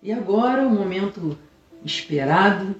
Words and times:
E 0.00 0.12
agora 0.12 0.62
o 0.62 0.70
momento 0.70 1.36
esperado, 1.84 2.76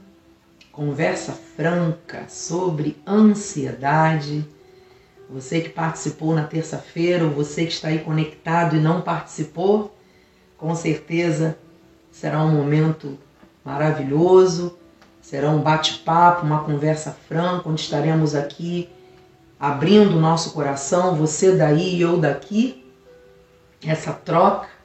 conversa 0.70 1.33
franca 1.33 2.29
sobre 2.29 2.96
ansiedade. 3.04 4.46
Você 5.28 5.60
que 5.60 5.68
participou 5.68 6.33
na 6.33 6.44
terça-feira, 6.44 7.25
ou 7.25 7.31
você 7.31 7.67
que 7.67 7.73
está 7.73 7.89
aí 7.89 7.99
conectado 7.99 8.77
e 8.77 8.80
não 8.80 9.00
participou, 9.00 9.93
com 10.57 10.73
certeza 10.77 11.59
será 12.12 12.41
um 12.45 12.53
momento 12.53 13.19
maravilhoso, 13.64 14.79
será 15.21 15.50
um 15.50 15.61
bate-papo, 15.61 16.46
uma 16.46 16.62
conversa 16.62 17.11
franca, 17.29 17.69
onde 17.69 17.80
estaremos 17.80 18.37
aqui 18.37 18.89
abrindo 19.59 20.16
o 20.16 20.21
nosso 20.21 20.53
coração, 20.53 21.16
você 21.16 21.57
daí 21.57 21.96
e 21.96 22.00
eu 22.00 22.16
daqui, 22.16 22.87
essa 23.85 24.12
troca 24.12 24.78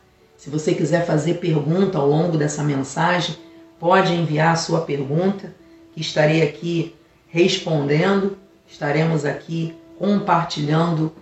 se 0.43 0.49
você 0.49 0.73
quiser 0.75 1.05
fazer 1.05 1.35
pergunta 1.35 1.97
ao 1.97 2.05
longo 2.05 2.37
dessa 2.37 2.65
mensagem, 2.65 3.37
pode 3.79 4.11
enviar 4.11 4.51
a 4.51 4.57
sua 4.57 4.81
pergunta, 4.81 5.55
que 5.93 6.01
estarei 6.01 6.41
aqui 6.41 6.93
respondendo, 7.29 8.37
estaremos 8.67 9.23
aqui 9.23 9.73
compartilhando 9.97 11.13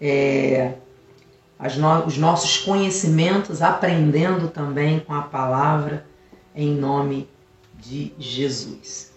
é, 0.00 0.74
no, 1.76 2.06
os 2.06 2.16
nossos 2.16 2.58
conhecimentos, 2.58 3.62
aprendendo 3.62 4.46
também 4.46 5.00
com 5.00 5.12
a 5.12 5.22
palavra, 5.22 6.06
em 6.54 6.72
nome 6.72 7.28
de 7.74 8.14
Jesus. 8.16 9.10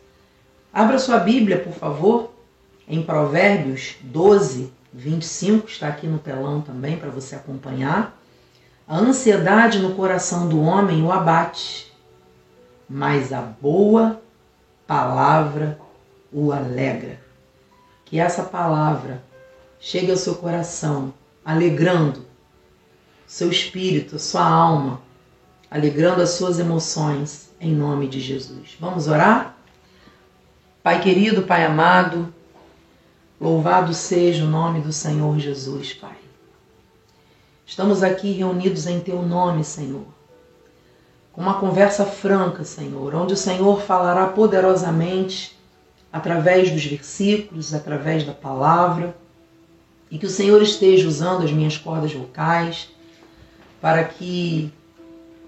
Abra 0.74 0.98
sua 0.98 1.20
Bíblia, 1.20 1.60
por 1.60 1.74
favor, 1.74 2.34
em 2.88 3.04
Provérbios 3.04 3.98
12, 4.02 4.74
25, 4.92 5.68
está 5.68 5.88
aqui 5.88 6.08
no 6.08 6.18
telão 6.18 6.62
também 6.62 6.98
para 6.98 7.12
você 7.12 7.36
acompanhar. 7.36 8.20
A 8.92 8.98
ansiedade 8.98 9.80
no 9.80 9.96
coração 9.96 10.50
do 10.50 10.60
homem 10.60 11.02
o 11.02 11.14
abate, 11.14 11.90
mas 12.90 13.32
a 13.32 13.40
boa 13.40 14.22
palavra 14.86 15.80
o 16.30 16.52
alegra. 16.52 17.18
Que 18.04 18.20
essa 18.20 18.44
palavra 18.44 19.24
chegue 19.80 20.12
ao 20.12 20.18
seu 20.18 20.36
coração, 20.36 21.14
alegrando 21.46 22.26
seu 23.26 23.50
espírito, 23.50 24.20
sua 24.20 24.46
alma, 24.46 25.00
alegrando 25.72 26.22
as 26.22 26.32
suas 26.32 26.60
emoções, 26.60 27.50
em 27.62 27.74
nome 27.74 28.10
de 28.10 28.20
Jesus. 28.20 28.76
Vamos 28.78 29.08
orar? 29.08 29.56
Pai 30.84 31.00
querido, 31.00 31.44
Pai 31.44 31.64
amado, 31.64 32.34
louvado 33.40 33.94
seja 33.94 34.44
o 34.44 34.50
nome 34.50 34.82
do 34.82 34.92
Senhor 34.92 35.40
Jesus, 35.40 35.94
Pai. 35.94 36.21
Estamos 37.72 38.04
aqui 38.04 38.34
reunidos 38.34 38.86
em 38.86 39.00
Teu 39.00 39.22
nome, 39.22 39.64
Senhor, 39.64 40.04
com 41.32 41.40
uma 41.40 41.54
conversa 41.54 42.06
franca, 42.06 42.66
Senhor, 42.66 43.16
onde 43.16 43.34
o 43.34 43.38
Senhor 43.38 43.82
falará 43.82 44.28
poderosamente 44.28 45.58
através 46.12 46.70
dos 46.70 46.84
versículos, 46.84 47.74
através 47.74 48.26
da 48.26 48.34
palavra, 48.34 49.16
e 50.12 50.18
que 50.18 50.26
o 50.26 50.30
Senhor 50.30 50.62
esteja 50.62 51.08
usando 51.08 51.46
as 51.46 51.52
minhas 51.54 51.78
cordas 51.78 52.12
vocais 52.12 52.90
para 53.80 54.04
que 54.04 54.70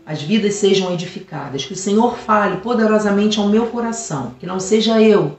as 0.05 0.21
vidas 0.21 0.53
sejam 0.53 0.93
edificadas, 0.93 1.65
que 1.65 1.73
o 1.73 1.77
Senhor 1.77 2.17
fale 2.17 2.61
poderosamente 2.61 3.37
ao 3.37 3.49
meu 3.49 3.67
coração, 3.67 4.33
que 4.39 4.45
não 4.45 4.61
seja 4.61 5.01
eu, 5.01 5.37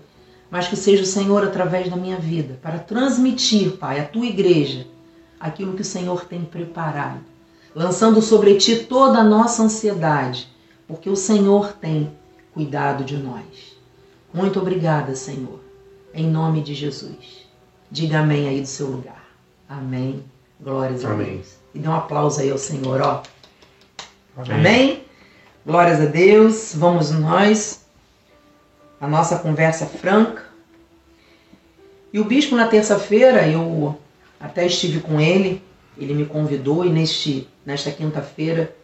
mas 0.51 0.69
que 0.69 0.77
seja 0.77 1.03
o 1.03 1.07
Senhor 1.07 1.45
através 1.45 1.89
da 1.89 1.97
minha 1.97 2.19
vida, 2.19 2.59
para 2.61 2.79
transmitir, 2.79 3.79
Pai, 3.79 4.01
à 4.01 4.05
tua 4.05 4.27
igreja 4.27 4.93
aquilo 5.39 5.75
que 5.75 5.83
o 5.83 5.85
Senhor 5.85 6.25
tem 6.25 6.45
preparado, 6.45 7.21
lançando 7.75 8.23
sobre 8.23 8.57
ti 8.57 8.85
toda 8.85 9.19
a 9.19 9.25
nossa 9.25 9.63
ansiedade, 9.63 10.49
porque 10.87 11.09
o 11.11 11.17
Senhor 11.17 11.73
tem 11.73 12.13
cuidado 12.53 13.05
de 13.05 13.17
nós. 13.17 13.77
Muito 14.33 14.61
obrigada, 14.61 15.15
Senhor, 15.15 15.61
em 16.13 16.27
nome 16.27 16.63
de 16.63 16.75
Jesus. 16.75 17.47
Diga 17.91 18.20
amém 18.20 18.48
aí 18.48 18.61
do 18.61 18.67
seu 18.67 18.89
lugar. 18.89 19.25
Amém. 19.69 20.25
Glórias 20.61 21.05
amém. 21.05 21.27
a 21.27 21.31
Deus. 21.31 21.55
E 21.75 21.79
dê 21.79 21.89
um 21.89 21.95
aplauso 21.95 22.41
aí 22.41 22.51
ao 22.51 22.58
Senhor, 22.58 23.01
ó. 23.01 23.23
Amém. 24.37 24.53
amém. 24.58 25.05
Glórias 25.64 26.01
a 26.01 26.07
Deus. 26.07 26.75
Vamos 26.75 27.11
nós. 27.11 27.85
A 29.01 29.07
nossa 29.07 29.39
conversa 29.39 29.87
franca. 29.87 30.45
E 32.13 32.20
o 32.20 32.25
bispo 32.25 32.55
na 32.55 32.69
terça-feira, 32.69 33.48
eu 33.48 33.98
até 34.45 34.67
estive 34.67 35.01
com 35.01 35.19
ele, 35.19 35.63
ele 35.97 36.13
me 36.13 36.27
convidou 36.27 36.85
e 36.85 36.91
neste, 36.91 37.49
nesta 37.65 37.91
quinta-feira 37.91 38.77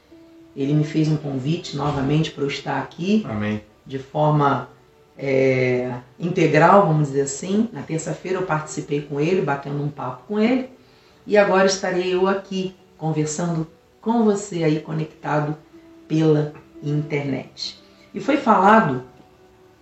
ele 0.56 0.72
me 0.72 0.84
fez 0.84 1.06
um 1.08 1.18
convite 1.18 1.76
novamente 1.76 2.30
para 2.30 2.44
eu 2.44 2.48
estar 2.48 2.78
aqui. 2.78 3.26
Amém. 3.28 3.60
De 3.86 3.98
forma 3.98 4.70
é, 5.18 5.92
integral, 6.18 6.86
vamos 6.86 7.08
dizer 7.08 7.22
assim. 7.22 7.68
Na 7.74 7.82
terça-feira 7.82 8.38
eu 8.38 8.46
participei 8.46 9.02
com 9.02 9.20
ele, 9.20 9.42
batendo 9.42 9.82
um 9.82 9.90
papo 9.90 10.22
com 10.26 10.40
ele. 10.40 10.70
E 11.26 11.36
agora 11.36 11.66
estarei 11.66 12.14
eu 12.14 12.26
aqui 12.26 12.74
conversando 12.96 13.66
com 14.00 14.24
você 14.24 14.64
aí 14.64 14.80
conectado 14.80 15.54
pela 16.08 16.54
internet. 16.82 17.78
E 18.14 18.18
foi 18.20 18.38
falado 18.38 19.02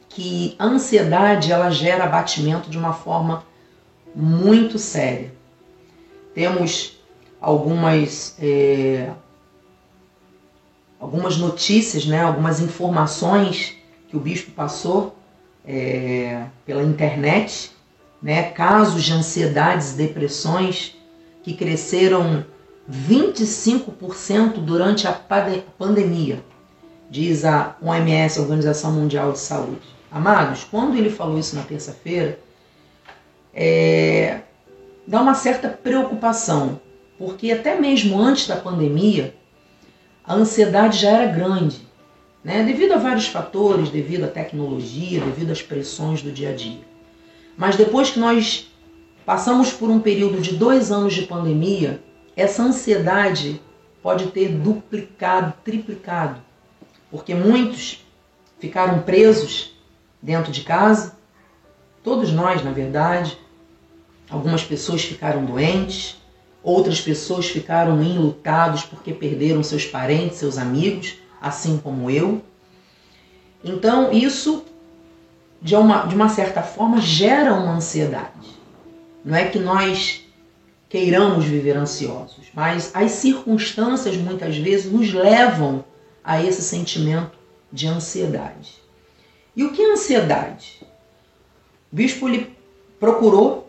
que 0.09 0.57
a 0.59 0.65
ansiedade 0.65 1.53
ela 1.53 1.71
gera 1.71 2.03
abatimento 2.03 2.69
de 2.69 2.77
uma 2.77 2.93
forma 2.93 3.45
muito 4.13 4.77
séria. 4.77 5.38
Temos 6.39 6.97
algumas, 7.41 8.37
é, 8.41 9.11
algumas 11.01 11.37
notícias, 11.37 12.07
né, 12.07 12.23
algumas 12.23 12.61
informações 12.61 13.75
que 14.07 14.17
o 14.17 14.21
bispo 14.21 14.53
passou 14.53 15.17
é, 15.67 16.45
pela 16.65 16.85
internet, 16.85 17.73
né, 18.23 18.53
casos 18.53 19.03
de 19.03 19.13
ansiedades, 19.13 19.95
depressões 19.95 20.97
que 21.43 21.55
cresceram 21.55 22.47
25% 22.89 24.61
durante 24.61 25.09
a 25.09 25.13
pandemia, 25.77 26.41
diz 27.11 27.45
a 27.45 27.77
OMS, 27.83 28.39
Organização 28.39 28.93
Mundial 28.93 29.33
de 29.33 29.41
Saúde. 29.41 29.89
Amados, 30.09 30.63
quando 30.63 30.97
ele 30.97 31.11
falou 31.11 31.37
isso 31.37 31.57
na 31.57 31.63
terça-feira, 31.63 32.39
é, 33.53 34.43
dá 35.09 35.23
uma 35.23 35.35
certa 35.35 35.71
preocupação, 35.71 36.79
porque 37.17 37.51
até 37.51 37.81
mesmo 37.81 38.21
antes 38.21 38.47
da 38.47 38.57
pandemia, 38.57 39.35
a 40.23 40.35
ansiedade 40.35 40.99
já 40.99 41.09
era 41.09 41.33
grande, 41.33 41.81
né? 42.45 42.63
devido 42.63 42.93
a 42.93 42.99
vários 42.99 43.27
fatores, 43.27 43.89
devido 43.89 44.25
à 44.25 44.29
tecnologia, 44.29 45.23
devido 45.23 45.51
às 45.51 45.63
pressões 45.63 46.21
do 46.21 46.31
dia 46.31 46.51
a 46.51 46.55
dia. 46.55 46.83
Mas 47.57 47.75
depois 47.75 48.11
que 48.11 48.21
nós 48.21 48.71
passamos 49.25 49.73
por 49.73 49.89
um 49.89 49.99
período 49.99 50.43
de 50.43 50.55
dois 50.55 50.93
anos 50.93 51.15
de 51.15 51.23
pandemia, 51.23 52.03
essa 52.37 52.63
ansiedade 52.63 53.63
pode 54.03 54.27
ter 54.27 54.51
duplicado, 54.51 55.55
triplicado, 55.65 56.39
porque 57.11 57.35
muitos 57.35 58.07
ficaram 58.61 59.01
presos 59.01 59.75
dentro 60.21 60.53
de 60.53 60.61
casa, 60.61 61.17
todos 62.05 62.31
nós, 62.31 62.63
na 62.63 62.73
verdade, 62.73 63.39
Algumas 64.31 64.63
pessoas 64.63 65.03
ficaram 65.03 65.45
doentes, 65.45 66.17
outras 66.63 67.01
pessoas 67.01 67.47
ficaram 67.47 68.03
enlutados 68.03 68.83
porque 68.83 69.13
perderam 69.13 69.63
seus 69.63 69.85
parentes, 69.85 70.39
seus 70.39 70.59
amigos, 70.59 71.15
assim 71.41 71.79
como 71.79 72.11
eu. 72.11 72.43
Então, 73.65 74.13
isso, 74.13 74.65
de 75.63 75.75
uma, 75.75 76.07
de 76.07 76.15
uma 76.15 76.29
certa 76.29 76.63
forma, 76.63 77.01
gera 77.01 77.55
uma 77.55 77.77
ansiedade. 77.77 78.59
Não 79.25 79.37
é 79.37 79.47
que 79.47 79.59
nós 79.59 80.25
queiramos 80.89 81.45
viver 81.45 81.77
ansiosos, 81.77 82.47
mas 82.55 82.91
as 82.95 83.13
circunstâncias 83.13 84.17
muitas 84.17 84.57
vezes 84.57 84.91
nos 84.91 85.13
levam 85.13 85.85
a 86.25 86.43
esse 86.43 86.63
sentimento 86.63 87.39
de 87.73 87.87
ansiedade. 87.87 88.75
E 89.55 89.65
o 89.65 89.73
que 89.73 89.83
é 89.83 89.93
ansiedade? 89.93 90.81
O 91.93 91.97
bispo 91.97 92.29
ele 92.29 92.57
procurou 92.99 93.68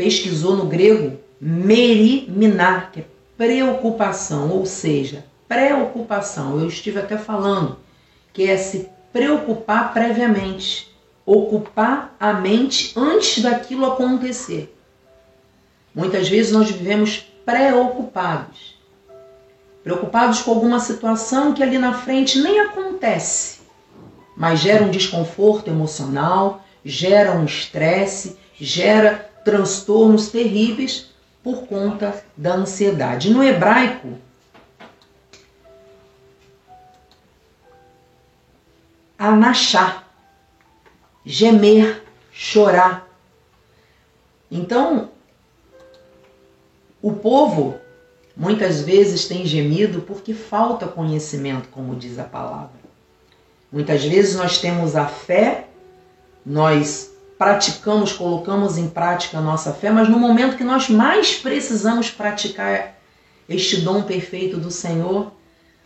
pesquisou 0.00 0.56
no 0.56 0.64
grego 0.64 1.18
meriminar, 1.38 2.90
que 2.90 3.00
é 3.00 3.04
preocupação, 3.36 4.48
ou 4.50 4.64
seja, 4.64 5.26
preocupação. 5.46 6.58
Eu 6.58 6.68
estive 6.68 6.98
até 6.98 7.18
falando 7.18 7.76
que 8.32 8.48
é 8.48 8.56
se 8.56 8.88
preocupar 9.12 9.92
previamente, 9.92 10.90
ocupar 11.26 12.16
a 12.18 12.32
mente 12.32 12.94
antes 12.96 13.42
daquilo 13.42 13.84
acontecer. 13.84 14.74
Muitas 15.94 16.30
vezes 16.30 16.50
nós 16.50 16.70
vivemos 16.70 17.30
preocupados, 17.44 18.78
preocupados 19.84 20.40
com 20.40 20.52
alguma 20.52 20.80
situação 20.80 21.52
que 21.52 21.62
ali 21.62 21.76
na 21.76 21.92
frente 21.92 22.40
nem 22.40 22.58
acontece, 22.58 23.60
mas 24.34 24.60
gera 24.60 24.82
um 24.82 24.90
desconforto 24.90 25.68
emocional, 25.68 26.64
gera 26.82 27.32
um 27.32 27.44
estresse, 27.44 28.38
gera 28.58 29.29
transtornos 29.44 30.28
terríveis 30.28 31.10
por 31.42 31.66
conta 31.66 32.22
da 32.36 32.54
ansiedade. 32.54 33.30
No 33.30 33.42
hebraico, 33.42 34.18
anachar, 39.18 40.08
gemer, 41.24 42.02
chorar. 42.32 43.08
Então, 44.50 45.10
o 47.02 47.12
povo 47.12 47.78
muitas 48.36 48.80
vezes 48.80 49.26
tem 49.26 49.44
gemido 49.44 50.02
porque 50.02 50.32
falta 50.34 50.88
conhecimento, 50.88 51.68
como 51.68 51.94
diz 51.94 52.18
a 52.18 52.24
palavra. 52.24 52.80
Muitas 53.70 54.04
vezes 54.04 54.36
nós 54.36 54.58
temos 54.58 54.96
a 54.96 55.06
fé, 55.06 55.68
nós 56.44 57.09
praticamos, 57.40 58.12
colocamos 58.12 58.76
em 58.76 58.86
prática 58.86 59.38
a 59.38 59.40
nossa 59.40 59.72
fé, 59.72 59.90
mas 59.90 60.10
no 60.10 60.18
momento 60.18 60.58
que 60.58 60.62
nós 60.62 60.90
mais 60.90 61.36
precisamos 61.36 62.10
praticar 62.10 62.98
este 63.48 63.80
dom 63.80 64.02
perfeito 64.02 64.58
do 64.58 64.70
Senhor, 64.70 65.32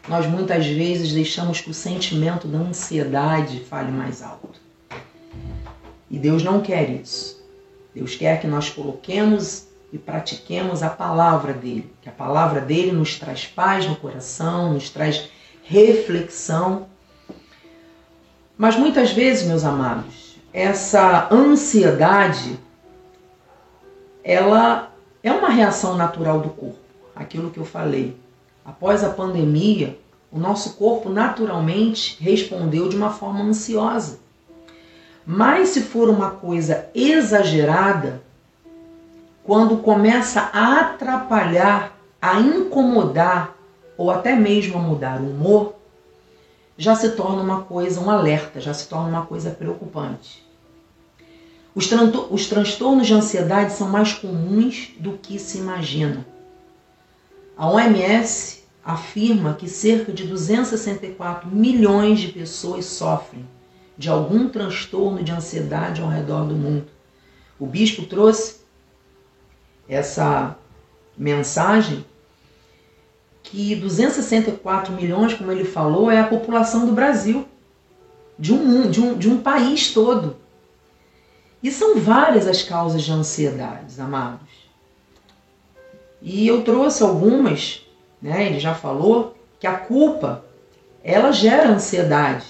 nós 0.08 0.26
muitas 0.26 0.66
vezes 0.66 1.12
deixamos 1.12 1.60
que 1.60 1.70
o 1.70 1.74
sentimento 1.74 2.48
da 2.48 2.58
ansiedade 2.58 3.60
fale 3.70 3.92
mais 3.92 4.20
alto. 4.20 4.60
E 6.10 6.18
Deus 6.18 6.42
não 6.42 6.60
quer 6.60 6.90
isso. 6.90 7.40
Deus 7.94 8.16
quer 8.16 8.40
que 8.40 8.48
nós 8.48 8.68
coloquemos 8.68 9.68
e 9.92 9.96
pratiquemos 9.96 10.82
a 10.82 10.90
palavra 10.90 11.52
dele, 11.52 11.88
que 12.02 12.08
a 12.08 12.12
palavra 12.12 12.60
dele 12.60 12.90
nos 12.90 13.16
traz 13.16 13.46
paz 13.46 13.86
no 13.86 13.94
coração, 13.94 14.72
nos 14.72 14.90
traz 14.90 15.28
reflexão. 15.62 16.88
Mas 18.58 18.74
muitas 18.74 19.12
vezes, 19.12 19.46
meus 19.46 19.62
amados, 19.62 20.23
essa 20.54 21.26
ansiedade 21.32 22.60
ela 24.22 24.92
é 25.20 25.32
uma 25.32 25.48
reação 25.48 25.96
natural 25.96 26.38
do 26.38 26.48
corpo. 26.50 26.78
Aquilo 27.14 27.50
que 27.50 27.58
eu 27.58 27.64
falei. 27.64 28.16
Após 28.64 29.02
a 29.02 29.10
pandemia, 29.10 29.98
o 30.30 30.38
nosso 30.38 30.74
corpo 30.74 31.08
naturalmente 31.08 32.16
respondeu 32.22 32.88
de 32.88 32.96
uma 32.96 33.10
forma 33.10 33.42
ansiosa. 33.42 34.20
Mas 35.26 35.70
se 35.70 35.82
for 35.82 36.08
uma 36.08 36.30
coisa 36.30 36.86
exagerada, 36.94 38.22
quando 39.42 39.78
começa 39.78 40.50
a 40.52 40.80
atrapalhar, 40.80 41.98
a 42.22 42.38
incomodar 42.40 43.56
ou 43.96 44.08
até 44.08 44.36
mesmo 44.36 44.78
a 44.78 44.82
mudar 44.82 45.20
o 45.20 45.30
humor, 45.30 45.74
já 46.78 46.94
se 46.94 47.10
torna 47.10 47.42
uma 47.42 47.62
coisa, 47.62 48.00
um 48.00 48.08
alerta, 48.08 48.60
já 48.60 48.72
se 48.72 48.88
torna 48.88 49.08
uma 49.08 49.26
coisa 49.26 49.50
preocupante. 49.50 50.43
Os, 51.74 51.90
os 52.30 52.46
transtornos 52.46 53.06
de 53.06 53.14
ansiedade 53.14 53.72
são 53.72 53.88
mais 53.88 54.12
comuns 54.12 54.90
do 54.98 55.18
que 55.18 55.38
se 55.38 55.58
imagina. 55.58 56.24
A 57.56 57.68
OMS 57.68 58.62
afirma 58.84 59.54
que 59.54 59.68
cerca 59.68 60.12
de 60.12 60.24
264 60.24 61.48
milhões 61.48 62.20
de 62.20 62.28
pessoas 62.28 62.84
sofrem 62.84 63.44
de 63.96 64.08
algum 64.08 64.48
transtorno 64.48 65.22
de 65.22 65.32
ansiedade 65.32 66.00
ao 66.00 66.08
redor 66.08 66.46
do 66.46 66.54
mundo. 66.54 66.86
O 67.58 67.66
bispo 67.66 68.04
trouxe 68.06 68.56
essa 69.88 70.56
mensagem 71.16 72.04
que 73.42 73.76
264 73.76 74.92
milhões, 74.92 75.34
como 75.34 75.52
ele 75.52 75.64
falou, 75.64 76.10
é 76.10 76.20
a 76.20 76.26
população 76.26 76.86
do 76.86 76.92
Brasil, 76.92 77.46
de 78.38 78.52
um, 78.52 78.90
de 78.90 79.00
um, 79.00 79.16
de 79.16 79.28
um 79.28 79.38
país 79.38 79.92
todo. 79.92 80.36
E 81.64 81.70
são 81.70 81.98
várias 81.98 82.46
as 82.46 82.62
causas 82.62 83.02
de 83.02 83.10
ansiedades, 83.10 83.98
amados. 83.98 84.50
E 86.20 86.46
eu 86.46 86.62
trouxe 86.62 87.02
algumas, 87.02 87.80
né? 88.20 88.48
Ele 88.48 88.60
já 88.60 88.74
falou 88.74 89.34
que 89.58 89.66
a 89.66 89.74
culpa 89.74 90.44
ela 91.02 91.32
gera 91.32 91.70
ansiedade. 91.70 92.44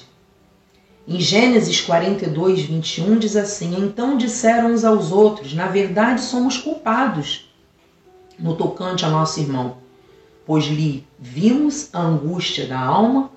Em 1.07 1.21
Gênesis 1.21 1.81
42, 1.81 2.63
21 2.63 3.17
diz 3.17 3.37
assim: 3.37 3.77
Então 3.79 4.17
disseram 4.17 4.73
uns 4.73 4.85
aos 4.85 5.13
outros: 5.13 5.55
Na 5.55 5.69
verdade 5.69 6.21
somos 6.21 6.59
culpados 6.59 7.49
no 8.37 8.57
tocante 8.57 9.05
a 9.05 9.09
nosso 9.09 9.39
irmão, 9.39 9.77
pois 10.45 10.65
lhe 10.65 11.07
vimos 11.21 11.89
a 11.93 12.01
angústia 12.01 12.67
da 12.67 12.81
alma 12.81 13.31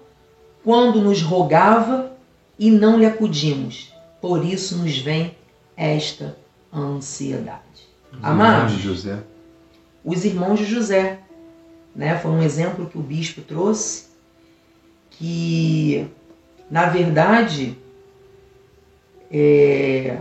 quando 0.64 1.00
nos 1.00 1.22
rogava 1.22 2.14
e 2.58 2.72
não 2.72 2.98
lhe 2.98 3.06
acudimos. 3.06 3.94
Por 4.20 4.44
isso 4.44 4.76
nos 4.80 4.98
vem 4.98 5.38
esta 5.78 6.36
ansiedade. 6.74 7.88
Amados, 8.22 8.74
José. 8.74 9.24
os 10.04 10.26
irmãos 10.26 10.58
de 10.58 10.66
José, 10.66 11.20
né? 11.96 12.18
Foi 12.18 12.32
um 12.32 12.42
exemplo 12.42 12.88
que 12.88 12.98
o 12.98 13.02
bispo 13.02 13.42
trouxe 13.42 14.08
que 15.12 16.10
na 16.70 16.88
verdade, 16.88 17.78
é, 19.32 20.18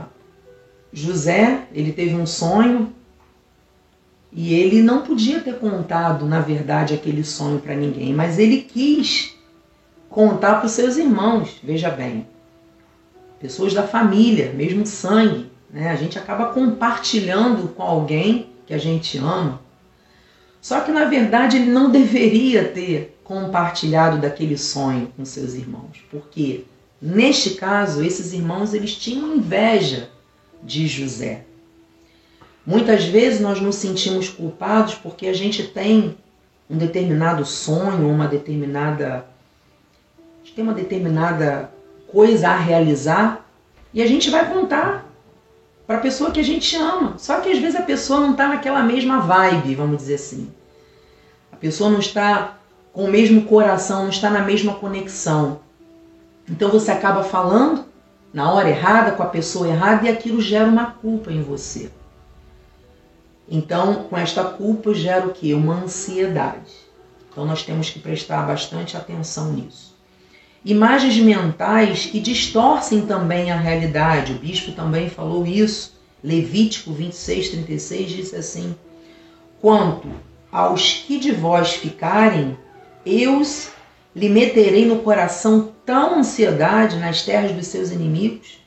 José 0.93 1.67
ele 1.73 1.93
teve 1.93 2.15
um 2.15 2.27
sonho 2.27 2.93
e 4.33 4.55
ele 4.55 4.83
não 4.83 5.03
podia 5.03 5.41
ter 5.41 5.59
contado, 5.59 6.27
na 6.27 6.41
verdade, 6.41 6.95
aquele 6.95 7.25
sonho 7.25 7.59
para 7.59 7.75
ninguém, 7.75 8.13
mas 8.15 8.39
ele 8.39 8.63
quis 8.63 9.35
contar 10.09 10.57
para 10.57 10.67
os 10.67 10.73
seus 10.73 10.97
irmãos. 10.97 11.59
Veja 11.63 11.91
bem, 11.91 12.27
pessoas 13.41 13.75
da 13.75 13.87
família, 13.87 14.53
mesmo 14.53 14.87
sangue, 14.87 15.46
né? 15.77 15.91
A 15.91 15.95
gente 15.95 16.19
acaba 16.19 16.55
compartilhando 16.55 17.69
com 17.69 17.83
alguém 17.83 18.49
que 18.67 18.73
a 18.73 18.79
gente 18.79 19.19
ama. 19.19 19.61
Só 20.59 20.81
que 20.81 20.91
na 20.91 21.05
verdade 21.05 21.59
ele 21.59 21.71
não 21.71 21.91
deveria 21.91 22.65
ter 22.65 23.21
compartilhado 23.23 24.17
daquele 24.17 24.57
sonho 24.57 25.13
com 25.15 25.23
seus 25.27 25.53
irmãos. 25.53 26.03
Porque 26.11 26.65
neste 27.01 27.51
caso, 27.51 28.03
esses 28.03 28.33
irmãos 28.33 28.73
eles 28.73 28.95
tinham 28.95 29.37
inveja 29.37 30.09
de 30.63 30.89
José. 30.89 31.45
Muitas 32.65 33.05
vezes 33.05 33.39
nós 33.39 33.61
nos 33.61 33.77
sentimos 33.77 34.31
culpados 34.31 34.95
porque 34.95 35.27
a 35.27 35.35
gente 35.35 35.63
tem 35.63 36.17
um 36.71 36.79
determinado 36.79 37.45
sonho, 37.45 38.09
uma 38.09 38.27
determinada 38.27 39.27
tem 40.55 40.65
uma 40.65 40.73
determinada 40.73 41.71
coisa 42.09 42.49
a 42.49 42.57
realizar 42.57 43.47
e 43.93 44.01
a 44.01 44.07
gente 44.07 44.31
vai 44.31 44.51
contar 44.51 45.06
para 45.87 45.99
a 45.99 46.01
pessoa 46.01 46.31
que 46.31 46.41
a 46.41 46.45
gente 46.45 46.75
ama. 46.77 47.15
Só 47.19 47.41
que 47.41 47.51
às 47.51 47.59
vezes 47.59 47.79
a 47.79 47.83
pessoa 47.83 48.21
não 48.21 48.33
está 48.33 48.49
naquela 48.49 48.83
mesma 48.83 49.21
vibe, 49.21 49.75
vamos 49.75 49.99
dizer 49.99 50.17
assim. 50.17 50.51
A 51.53 51.57
pessoa 51.57 51.89
não 51.89 52.01
está 52.01 52.59
com 52.93 53.05
o 53.05 53.11
mesmo 53.11 53.43
coração, 53.43 54.03
não 54.03 54.11
está 54.11 54.29
na 54.29 54.41
mesma 54.41 54.75
conexão. 54.75 55.61
Então 56.49 56.71
você 56.71 56.91
acaba 56.91 57.23
falando 57.23 57.85
na 58.33 58.53
hora 58.53 58.69
errada, 58.69 59.13
com 59.13 59.23
a 59.23 59.27
pessoa 59.27 59.69
errada, 59.69 60.07
e 60.07 60.11
aquilo 60.11 60.41
gera 60.41 60.69
uma 60.69 60.91
culpa 60.91 61.33
em 61.33 61.43
você. 61.43 61.91
Então, 63.49 64.05
com 64.05 64.17
esta 64.17 64.45
culpa 64.45 64.93
gera 64.93 65.27
o 65.27 65.33
que? 65.33 65.55
Uma 65.55 65.85
ansiedade. 65.85 66.75
Então 67.31 67.47
nós 67.47 67.63
temos 67.63 67.89
que 67.89 67.99
prestar 67.99 68.43
bastante 68.43 68.97
atenção 68.97 69.53
nisso. 69.53 69.96
Imagens 70.67 71.17
mentais 71.19 72.07
que 72.07 72.19
distorcem 72.19 73.03
também 73.03 73.53
a 73.53 73.57
realidade. 73.57 74.33
O 74.33 74.39
bispo 74.39 74.73
também 74.73 75.09
falou 75.09 75.47
isso. 75.47 75.95
Levítico 76.25 76.93
26, 76.93 77.51
36 77.51 78.11
disse 78.11 78.35
assim: 78.35 78.75
Quanto 79.61 80.09
aos 80.51 81.05
que 81.07 81.21
de 81.21 81.31
vós 81.31 81.75
ficarem 81.75 82.59
eu 83.07 83.41
lhe 84.13 84.29
meterei 84.29 84.87
no 84.87 84.99
coração 85.03 85.73
tão 85.85 86.19
ansiedade 86.19 86.97
nas 86.97 87.23
terras 87.23 87.53
dos 87.53 87.69
seus 87.69 87.93
inimigos, 87.93 88.61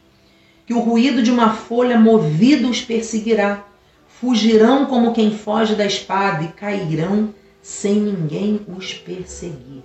que 0.66 0.74
o 0.74 0.80
ruído 0.80 1.22
de 1.22 1.32
uma 1.32 1.54
folha 1.54 2.00
movida 2.00 2.66
os 2.70 2.80
perseguirá. 2.80 3.66
Fugirão 4.08 4.86
como 4.86 5.12
quem 5.12 5.38
foge 5.38 5.76
da 5.76 5.86
espada 5.86 6.46
e 6.46 6.48
cairão 6.48 7.34
sem 7.62 7.96
ninguém 7.96 8.62
os 8.70 8.94
perseguir. 8.94 9.84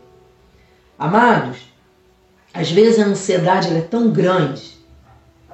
Amados, 0.97 1.74
às 2.55 2.71
vezes 2.71 3.01
a 3.01 3.07
ansiedade 3.07 3.77
é 3.77 3.81
tão 3.81 4.11
grande 4.11 4.75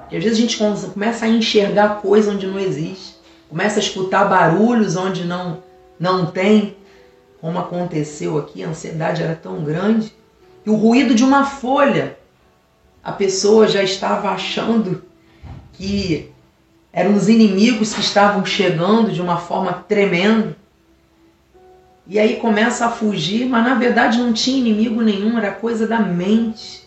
que 0.07 0.15
às 0.15 0.23
vezes 0.23 0.37
a 0.37 0.41
gente 0.41 0.57
começa 0.93 1.25
a 1.25 1.29
enxergar 1.29 2.01
coisa 2.01 2.31
onde 2.31 2.45
não 2.45 2.59
existe, 2.59 3.15
começa 3.49 3.79
a 3.79 3.83
escutar 3.83 4.25
barulhos 4.25 4.95
onde 4.95 5.23
não, 5.25 5.63
não 5.99 6.25
tem, 6.25 6.75
como 7.39 7.57
aconteceu 7.57 8.37
aqui, 8.37 8.63
a 8.63 8.69
ansiedade 8.69 9.23
era 9.23 9.35
tão 9.35 9.63
grande, 9.63 10.13
que 10.63 10.69
o 10.69 10.75
ruído 10.75 11.15
de 11.15 11.23
uma 11.23 11.45
folha, 11.45 12.17
a 13.03 13.11
pessoa 13.11 13.67
já 13.67 13.81
estava 13.81 14.29
achando 14.29 15.01
que 15.73 16.29
eram 16.93 17.15
os 17.15 17.29
inimigos 17.29 17.93
que 17.93 18.01
estavam 18.01 18.45
chegando 18.45 19.11
de 19.11 19.21
uma 19.21 19.37
forma 19.37 19.73
tremenda. 19.73 20.55
E 22.05 22.19
aí 22.19 22.35
começa 22.35 22.85
a 22.85 22.91
fugir, 22.91 23.47
mas 23.47 23.63
na 23.63 23.75
verdade 23.75 24.19
não 24.19 24.33
tinha 24.33 24.59
inimigo 24.59 25.01
nenhum, 25.01 25.37
era 25.37 25.51
coisa 25.51 25.87
da 25.87 25.99
mente. 25.99 26.80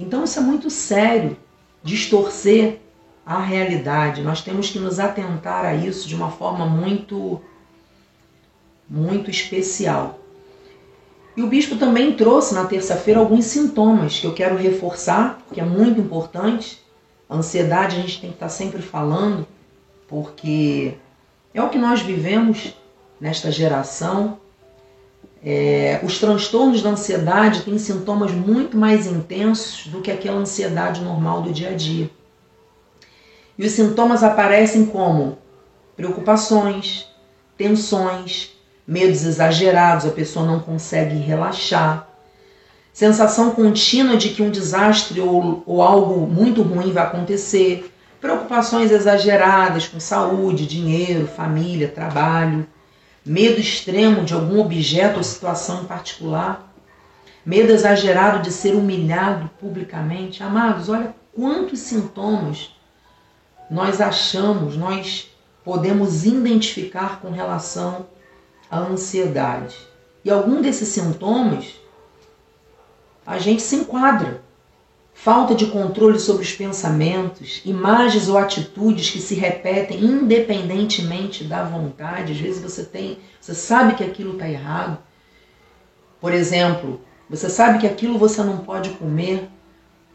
Então 0.00 0.24
isso 0.24 0.38
é 0.38 0.42
muito 0.42 0.70
sério, 0.70 1.36
distorcer 1.82 2.78
a 3.24 3.38
realidade. 3.38 4.22
Nós 4.22 4.40
temos 4.42 4.70
que 4.70 4.78
nos 4.78 4.98
atentar 4.98 5.64
a 5.64 5.74
isso 5.74 6.08
de 6.08 6.14
uma 6.14 6.30
forma 6.30 6.66
muito 6.66 7.40
muito 8.88 9.30
especial. 9.30 10.18
E 11.36 11.42
o 11.42 11.46
bispo 11.46 11.76
também 11.76 12.14
trouxe 12.14 12.54
na 12.54 12.64
terça-feira 12.64 13.20
alguns 13.20 13.44
sintomas 13.44 14.18
que 14.18 14.26
eu 14.26 14.34
quero 14.34 14.56
reforçar, 14.56 15.38
porque 15.46 15.60
é 15.60 15.64
muito 15.64 16.00
importante. 16.00 16.82
A 17.28 17.36
ansiedade 17.36 17.96
a 17.96 18.00
gente 18.00 18.20
tem 18.20 18.30
que 18.30 18.36
estar 18.36 18.48
sempre 18.48 18.82
falando, 18.82 19.46
porque 20.08 20.94
é 21.54 21.62
o 21.62 21.68
que 21.68 21.78
nós 21.78 22.00
vivemos 22.00 22.74
nesta 23.20 23.52
geração. 23.52 24.40
É, 25.42 26.00
os 26.02 26.18
transtornos 26.18 26.82
da 26.82 26.90
ansiedade 26.90 27.62
têm 27.62 27.78
sintomas 27.78 28.30
muito 28.30 28.76
mais 28.76 29.06
intensos 29.06 29.86
do 29.86 30.00
que 30.02 30.10
aquela 30.10 30.38
ansiedade 30.38 31.00
normal 31.00 31.42
do 31.42 31.50
dia 31.50 31.70
a 31.70 31.74
dia. 31.74 32.10
E 33.58 33.66
os 33.66 33.72
sintomas 33.72 34.22
aparecem 34.22 34.86
como 34.86 35.38
preocupações, 35.96 37.06
tensões, 37.56 38.50
medos 38.86 39.24
exagerados, 39.24 40.06
a 40.06 40.10
pessoa 40.10 40.46
não 40.46 40.60
consegue 40.60 41.16
relaxar, 41.16 42.08
sensação 42.92 43.52
contínua 43.52 44.16
de 44.16 44.30
que 44.30 44.42
um 44.42 44.50
desastre 44.50 45.20
ou, 45.20 45.62
ou 45.64 45.82
algo 45.82 46.26
muito 46.26 46.62
ruim 46.62 46.92
vai 46.92 47.04
acontecer, 47.04 47.92
preocupações 48.20 48.90
exageradas 48.90 49.86
com 49.86 49.98
saúde, 49.98 50.66
dinheiro, 50.66 51.26
família, 51.26 51.88
trabalho, 51.88 52.66
medo 53.24 53.60
extremo 53.60 54.24
de 54.24 54.34
algum 54.34 54.60
objeto 54.60 55.18
ou 55.18 55.22
situação 55.22 55.82
em 55.82 55.86
particular, 55.86 56.72
medo 57.44 57.72
exagerado 57.72 58.42
de 58.42 58.50
ser 58.50 58.74
humilhado 58.74 59.50
publicamente. 59.60 60.42
Amados, 60.42 60.88
olha 60.88 61.14
quantos 61.34 61.80
sintomas 61.80 62.70
nós 63.70 64.00
achamos, 64.00 64.76
nós 64.76 65.30
podemos 65.64 66.24
identificar 66.24 67.20
com 67.20 67.30
relação 67.30 68.06
à 68.70 68.78
ansiedade. 68.78 69.76
E 70.24 70.30
algum 70.30 70.60
desses 70.60 70.88
sintomas 70.88 71.80
a 73.24 73.38
gente 73.38 73.62
se 73.62 73.76
enquadra. 73.76 74.42
Falta 75.22 75.54
de 75.54 75.66
controle 75.66 76.18
sobre 76.18 76.42
os 76.42 76.52
pensamentos, 76.52 77.60
imagens 77.66 78.26
ou 78.26 78.38
atitudes 78.38 79.10
que 79.10 79.18
se 79.20 79.34
repetem 79.34 80.02
independentemente 80.02 81.44
da 81.44 81.62
vontade. 81.62 82.32
Às 82.32 82.38
vezes 82.38 82.62
você 82.62 82.84
tem, 82.84 83.18
você 83.38 83.54
sabe 83.54 83.96
que 83.96 84.02
aquilo 84.02 84.32
está 84.32 84.48
errado. 84.48 84.96
Por 86.18 86.32
exemplo, 86.32 87.02
você 87.28 87.50
sabe 87.50 87.80
que 87.80 87.86
aquilo 87.86 88.18
você 88.18 88.42
não 88.42 88.60
pode 88.60 88.88
comer, 88.92 89.46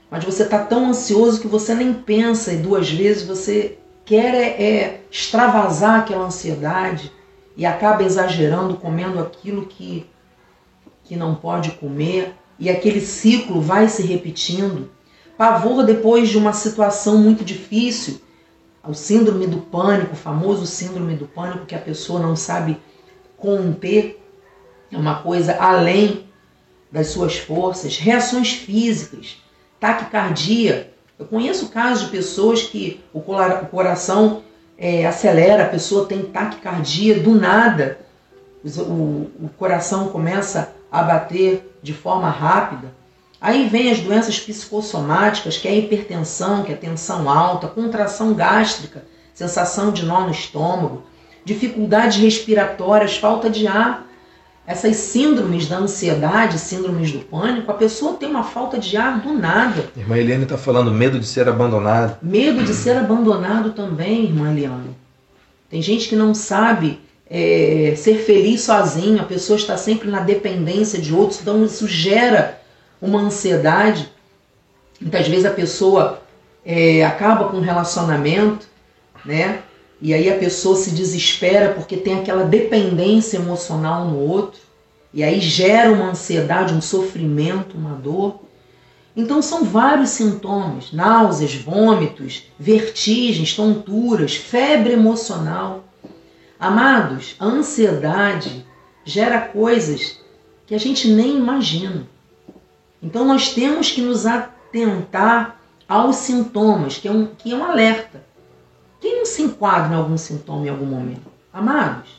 mas 0.09 0.23
você 0.23 0.41
está 0.41 0.65
tão 0.65 0.87
ansioso 0.87 1.39
que 1.39 1.47
você 1.47 1.75
nem 1.75 1.93
pensa 1.93 2.51
e 2.51 2.57
duas 2.57 2.89
vezes 2.89 3.27
você 3.27 3.77
quer 4.03 4.33
é, 4.33 4.63
é 4.63 5.01
extravasar 5.11 5.99
aquela 5.99 6.25
ansiedade 6.25 7.11
e 7.55 7.63
acaba 7.63 8.01
exagerando, 8.01 8.77
comendo 8.77 9.19
aquilo 9.19 9.67
que, 9.67 10.09
que 11.03 11.15
não 11.15 11.35
pode 11.35 11.73
comer, 11.73 12.33
e 12.57 12.71
aquele 12.71 13.01
ciclo 13.01 13.61
vai 13.61 13.87
se 13.87 14.01
repetindo. 14.01 14.94
Pavor 15.37 15.83
depois 15.83 16.29
de 16.29 16.37
uma 16.37 16.53
situação 16.53 17.17
muito 17.17 17.43
difícil, 17.43 18.21
o 18.87 18.93
síndrome 18.93 19.47
do 19.47 19.57
pânico, 19.57 20.13
o 20.13 20.17
famoso 20.17 20.65
síndrome 20.65 21.15
do 21.15 21.25
pânico 21.25 21.65
que 21.65 21.75
a 21.75 21.79
pessoa 21.79 22.19
não 22.19 22.35
sabe 22.35 22.79
conter, 23.37 24.21
é 24.91 24.97
uma 24.97 25.21
coisa 25.21 25.57
além 25.59 26.25
das 26.91 27.07
suas 27.07 27.37
forças, 27.37 27.97
reações 27.97 28.53
físicas, 28.53 29.37
taquicardia, 29.79 30.93
eu 31.17 31.25
conheço 31.25 31.69
casos 31.69 32.05
de 32.05 32.11
pessoas 32.11 32.63
que 32.63 33.01
o 33.13 33.21
coração 33.21 34.43
é, 34.77 35.05
acelera, 35.05 35.63
a 35.63 35.69
pessoa 35.69 36.07
tem 36.07 36.23
taquicardia 36.23 37.19
do 37.19 37.33
nada, 37.33 37.99
o, 38.63 39.29
o 39.45 39.49
coração 39.57 40.09
começa 40.09 40.73
a 40.91 41.03
bater 41.03 41.77
de 41.81 41.93
forma 41.93 42.29
rápida. 42.29 42.94
Aí 43.45 43.69
vem 43.69 43.91
as 43.91 43.99
doenças 43.99 44.39
psicossomáticas, 44.39 45.55
que 45.55 45.67
é 45.67 45.71
a 45.71 45.75
hipertensão, 45.75 46.63
que 46.63 46.71
é 46.71 46.73
a 46.73 46.77
tensão 46.79 47.29
alta, 47.29 47.67
contração 47.67 48.33
gástrica, 48.33 49.03
sensação 49.35 49.91
de 49.91 50.03
nó 50.03 50.21
no 50.21 50.31
estômago, 50.31 51.03
dificuldades 51.45 52.17
respiratórias, 52.17 53.17
falta 53.17 53.47
de 53.47 53.67
ar 53.67 54.03
essas 54.65 54.95
síndromes 54.95 55.67
da 55.67 55.77
ansiedade, 55.77 56.57
síndromes 56.57 57.11
do 57.11 57.19
pânico, 57.19 57.69
a 57.71 57.75
pessoa 57.75 58.13
tem 58.13 58.27
uma 58.27 58.43
falta 58.43 58.79
de 58.79 58.97
ar 58.97 59.21
do 59.21 59.31
nada. 59.31 59.91
Irmã 59.95 60.17
Eliane 60.17 60.45
está 60.45 60.57
falando 60.57 60.89
medo 60.89 61.19
de 61.19 61.27
ser 61.27 61.47
abandonado. 61.47 62.17
Medo 62.23 62.63
de 62.63 62.73
ser 62.73 62.97
abandonado 62.97 63.73
também, 63.73 64.23
irmã 64.23 64.49
Eliane. 64.49 64.89
Tem 65.69 65.83
gente 65.83 66.09
que 66.09 66.15
não 66.15 66.33
sabe 66.33 66.99
é, 67.29 67.93
ser 67.95 68.23
feliz 68.25 68.61
sozinho, 68.61 69.21
a 69.21 69.25
pessoa 69.25 69.55
está 69.55 69.77
sempre 69.77 70.09
na 70.09 70.21
dependência 70.21 70.99
de 70.99 71.13
outros, 71.13 71.41
então 71.41 71.63
isso 71.63 71.87
gera 71.87 72.64
uma 73.01 73.19
ansiedade. 73.19 74.09
Muitas 74.99 75.27
vezes 75.27 75.45
a 75.45 75.51
pessoa 75.51 76.21
é, 76.65 77.05
acaba 77.05 77.49
com 77.49 77.57
um 77.57 77.61
relacionamento, 77.61 78.67
né? 79.23 79.61
E 80.01 80.13
aí 80.13 80.29
a 80.29 80.37
pessoa 80.37 80.75
se 80.75 80.91
desespera 80.91 81.73
porque 81.73 81.97
tem 81.97 82.19
aquela 82.19 82.43
dependência 82.43 83.37
emocional 83.37 84.05
no 84.05 84.19
outro, 84.19 84.59
e 85.13 85.23
aí 85.23 85.39
gera 85.39 85.91
uma 85.91 86.09
ansiedade, 86.09 86.73
um 86.73 86.81
sofrimento, 86.81 87.77
uma 87.77 87.95
dor. 87.95 88.41
Então 89.15 89.41
são 89.41 89.63
vários 89.63 90.09
sintomas: 90.09 90.91
náuseas, 90.91 91.55
vômitos, 91.55 92.43
vertigens, 92.59 93.55
tonturas, 93.55 94.35
febre 94.35 94.93
emocional. 94.93 95.85
Amados, 96.59 97.35
a 97.39 97.45
ansiedade 97.45 98.65
gera 99.05 99.39
coisas 99.39 100.19
que 100.65 100.75
a 100.75 100.79
gente 100.79 101.07
nem 101.07 101.37
imagina. 101.37 102.07
Então 103.01 103.25
nós 103.25 103.53
temos 103.53 103.91
que 103.91 104.01
nos 104.01 104.25
atentar 104.25 105.59
aos 105.87 106.17
sintomas, 106.17 106.97
que 106.97 107.07
é 107.07 107.11
um, 107.11 107.27
que 107.27 107.51
é 107.51 107.55
um 107.55 107.63
alerta. 107.63 108.23
Quem 108.99 109.17
não 109.17 109.25
se 109.25 109.43
enquadra 109.43 109.93
em 109.93 109.97
algum 109.97 110.17
sintoma 110.17 110.65
em 110.65 110.69
algum 110.69 110.85
momento? 110.85 111.31
Amados, 111.53 112.09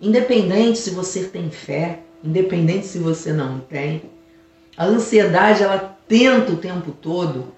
independente 0.00 0.78
se 0.78 0.90
você 0.90 1.24
tem 1.24 1.50
fé, 1.50 2.00
independente 2.24 2.86
se 2.86 2.98
você 2.98 3.32
não 3.32 3.60
tem, 3.60 4.02
a 4.76 4.84
ansiedade 4.84 5.62
ela 5.62 5.98
tenta 6.08 6.52
o 6.52 6.56
tempo 6.56 6.92
todo 6.92 7.52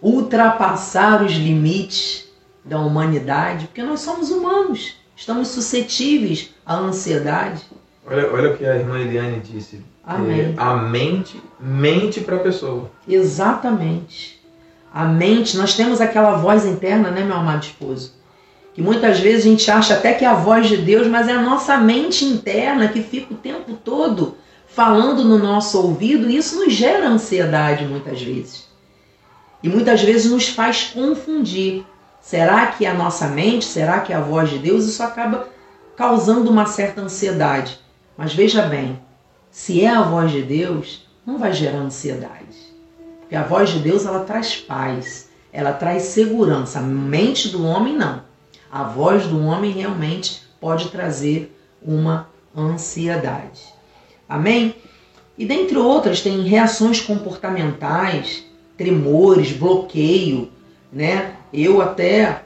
ultrapassar 0.00 1.24
os 1.24 1.32
limites 1.32 2.28
da 2.64 2.78
humanidade, 2.78 3.66
porque 3.66 3.82
nós 3.82 4.00
somos 4.00 4.30
humanos, 4.30 4.94
estamos 5.16 5.48
suscetíveis 5.48 6.54
à 6.64 6.76
ansiedade. 6.76 7.62
Olha, 8.06 8.32
olha 8.32 8.50
o 8.52 8.56
que 8.56 8.64
a 8.64 8.76
irmã 8.76 9.00
Eliane 9.00 9.40
disse. 9.40 9.82
Amém. 10.06 10.54
a 10.56 10.76
mente 10.76 11.42
mente 11.58 12.20
para 12.20 12.36
a 12.36 12.40
pessoa. 12.40 12.90
Exatamente 13.08 14.36
a 14.96 15.04
mente, 15.04 15.58
nós 15.58 15.74
temos 15.74 16.00
aquela 16.00 16.38
voz 16.38 16.64
interna, 16.64 17.10
né, 17.10 17.22
meu 17.22 17.36
amado 17.36 17.64
esposo? 17.64 18.14
Que 18.72 18.80
muitas 18.80 19.20
vezes 19.20 19.44
a 19.44 19.48
gente 19.50 19.70
acha 19.70 19.92
até 19.92 20.14
que 20.14 20.24
é 20.24 20.28
a 20.28 20.32
voz 20.32 20.68
de 20.68 20.78
Deus, 20.78 21.06
mas 21.06 21.28
é 21.28 21.32
a 21.32 21.42
nossa 21.42 21.76
mente 21.76 22.24
interna 22.24 22.88
que 22.88 23.02
fica 23.02 23.34
o 23.34 23.36
tempo 23.36 23.74
todo 23.74 24.38
falando 24.66 25.22
no 25.22 25.38
nosso 25.38 25.78
ouvido, 25.82 26.30
e 26.30 26.38
isso 26.38 26.56
nos 26.56 26.72
gera 26.72 27.08
ansiedade 27.08 27.84
muitas 27.84 28.22
vezes. 28.22 28.66
E 29.62 29.68
muitas 29.68 30.00
vezes 30.00 30.32
nos 30.32 30.48
faz 30.48 30.84
confundir. 30.94 31.84
Será 32.18 32.66
que 32.68 32.86
é 32.86 32.90
a 32.90 32.94
nossa 32.94 33.26
mente? 33.28 33.66
Será 33.66 34.00
que 34.00 34.14
é 34.14 34.16
a 34.16 34.20
voz 34.20 34.48
de 34.48 34.58
Deus? 34.58 34.86
Isso 34.86 35.02
acaba 35.02 35.46
causando 35.94 36.50
uma 36.50 36.64
certa 36.64 37.02
ansiedade. 37.02 37.78
Mas 38.16 38.32
veja 38.32 38.62
bem, 38.62 38.98
se 39.56 39.82
é 39.82 39.88
a 39.88 40.02
voz 40.02 40.32
de 40.32 40.42
Deus, 40.42 41.08
não 41.24 41.38
vai 41.38 41.50
gerar 41.50 41.78
ansiedade. 41.78 42.74
Porque 43.20 43.34
a 43.34 43.42
voz 43.42 43.70
de 43.70 43.78
Deus 43.78 44.04
ela 44.04 44.20
traz 44.22 44.54
paz, 44.54 45.30
ela 45.50 45.72
traz 45.72 46.02
segurança. 46.02 46.78
A 46.78 46.82
mente 46.82 47.48
do 47.48 47.64
homem 47.64 47.96
não. 47.96 48.20
A 48.70 48.82
voz 48.82 49.26
do 49.26 49.42
homem 49.42 49.72
realmente 49.72 50.42
pode 50.60 50.90
trazer 50.90 51.58
uma 51.82 52.28
ansiedade. 52.54 53.62
Amém? 54.28 54.74
E 55.38 55.46
dentre 55.46 55.78
outras 55.78 56.20
tem 56.20 56.42
reações 56.42 57.00
comportamentais, 57.00 58.44
tremores, 58.76 59.52
bloqueio, 59.52 60.50
né? 60.92 61.34
Eu 61.50 61.80
até 61.80 62.42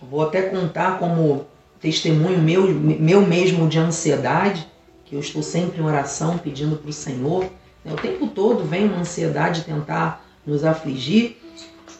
vou 0.00 0.22
até 0.22 0.40
contar 0.40 0.98
como 0.98 1.44
testemunho 1.78 2.38
meu, 2.38 2.66
meu 2.66 3.20
mesmo 3.20 3.68
de 3.68 3.78
ansiedade, 3.78 4.66
que 5.04 5.14
eu 5.14 5.20
estou 5.20 5.42
sempre 5.42 5.80
em 5.80 5.84
oração 5.84 6.38
pedindo 6.38 6.76
para 6.76 6.90
o 6.90 6.92
Senhor. 6.92 7.46
O 7.84 7.96
tempo 7.96 8.28
todo 8.28 8.64
vem 8.64 8.86
uma 8.86 9.00
ansiedade 9.00 9.62
tentar 9.62 10.24
nos 10.46 10.64
afligir. 10.64 11.36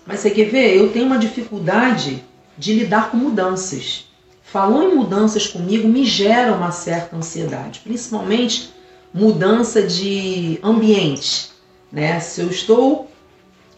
Mas 0.06 0.20
você 0.20 0.30
quer 0.30 0.46
ver? 0.46 0.76
Eu 0.76 0.92
tenho 0.92 1.06
uma 1.06 1.18
dificuldade 1.18 2.25
de 2.56 2.73
lidar 2.73 3.11
com 3.11 3.16
mudanças. 3.16 4.08
Falou 4.42 4.82
em 4.82 4.94
mudanças 4.94 5.46
comigo 5.46 5.88
me 5.88 6.04
gera 6.04 6.52
uma 6.54 6.70
certa 6.70 7.16
ansiedade, 7.16 7.80
principalmente 7.80 8.73
mudança 9.12 9.82
de 9.82 10.58
ambiente. 10.62 11.50
Né? 11.90 12.20
Se 12.20 12.40
eu 12.40 12.49
estou 12.49 13.11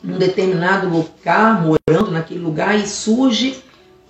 em 0.05 0.13
um 0.13 0.19
determinado 0.19 0.89
lugar, 0.89 1.63
morando 1.63 2.11
naquele 2.11 2.41
lugar 2.41 2.79
e 2.79 2.87
surge 2.87 3.63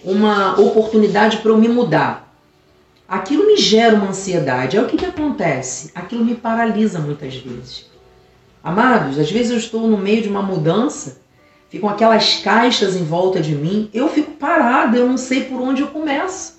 uma 0.04 0.58
oportunidade 0.60 1.38
para 1.38 1.50
eu 1.50 1.56
me 1.56 1.68
mudar. 1.68 2.25
Aquilo 3.08 3.46
me 3.46 3.56
gera 3.56 3.94
uma 3.94 4.08
ansiedade. 4.08 4.76
Aí 4.76 4.84
o 4.84 4.88
que, 4.88 4.96
que 4.96 5.06
acontece? 5.06 5.90
Aquilo 5.94 6.24
me 6.24 6.34
paralisa 6.34 6.98
muitas 6.98 7.34
vezes. 7.36 7.86
Amados, 8.62 9.18
às 9.18 9.30
vezes 9.30 9.52
eu 9.52 9.58
estou 9.58 9.86
no 9.86 9.96
meio 9.96 10.22
de 10.22 10.28
uma 10.28 10.42
mudança, 10.42 11.20
ficam 11.70 11.88
aquelas 11.88 12.38
caixas 12.40 12.96
em 12.96 13.04
volta 13.04 13.40
de 13.40 13.54
mim, 13.54 13.88
eu 13.94 14.08
fico 14.08 14.32
parada, 14.32 14.96
eu 14.96 15.06
não 15.06 15.16
sei 15.16 15.44
por 15.44 15.60
onde 15.60 15.82
eu 15.82 15.88
começo. 15.88 16.56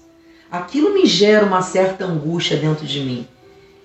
Aquilo 0.50 0.94
me 0.94 1.06
gera 1.06 1.46
uma 1.46 1.62
certa 1.62 2.06
angústia 2.06 2.56
dentro 2.56 2.86
de 2.86 3.02
mim. 3.02 3.28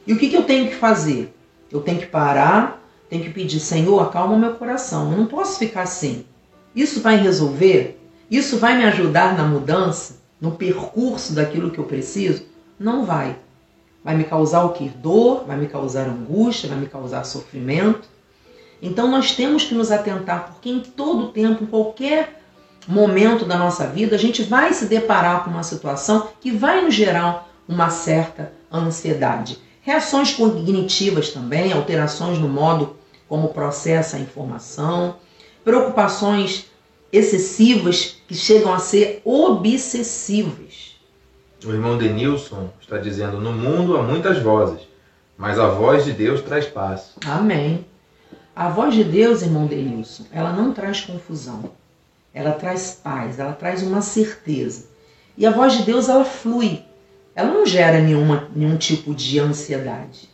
E 0.07 0.13
o 0.13 0.19
que, 0.19 0.29
que 0.29 0.37
eu 0.37 0.45
tenho 0.45 0.69
que 0.69 0.77
fazer? 0.77 1.35
Eu 1.71 1.81
tenho 1.81 1.99
que 1.99 2.07
parar, 2.07 2.81
tenho 3.11 3.25
que 3.25 3.31
pedir, 3.31 3.59
Senhor, 3.59 4.01
acalma 4.01 4.39
meu 4.39 4.55
coração. 4.55 5.11
Eu 5.11 5.19
não 5.19 5.27
posso 5.27 5.59
ficar 5.59 5.83
assim. 5.83 6.25
Isso 6.75 7.01
vai 7.01 7.17
resolver? 7.17 8.01
Isso 8.31 8.57
vai 8.57 8.79
me 8.79 8.85
ajudar 8.85 9.37
na 9.37 9.45
mudança, 9.45 10.23
no 10.41 10.53
percurso 10.53 11.35
daquilo 11.35 11.71
que 11.71 11.79
eu 11.79 11.85
preciso? 11.85 12.52
Não 12.83 13.05
vai. 13.05 13.37
Vai 14.05 14.17
me 14.17 14.25
causar 14.25 14.65
o 14.65 14.71
que? 14.71 14.89
Dor, 14.89 15.45
vai 15.47 15.57
me 15.57 15.69
causar 15.69 16.09
angústia, 16.09 16.69
vai 16.69 16.79
me 16.79 16.87
causar 16.87 17.23
sofrimento. 17.23 18.09
Então 18.83 19.09
nós 19.09 19.37
temos 19.37 19.63
que 19.63 19.75
nos 19.75 19.93
atentar, 19.93 20.47
porque 20.49 20.69
em 20.69 20.81
todo 20.81 21.29
tempo, 21.29 21.63
em 21.63 21.67
qualquer 21.69 22.43
momento 22.89 23.45
da 23.45 23.57
nossa 23.57 23.87
vida, 23.87 24.17
a 24.17 24.19
gente 24.19 24.43
vai 24.43 24.75
se 24.75 24.87
deparar 24.87 25.45
com 25.45 25.51
uma 25.51 25.63
situação 25.63 26.31
que 26.41 26.51
vai 26.51 26.83
nos 26.83 26.93
gerar 26.93 27.49
uma 27.69 27.89
certa 27.89 28.53
ansiedade. 28.73 29.59
Reações 29.81 30.33
cognitivas 30.33 31.31
também, 31.31 31.73
alterações 31.73 32.39
no 32.39 32.49
modo 32.49 32.97
como 33.29 33.49
processa 33.51 34.17
a 34.17 34.21
informação, 34.21 35.17
preocupações 35.63 36.67
excessivas 37.13 38.17
que 38.27 38.35
chegam 38.35 38.75
a 38.75 38.81
ser 38.81 39.23
obsessivas. 39.25 40.92
O 41.65 41.73
irmão 41.73 41.97
Denilson 41.97 42.71
está 42.81 42.99
dizendo: 42.99 43.41
No 43.41 43.53
mundo 43.53 43.97
há 43.97 44.03
muitas 44.03 44.39
vozes, 44.39 44.81
mas 45.37 45.59
a 45.59 45.69
voz 45.69 46.05
de 46.05 46.13
Deus 46.13 46.43
traz 46.43 46.67
paz. 46.67 47.13
Amém. 47.25 47.85
A 48.55 48.69
voz 48.69 48.95
de 48.95 49.05
Deus, 49.05 49.43
irmão 49.43 49.67
Denilson, 49.67 50.25
ela 50.33 50.53
não 50.53 50.73
traz 50.73 51.01
confusão. 51.01 51.71
Ela 52.35 52.53
traz 52.53 52.99
paz, 53.03 53.39
ela 53.39 53.53
traz 53.53 53.83
uma 53.83 54.03
certeza. 54.03 54.87
E 55.37 55.47
a 55.47 55.51
voz 55.51 55.75
de 55.75 55.85
Deus, 55.85 56.09
ela 56.09 56.25
flui. 56.25 56.83
Ela 57.35 57.51
não 57.51 57.65
gera 57.65 58.01
nenhuma, 58.01 58.49
nenhum 58.55 58.77
tipo 58.77 59.15
de 59.15 59.39
ansiedade. 59.39 60.29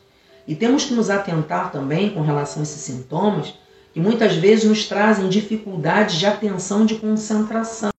E 0.46 0.54
temos 0.54 0.84
que 0.84 0.94
nos 0.94 1.10
atentar 1.10 1.70
também 1.70 2.10
com 2.10 2.22
relação 2.22 2.60
a 2.60 2.62
esses 2.62 2.80
sintomas 2.80 3.54
que 3.92 4.00
muitas 4.00 4.34
vezes 4.34 4.64
nos 4.64 4.86
trazem 4.86 5.28
dificuldades 5.28 6.16
de 6.16 6.26
atenção, 6.26 6.86
de 6.86 6.96
concentração. 6.96 7.90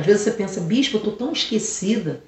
Às 0.00 0.06
vezes 0.06 0.22
você 0.22 0.30
pensa, 0.30 0.60
bispo, 0.62 0.96
eu 0.96 1.00
estou 1.00 1.12
tão 1.12 1.30
esquecida. 1.30 2.24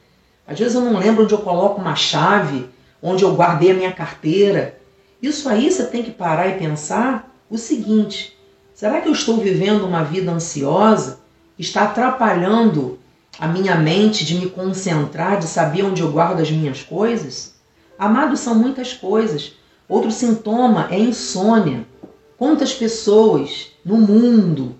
Às 0.46 0.58
vezes 0.58 0.74
eu 0.74 0.82
não 0.82 0.98
lembro 0.98 1.24
onde 1.24 1.32
eu 1.32 1.38
coloco 1.38 1.80
uma 1.80 1.96
chave, 1.96 2.68
onde 3.02 3.24
eu 3.24 3.34
guardei 3.34 3.70
a 3.70 3.74
minha 3.74 3.92
carteira. 3.92 4.78
Isso 5.22 5.48
aí 5.48 5.72
você 5.72 5.86
tem 5.86 6.02
que 6.02 6.10
parar 6.10 6.48
e 6.48 6.58
pensar 6.58 7.34
o 7.48 7.56
seguinte: 7.56 8.36
será 8.74 9.00
que 9.00 9.08
eu 9.08 9.12
estou 9.12 9.38
vivendo 9.38 9.86
uma 9.86 10.04
vida 10.04 10.30
ansiosa 10.30 11.20
está 11.58 11.84
atrapalhando 11.84 12.98
a 13.38 13.48
minha 13.48 13.74
mente 13.76 14.22
de 14.22 14.34
me 14.34 14.50
concentrar, 14.50 15.38
de 15.38 15.46
saber 15.46 15.84
onde 15.84 16.02
eu 16.02 16.12
guardo 16.12 16.40
as 16.40 16.50
minhas 16.50 16.82
coisas? 16.82 17.54
Amados, 17.98 18.40
são 18.40 18.54
muitas 18.54 18.92
coisas. 18.92 19.52
Outro 19.88 20.10
sintoma 20.10 20.88
é 20.90 20.98
insônia. 20.98 21.86
Quantas 22.36 22.74
pessoas 22.74 23.68
no 23.82 23.96
mundo 23.96 24.74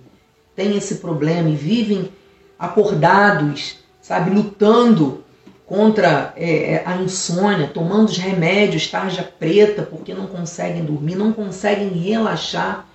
têm 0.54 0.76
esse 0.76 0.96
problema 0.96 1.48
e 1.48 1.56
vivem 1.56 2.10
acordados, 2.62 3.78
sabe, 4.00 4.30
lutando 4.30 5.24
contra 5.66 6.32
é, 6.36 6.74
é, 6.74 6.82
a 6.86 6.96
insônia, 6.98 7.66
tomando 7.66 8.08
os 8.08 8.16
remédios 8.16 8.86
tarja 8.86 9.28
preta 9.36 9.82
porque 9.82 10.14
não 10.14 10.28
conseguem 10.28 10.84
dormir, 10.84 11.16
não 11.16 11.32
conseguem 11.32 11.88
relaxar, 11.88 12.86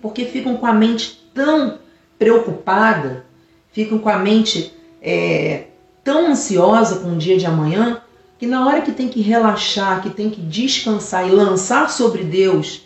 porque 0.00 0.24
ficam 0.24 0.56
com 0.56 0.66
a 0.66 0.72
mente 0.72 1.24
tão 1.32 1.78
preocupada, 2.18 3.24
ficam 3.70 4.00
com 4.00 4.08
a 4.08 4.18
mente 4.18 4.74
é, 5.00 5.66
tão 6.02 6.32
ansiosa 6.32 6.96
com 6.96 7.12
o 7.12 7.18
dia 7.18 7.38
de 7.38 7.46
amanhã, 7.46 8.02
que 8.36 8.48
na 8.48 8.66
hora 8.66 8.80
que 8.80 8.90
tem 8.90 9.08
que 9.08 9.20
relaxar, 9.20 10.02
que 10.02 10.10
tem 10.10 10.28
que 10.28 10.40
descansar 10.40 11.28
e 11.28 11.30
lançar 11.30 11.88
sobre 11.88 12.24
Deus 12.24 12.82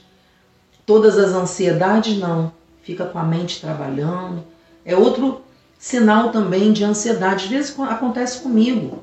todas 0.84 1.16
as 1.16 1.32
ansiedades, 1.32 2.18
não. 2.18 2.52
Fica 2.82 3.06
com 3.06 3.18
a 3.18 3.24
mente 3.24 3.60
trabalhando. 3.62 4.44
É 4.84 4.94
outro 4.94 5.45
sinal 5.78 6.30
também 6.30 6.72
de 6.72 6.84
ansiedade. 6.84 7.44
Às 7.44 7.50
vezes 7.50 7.80
acontece 7.80 8.40
comigo. 8.40 9.02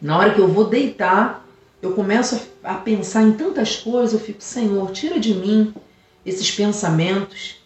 Na 0.00 0.16
hora 0.18 0.34
que 0.34 0.40
eu 0.40 0.48
vou 0.48 0.64
deitar, 0.64 1.44
eu 1.82 1.92
começo 1.92 2.40
a 2.62 2.74
pensar 2.74 3.22
em 3.22 3.32
tantas 3.32 3.76
coisas, 3.76 4.12
eu 4.12 4.20
fico, 4.20 4.42
Senhor, 4.42 4.90
tira 4.92 5.18
de 5.18 5.34
mim 5.34 5.74
esses 6.24 6.50
pensamentos. 6.50 7.56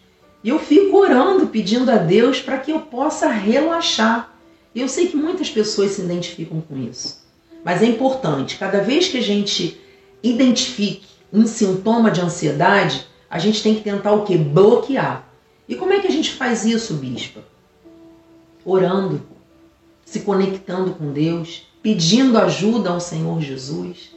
E 0.43 0.49
eu 0.49 0.59
fico 0.59 0.97
orando, 0.97 1.47
pedindo 1.47 1.89
a 1.89 1.97
Deus 1.97 2.39
para 2.39 2.57
que 2.57 2.71
eu 2.71 2.81
possa 2.81 3.27
relaxar. 3.27 4.35
E 4.75 4.81
eu 4.81 4.89
sei 4.89 5.07
que 5.07 5.15
muitas 5.15 5.49
pessoas 5.49 5.91
se 5.91 6.01
identificam 6.01 6.59
com 6.61 6.77
isso. 6.77 7.23
Mas 7.63 7.81
é 7.81 7.85
importante, 7.85 8.57
cada 8.57 8.81
vez 8.81 9.07
que 9.07 9.17
a 9.17 9.21
gente 9.21 9.79
identifique 10.21 11.07
um 11.31 11.47
sintoma 11.47 12.11
de 12.11 12.21
ansiedade, 12.21 13.07
a 13.29 13.39
gente 13.39 13.63
tem 13.63 13.75
que 13.75 13.81
tentar 13.81 14.11
o 14.11 14.23
que? 14.23 14.37
Bloquear. 14.37 15.27
E 15.67 15.75
como 15.75 15.93
é 15.93 15.99
que 15.99 16.07
a 16.07 16.11
gente 16.11 16.31
faz 16.31 16.65
isso, 16.65 16.95
bispa? 16.95 17.41
Orando, 18.65 19.21
se 20.05 20.21
conectando 20.21 20.91
com 20.91 21.11
Deus, 21.11 21.67
pedindo 21.81 22.37
ajuda 22.37 22.91
ao 22.91 22.99
Senhor 22.99 23.41
Jesus, 23.41 24.15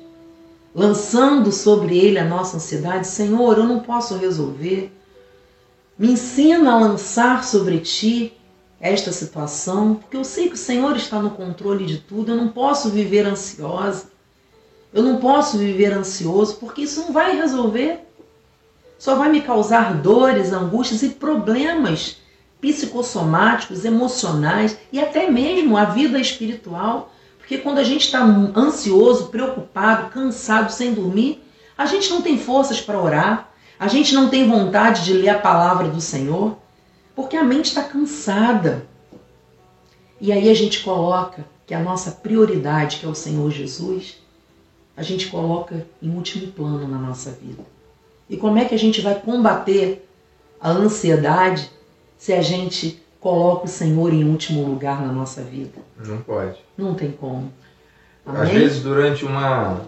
lançando 0.74 1.50
sobre 1.50 1.98
Ele 1.98 2.18
a 2.18 2.24
nossa 2.24 2.56
ansiedade. 2.56 3.06
Senhor, 3.06 3.58
eu 3.58 3.64
não 3.64 3.80
posso 3.80 4.16
resolver. 4.16 4.92
Me 5.98 6.12
ensina 6.12 6.72
a 6.72 6.78
lançar 6.78 7.44
sobre 7.44 7.80
Ti 7.80 8.32
esta 8.80 9.10
situação, 9.10 9.94
porque 9.94 10.16
eu 10.16 10.24
sei 10.24 10.48
que 10.48 10.54
o 10.54 10.58
Senhor 10.58 10.94
está 10.96 11.18
no 11.18 11.30
controle 11.30 11.86
de 11.86 11.98
tudo. 11.98 12.32
Eu 12.32 12.36
não 12.36 12.48
posso 12.48 12.90
viver 12.90 13.26
ansiosa. 13.26 14.10
Eu 14.92 15.02
não 15.02 15.18
posso 15.18 15.58
viver 15.58 15.92
ansioso, 15.92 16.56
porque 16.56 16.82
isso 16.82 17.00
não 17.00 17.12
vai 17.12 17.36
resolver. 17.36 18.00
Só 18.98 19.14
vai 19.14 19.30
me 19.30 19.42
causar 19.42 19.94
dores, 19.94 20.52
angústias 20.52 21.02
e 21.02 21.10
problemas 21.10 22.18
psicossomáticos, 22.60 23.84
emocionais 23.84 24.76
e 24.92 25.00
até 25.00 25.30
mesmo 25.30 25.76
a 25.76 25.84
vida 25.84 26.18
espiritual. 26.18 27.12
Porque 27.38 27.58
quando 27.58 27.78
a 27.78 27.84
gente 27.84 28.06
está 28.06 28.22
ansioso, 28.56 29.28
preocupado, 29.28 30.10
cansado, 30.10 30.72
sem 30.72 30.92
dormir, 30.92 31.42
a 31.78 31.86
gente 31.86 32.10
não 32.10 32.22
tem 32.22 32.38
forças 32.38 32.80
para 32.80 33.00
orar, 33.00 33.52
a 33.78 33.88
gente 33.88 34.14
não 34.14 34.28
tem 34.28 34.48
vontade 34.48 35.04
de 35.04 35.12
ler 35.12 35.28
a 35.28 35.38
palavra 35.38 35.88
do 35.88 36.00
Senhor, 36.00 36.56
porque 37.14 37.36
a 37.36 37.44
mente 37.44 37.66
está 37.66 37.82
cansada. 37.82 38.86
E 40.20 40.32
aí 40.32 40.48
a 40.48 40.54
gente 40.54 40.80
coloca 40.80 41.44
que 41.66 41.74
a 41.74 41.80
nossa 41.80 42.10
prioridade, 42.10 42.96
que 42.96 43.06
é 43.06 43.08
o 43.08 43.14
Senhor 43.14 43.50
Jesus, 43.50 44.16
a 44.96 45.02
gente 45.02 45.28
coloca 45.28 45.86
em 46.02 46.08
último 46.10 46.50
plano 46.52 46.88
na 46.88 46.98
nossa 46.98 47.30
vida. 47.30 47.62
E 48.28 48.36
como 48.36 48.58
é 48.58 48.64
que 48.64 48.74
a 48.74 48.78
gente 48.78 49.00
vai 49.00 49.14
combater 49.14 50.08
a 50.60 50.70
ansiedade 50.70 51.70
se 52.16 52.32
a 52.32 52.42
gente 52.42 53.02
coloca 53.20 53.64
o 53.64 53.68
Senhor 53.68 54.12
em 54.12 54.24
último 54.24 54.64
lugar 54.64 55.00
na 55.04 55.12
nossa 55.12 55.42
vida? 55.42 55.78
Não 56.04 56.18
pode. 56.18 56.56
Não 56.76 56.94
tem 56.94 57.10
como. 57.10 57.52
Amém? 58.24 58.42
Às 58.42 58.48
vezes, 58.50 58.82
durante 58.82 59.24
uma, 59.24 59.80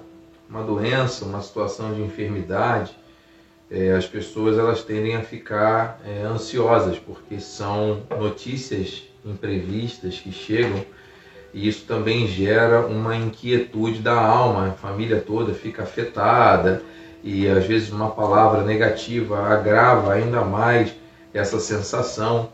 uma 0.48 0.62
doença, 0.62 1.24
uma 1.24 1.40
situação 1.40 1.94
de 1.94 2.02
enfermidade, 2.02 2.96
é, 3.70 3.92
as 3.92 4.06
pessoas 4.06 4.56
elas 4.56 4.82
tendem 4.82 5.14
a 5.14 5.22
ficar 5.22 6.00
é, 6.04 6.22
ansiosas 6.22 6.98
porque 6.98 7.38
são 7.38 8.02
notícias 8.18 9.02
imprevistas 9.24 10.18
que 10.18 10.32
chegam 10.32 10.84
e 11.52 11.68
isso 11.68 11.84
também 11.86 12.26
gera 12.26 12.86
uma 12.86 13.16
inquietude 13.16 14.00
da 14.00 14.18
alma, 14.18 14.68
a 14.68 14.72
família 14.72 15.20
toda 15.20 15.52
fica 15.52 15.82
afetada 15.82 16.82
e 17.22 17.48
às 17.48 17.66
vezes 17.66 17.90
uma 17.90 18.10
palavra 18.10 18.62
negativa 18.62 19.38
agrava 19.38 20.14
ainda 20.14 20.42
mais 20.42 20.94
essa 21.32 21.58
sensação 21.60 22.50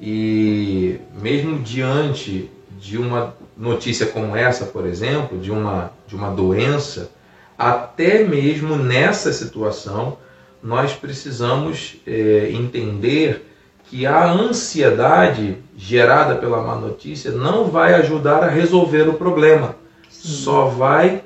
e 0.00 0.98
mesmo 1.20 1.58
diante 1.60 2.50
de 2.78 2.98
uma 2.98 3.34
notícia 3.56 4.06
como 4.06 4.34
essa, 4.34 4.66
por 4.66 4.86
exemplo, 4.86 5.38
de 5.38 5.50
uma 5.50 5.92
de 6.06 6.16
uma 6.16 6.30
doença, 6.30 7.10
até 7.56 8.24
mesmo 8.24 8.76
nessa 8.76 9.32
situação 9.32 10.18
nós 10.62 10.92
precisamos 10.92 11.96
é, 12.06 12.50
entender 12.52 13.46
que 13.84 14.06
a 14.06 14.30
ansiedade 14.30 15.58
gerada 15.76 16.36
pela 16.36 16.62
má 16.62 16.76
notícia 16.76 17.30
não 17.30 17.64
vai 17.64 17.94
ajudar 17.94 18.44
a 18.44 18.48
resolver 18.48 19.08
o 19.08 19.14
problema, 19.14 19.76
Sim. 20.08 20.28
só 20.28 20.66
vai 20.66 21.22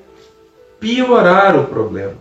piorar 0.81 1.57
o 1.57 1.67
problema. 1.67 2.17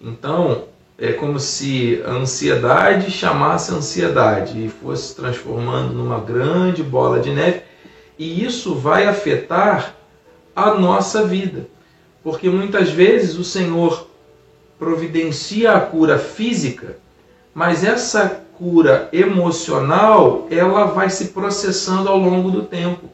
Então, 0.00 0.64
é 1.02 1.12
como 1.12 1.40
se 1.40 2.00
a 2.06 2.12
ansiedade 2.12 3.10
chamasse 3.10 3.74
ansiedade 3.74 4.66
e 4.66 4.68
fosse 4.68 5.08
se 5.08 5.16
transformando 5.16 5.92
numa 5.92 6.20
grande 6.20 6.80
bola 6.80 7.18
de 7.18 7.32
neve, 7.32 7.62
e 8.16 8.44
isso 8.44 8.76
vai 8.76 9.08
afetar 9.08 9.96
a 10.54 10.74
nossa 10.74 11.24
vida. 11.24 11.66
Porque 12.22 12.48
muitas 12.48 12.88
vezes 12.90 13.36
o 13.36 13.42
Senhor 13.42 14.06
providencia 14.78 15.72
a 15.72 15.80
cura 15.80 16.20
física, 16.20 16.96
mas 17.52 17.82
essa 17.82 18.40
cura 18.56 19.08
emocional, 19.12 20.46
ela 20.52 20.84
vai 20.84 21.10
se 21.10 21.30
processando 21.30 22.08
ao 22.08 22.16
longo 22.16 22.48
do 22.48 22.62
tempo. 22.62 23.08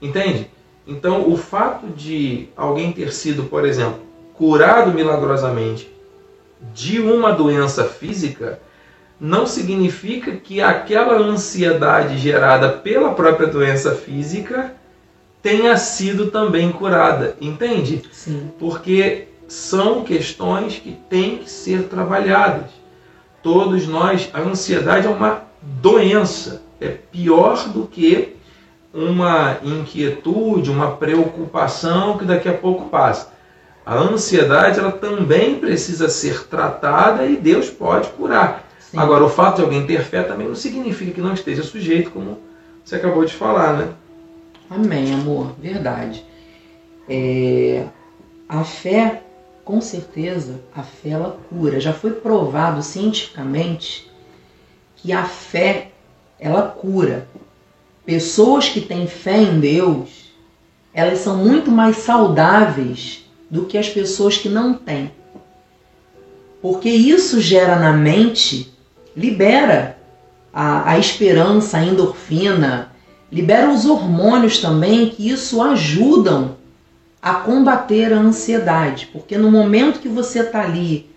Entende? 0.00 0.50
Então, 0.86 1.30
o 1.30 1.36
fato 1.36 1.88
de 1.88 2.48
alguém 2.56 2.90
ter 2.90 3.12
sido, 3.12 3.42
por 3.44 3.66
exemplo, 3.66 4.00
curado 4.32 4.94
milagrosamente 4.94 5.92
de 6.74 7.00
uma 7.00 7.32
doença 7.32 7.84
física, 7.84 8.60
não 9.20 9.46
significa 9.46 10.32
que 10.32 10.60
aquela 10.60 11.16
ansiedade 11.16 12.18
gerada 12.18 12.68
pela 12.68 13.14
própria 13.14 13.46
doença 13.46 13.94
física 13.94 14.74
tenha 15.42 15.76
sido 15.76 16.30
também 16.30 16.70
curada, 16.70 17.36
entende? 17.40 18.02
Sim. 18.12 18.50
Porque 18.58 19.28
são 19.48 20.02
questões 20.02 20.78
que 20.78 20.92
têm 21.10 21.38
que 21.38 21.50
ser 21.50 21.84
trabalhadas. 21.84 22.70
Todos 23.42 23.86
nós, 23.86 24.30
a 24.32 24.40
ansiedade 24.40 25.06
é 25.06 25.10
uma 25.10 25.42
doença, 25.60 26.62
é 26.80 26.88
pior 26.88 27.68
do 27.68 27.86
que 27.86 28.36
uma 28.94 29.58
inquietude, 29.62 30.70
uma 30.70 30.92
preocupação 30.92 32.18
que 32.18 32.24
daqui 32.24 32.48
a 32.48 32.54
pouco 32.54 32.88
passa. 32.88 33.32
A 33.84 33.96
ansiedade 33.96 34.78
ela 34.78 34.92
também 34.92 35.58
precisa 35.58 36.08
ser 36.08 36.46
tratada 36.46 37.26
e 37.26 37.36
Deus 37.36 37.68
pode 37.68 38.08
curar. 38.10 38.68
Sim. 38.78 38.98
Agora, 38.98 39.24
o 39.24 39.28
fato 39.28 39.56
de 39.56 39.62
alguém 39.62 39.86
ter 39.86 40.02
fé 40.04 40.22
também 40.22 40.46
não 40.46 40.54
significa 40.54 41.12
que 41.12 41.20
não 41.20 41.34
esteja 41.34 41.62
sujeito, 41.62 42.10
como 42.10 42.38
você 42.84 42.96
acabou 42.96 43.24
de 43.24 43.34
falar, 43.34 43.76
né? 43.76 43.88
Amém, 44.70 45.12
amor, 45.12 45.52
verdade. 45.58 46.24
É, 47.08 47.84
a 48.48 48.62
fé, 48.62 49.22
com 49.64 49.80
certeza, 49.80 50.60
a 50.74 50.82
fé 50.82 51.10
ela 51.10 51.38
cura. 51.48 51.80
Já 51.80 51.92
foi 51.92 52.12
provado 52.12 52.82
cientificamente 52.82 54.10
que 54.96 55.12
a 55.12 55.24
fé 55.24 55.88
ela 56.38 56.62
cura. 56.62 57.26
Pessoas 58.06 58.68
que 58.68 58.80
têm 58.80 59.06
fé 59.06 59.38
em 59.38 59.58
Deus, 59.58 60.32
elas 60.94 61.18
são 61.18 61.36
muito 61.36 61.70
mais 61.70 61.96
saudáveis 61.98 63.21
do 63.52 63.66
que 63.66 63.76
as 63.76 63.86
pessoas 63.86 64.38
que 64.38 64.48
não 64.48 64.72
têm. 64.72 65.12
Porque 66.62 66.88
isso 66.88 67.38
gera 67.38 67.76
na 67.76 67.92
mente, 67.92 68.72
libera 69.14 69.98
a, 70.50 70.92
a 70.92 70.98
esperança, 70.98 71.76
a 71.76 71.84
endorfina, 71.84 72.90
libera 73.30 73.70
os 73.70 73.84
hormônios 73.84 74.58
também, 74.58 75.10
que 75.10 75.28
isso 75.28 75.60
ajudam 75.60 76.56
a 77.20 77.34
combater 77.34 78.14
a 78.14 78.18
ansiedade. 78.18 79.10
Porque 79.12 79.36
no 79.36 79.50
momento 79.50 80.00
que 80.00 80.08
você 80.08 80.40
está 80.40 80.62
ali 80.62 81.10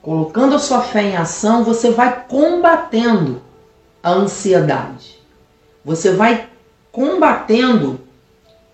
colocando 0.00 0.54
a 0.54 0.60
sua 0.60 0.82
fé 0.82 1.02
em 1.02 1.16
ação, 1.16 1.64
você 1.64 1.90
vai 1.90 2.26
combatendo 2.28 3.42
a 4.00 4.12
ansiedade. 4.12 5.18
Você 5.84 6.12
vai 6.12 6.48
combatendo 6.92 8.05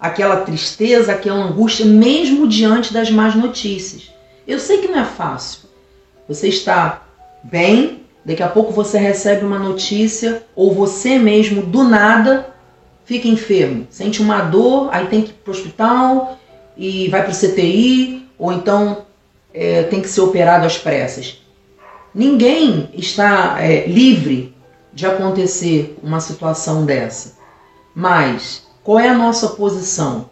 aquela 0.02 0.38
tristeza, 0.38 1.12
aquela 1.12 1.44
angústia, 1.44 1.86
mesmo 1.86 2.48
diante 2.48 2.92
das 2.92 3.08
más 3.08 3.36
notícias. 3.36 4.12
Eu 4.44 4.58
sei 4.58 4.78
que 4.78 4.88
não 4.88 4.98
é 4.98 5.04
fácil. 5.04 5.60
Você 6.28 6.48
está 6.48 7.04
bem, 7.44 8.02
daqui 8.24 8.42
a 8.42 8.48
pouco 8.48 8.72
você 8.72 8.98
recebe 8.98 9.44
uma 9.44 9.60
notícia, 9.60 10.42
ou 10.56 10.74
você 10.74 11.20
mesmo, 11.20 11.62
do 11.62 11.84
nada, 11.84 12.52
fica 13.04 13.28
enfermo, 13.28 13.86
sente 13.90 14.20
uma 14.20 14.40
dor, 14.40 14.88
aí 14.90 15.06
tem 15.06 15.22
que 15.22 15.30
ir 15.30 15.34
para 15.34 15.52
o 15.52 15.54
hospital 15.54 16.36
e 16.76 17.06
vai 17.06 17.22
para 17.22 17.30
o 17.30 17.36
CTI, 17.36 18.28
ou 18.36 18.52
então 18.52 19.06
é, 19.54 19.84
tem 19.84 20.00
que 20.00 20.08
ser 20.08 20.22
operado 20.22 20.66
às 20.66 20.76
pressas. 20.76 21.40
Ninguém 22.12 22.90
está 22.92 23.62
é, 23.62 23.86
livre 23.86 24.52
de 24.92 25.06
acontecer 25.06 25.96
uma 26.02 26.18
situação 26.18 26.84
dessa. 26.84 27.36
Mas 27.94 28.66
qual 28.84 28.98
é 28.98 29.08
a 29.08 29.16
nossa 29.16 29.50
posição? 29.50 30.30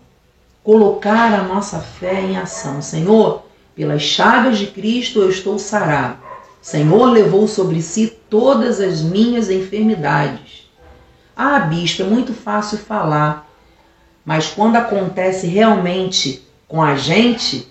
Colocar 0.64 1.32
a 1.32 1.42
nossa 1.42 1.78
fé 1.78 2.20
em 2.20 2.36
ação. 2.36 2.82
Senhor, 2.82 3.44
pelas 3.74 4.02
chagas 4.02 4.58
de 4.58 4.66
Cristo 4.66 5.20
eu 5.20 5.30
estou 5.30 5.58
sarado. 5.58 6.18
Senhor 6.60 7.06
levou 7.06 7.48
sobre 7.48 7.80
si 7.80 8.18
todas 8.28 8.80
as 8.80 9.00
minhas 9.00 9.48
enfermidades. 9.48 10.68
Ah, 11.34 11.60
bispo, 11.60 12.02
é 12.02 12.04
muito 12.04 12.34
fácil 12.34 12.76
falar, 12.76 13.48
mas 14.24 14.48
quando 14.48 14.76
acontece 14.76 15.46
realmente 15.46 16.46
com 16.68 16.82
a 16.82 16.96
gente, 16.96 17.66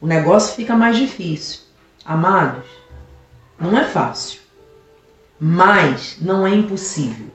o 0.00 0.06
negócio 0.06 0.54
fica 0.54 0.76
mais 0.76 0.96
difícil. 0.96 1.60
Amados, 2.04 2.64
não 3.58 3.76
é 3.76 3.84
fácil. 3.84 4.40
Mas 5.38 6.16
não 6.20 6.46
é 6.46 6.54
impossível. 6.54 7.26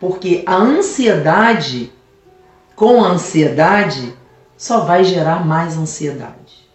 Porque 0.00 0.42
a 0.46 0.56
ansiedade, 0.56 1.92
com 2.76 3.02
a 3.02 3.08
ansiedade, 3.08 4.14
só 4.56 4.80
vai 4.80 5.04
gerar 5.04 5.46
mais 5.46 5.76
ansiedade. 5.76 6.68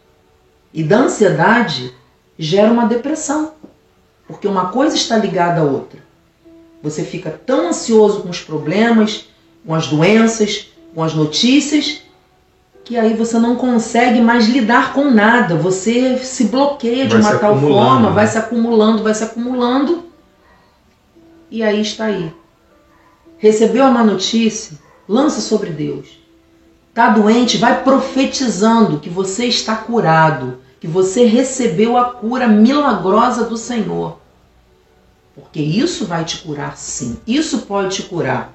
E 0.73 0.83
da 0.83 0.99
ansiedade 0.99 1.93
gera 2.37 2.71
uma 2.71 2.85
depressão. 2.85 3.53
Porque 4.27 4.47
uma 4.47 4.69
coisa 4.69 4.95
está 4.95 5.17
ligada 5.17 5.61
à 5.61 5.63
outra. 5.63 5.99
Você 6.81 7.03
fica 7.03 7.29
tão 7.29 7.69
ansioso 7.69 8.21
com 8.21 8.29
os 8.29 8.41
problemas, 8.41 9.27
com 9.65 9.73
as 9.73 9.87
doenças, 9.87 10.69
com 10.93 11.01
as 11.01 11.13
notícias, 11.13 12.01
que 12.83 12.97
aí 12.97 13.13
você 13.13 13.39
não 13.39 13.55
consegue 13.55 14.19
mais 14.19 14.47
lidar 14.47 14.93
com 14.93 15.09
nada. 15.09 15.55
Você 15.55 16.17
se 16.17 16.45
bloqueia 16.45 17.07
de 17.07 17.15
vai 17.15 17.21
uma 17.21 17.39
tal 17.39 17.59
forma, 17.59 18.09
né? 18.09 18.15
vai 18.15 18.27
se 18.27 18.37
acumulando, 18.37 19.03
vai 19.03 19.13
se 19.13 19.23
acumulando 19.23 20.03
e 21.49 21.63
aí 21.63 21.81
está 21.81 22.05
aí. 22.05 22.33
Recebeu 23.43 23.83
a 23.83 23.91
má 23.91 24.05
notícia? 24.05 24.79
Lança 25.05 25.41
sobre 25.41 25.69
Deus. 25.69 26.17
Está 26.87 27.09
doente? 27.09 27.57
Vai 27.57 27.83
profetizando 27.83 28.99
que 28.99 29.09
você 29.09 29.47
está 29.47 29.75
curado, 29.75 30.59
que 30.79 30.87
você 30.87 31.25
recebeu 31.25 31.97
a 31.97 32.05
cura 32.05 32.47
milagrosa 32.47 33.43
do 33.43 33.57
Senhor. 33.57 34.17
Porque 35.35 35.59
isso 35.59 36.05
vai 36.05 36.23
te 36.23 36.37
curar 36.37 36.77
sim. 36.77 37.17
Isso 37.27 37.63
pode 37.63 37.97
te 37.97 38.03
curar. 38.03 38.53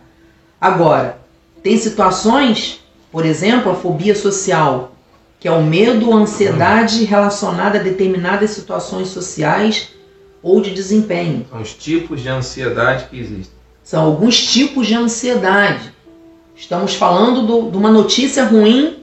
Agora, 0.59 1.19
tem 1.63 1.77
situações, 1.77 2.83
por 3.13 3.27
exemplo, 3.27 3.71
a 3.71 3.75
fobia 3.75 4.15
social, 4.15 4.93
que 5.39 5.47
é 5.47 5.53
o 5.53 5.63
medo 5.63 6.09
ou 6.09 6.17
ansiedade 6.17 7.05
relacionada 7.05 7.79
a 7.79 7.83
determinadas 7.83 8.53
situações 8.53 9.09
sociais 9.09 9.91
ou 10.43 10.63
de 10.63 10.73
desempenho. 10.73 11.45
São 11.51 11.61
os 11.61 11.75
tipos 11.75 12.23
de 12.23 12.31
ansiedade 12.31 13.05
que 13.11 13.21
existem. 13.21 13.58
São 13.89 14.05
alguns 14.05 14.39
tipos 14.45 14.87
de 14.87 14.93
ansiedade. 14.93 15.95
Estamos 16.55 16.95
falando 16.95 17.47
do, 17.47 17.71
de 17.71 17.77
uma 17.79 17.91
notícia 17.91 18.45
ruim 18.45 19.03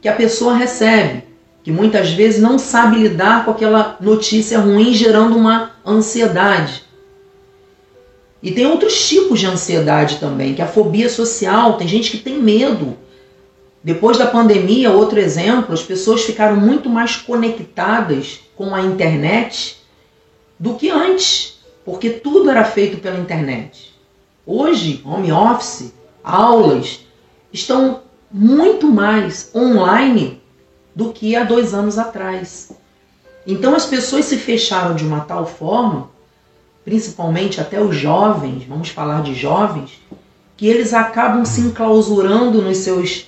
que 0.00 0.08
a 0.08 0.14
pessoa 0.14 0.54
recebe, 0.54 1.24
que 1.64 1.72
muitas 1.72 2.12
vezes 2.12 2.40
não 2.40 2.56
sabe 2.56 3.00
lidar 3.00 3.44
com 3.44 3.50
aquela 3.50 3.96
notícia 4.00 4.60
ruim, 4.60 4.94
gerando 4.94 5.36
uma 5.36 5.72
ansiedade. 5.84 6.84
E 8.40 8.52
tem 8.52 8.66
outros 8.66 9.08
tipos 9.08 9.40
de 9.40 9.46
ansiedade 9.46 10.18
também, 10.20 10.54
que 10.54 10.62
é 10.62 10.64
a 10.64 10.68
fobia 10.68 11.08
social. 11.08 11.76
Tem 11.76 11.88
gente 11.88 12.12
que 12.12 12.18
tem 12.18 12.40
medo. 12.40 12.96
Depois 13.82 14.16
da 14.16 14.28
pandemia, 14.28 14.92
outro 14.92 15.18
exemplo, 15.18 15.74
as 15.74 15.82
pessoas 15.82 16.22
ficaram 16.22 16.54
muito 16.54 16.88
mais 16.88 17.16
conectadas 17.16 18.38
com 18.54 18.76
a 18.76 18.80
internet 18.80 19.78
do 20.56 20.74
que 20.74 20.88
antes, 20.88 21.58
porque 21.84 22.10
tudo 22.10 22.48
era 22.48 22.62
feito 22.62 22.98
pela 22.98 23.18
internet. 23.18 23.90
Hoje, 24.46 25.02
home 25.04 25.30
office, 25.32 25.92
aulas 26.24 27.00
estão 27.52 28.00
muito 28.30 28.86
mais 28.86 29.50
online 29.54 30.40
do 30.94 31.12
que 31.12 31.36
há 31.36 31.44
dois 31.44 31.74
anos 31.74 31.98
atrás. 31.98 32.72
Então 33.46 33.74
as 33.74 33.86
pessoas 33.86 34.26
se 34.26 34.36
fecharam 34.36 34.94
de 34.94 35.04
uma 35.04 35.20
tal 35.20 35.46
forma, 35.46 36.10
principalmente 36.84 37.60
até 37.60 37.80
os 37.80 37.96
jovens, 37.96 38.64
vamos 38.64 38.90
falar 38.90 39.22
de 39.22 39.34
jovens, 39.34 40.00
que 40.56 40.66
eles 40.66 40.92
acabam 40.92 41.44
se 41.44 41.60
enclausurando 41.60 42.60
nos 42.60 42.78
seus 42.78 43.26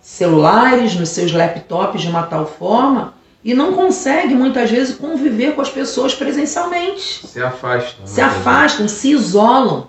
celulares, 0.00 0.94
nos 0.94 1.08
seus 1.08 1.32
laptops 1.32 2.02
de 2.02 2.08
uma 2.08 2.22
tal 2.22 2.46
forma 2.46 3.14
e 3.42 3.54
não 3.54 3.74
consegue 3.74 4.34
muitas 4.34 4.70
vezes 4.70 4.96
conviver 4.96 5.54
com 5.54 5.60
as 5.60 5.70
pessoas 5.70 6.14
presencialmente. 6.14 7.26
Se 7.26 7.40
afastam. 7.40 8.06
Se 8.06 8.20
afastam, 8.20 8.88
se 8.88 9.10
isolam. 9.10 9.88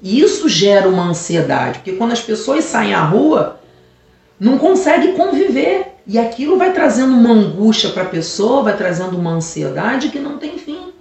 E 0.00 0.20
isso 0.20 0.48
gera 0.48 0.88
uma 0.88 1.08
ansiedade, 1.08 1.78
porque 1.78 1.92
quando 1.92 2.12
as 2.12 2.20
pessoas 2.20 2.64
saem 2.64 2.94
à 2.94 3.02
rua, 3.02 3.60
não 4.38 4.58
consegue 4.58 5.12
conviver. 5.12 5.94
E 6.06 6.18
aquilo 6.18 6.56
vai 6.56 6.72
trazendo 6.72 7.12
uma 7.12 7.32
angústia 7.32 7.90
para 7.90 8.04
a 8.04 8.08
pessoa, 8.08 8.62
vai 8.62 8.76
trazendo 8.76 9.16
uma 9.16 9.32
ansiedade 9.32 10.08
que 10.08 10.18
não 10.18 10.38
tem 10.38 10.56
fim. 10.56 10.92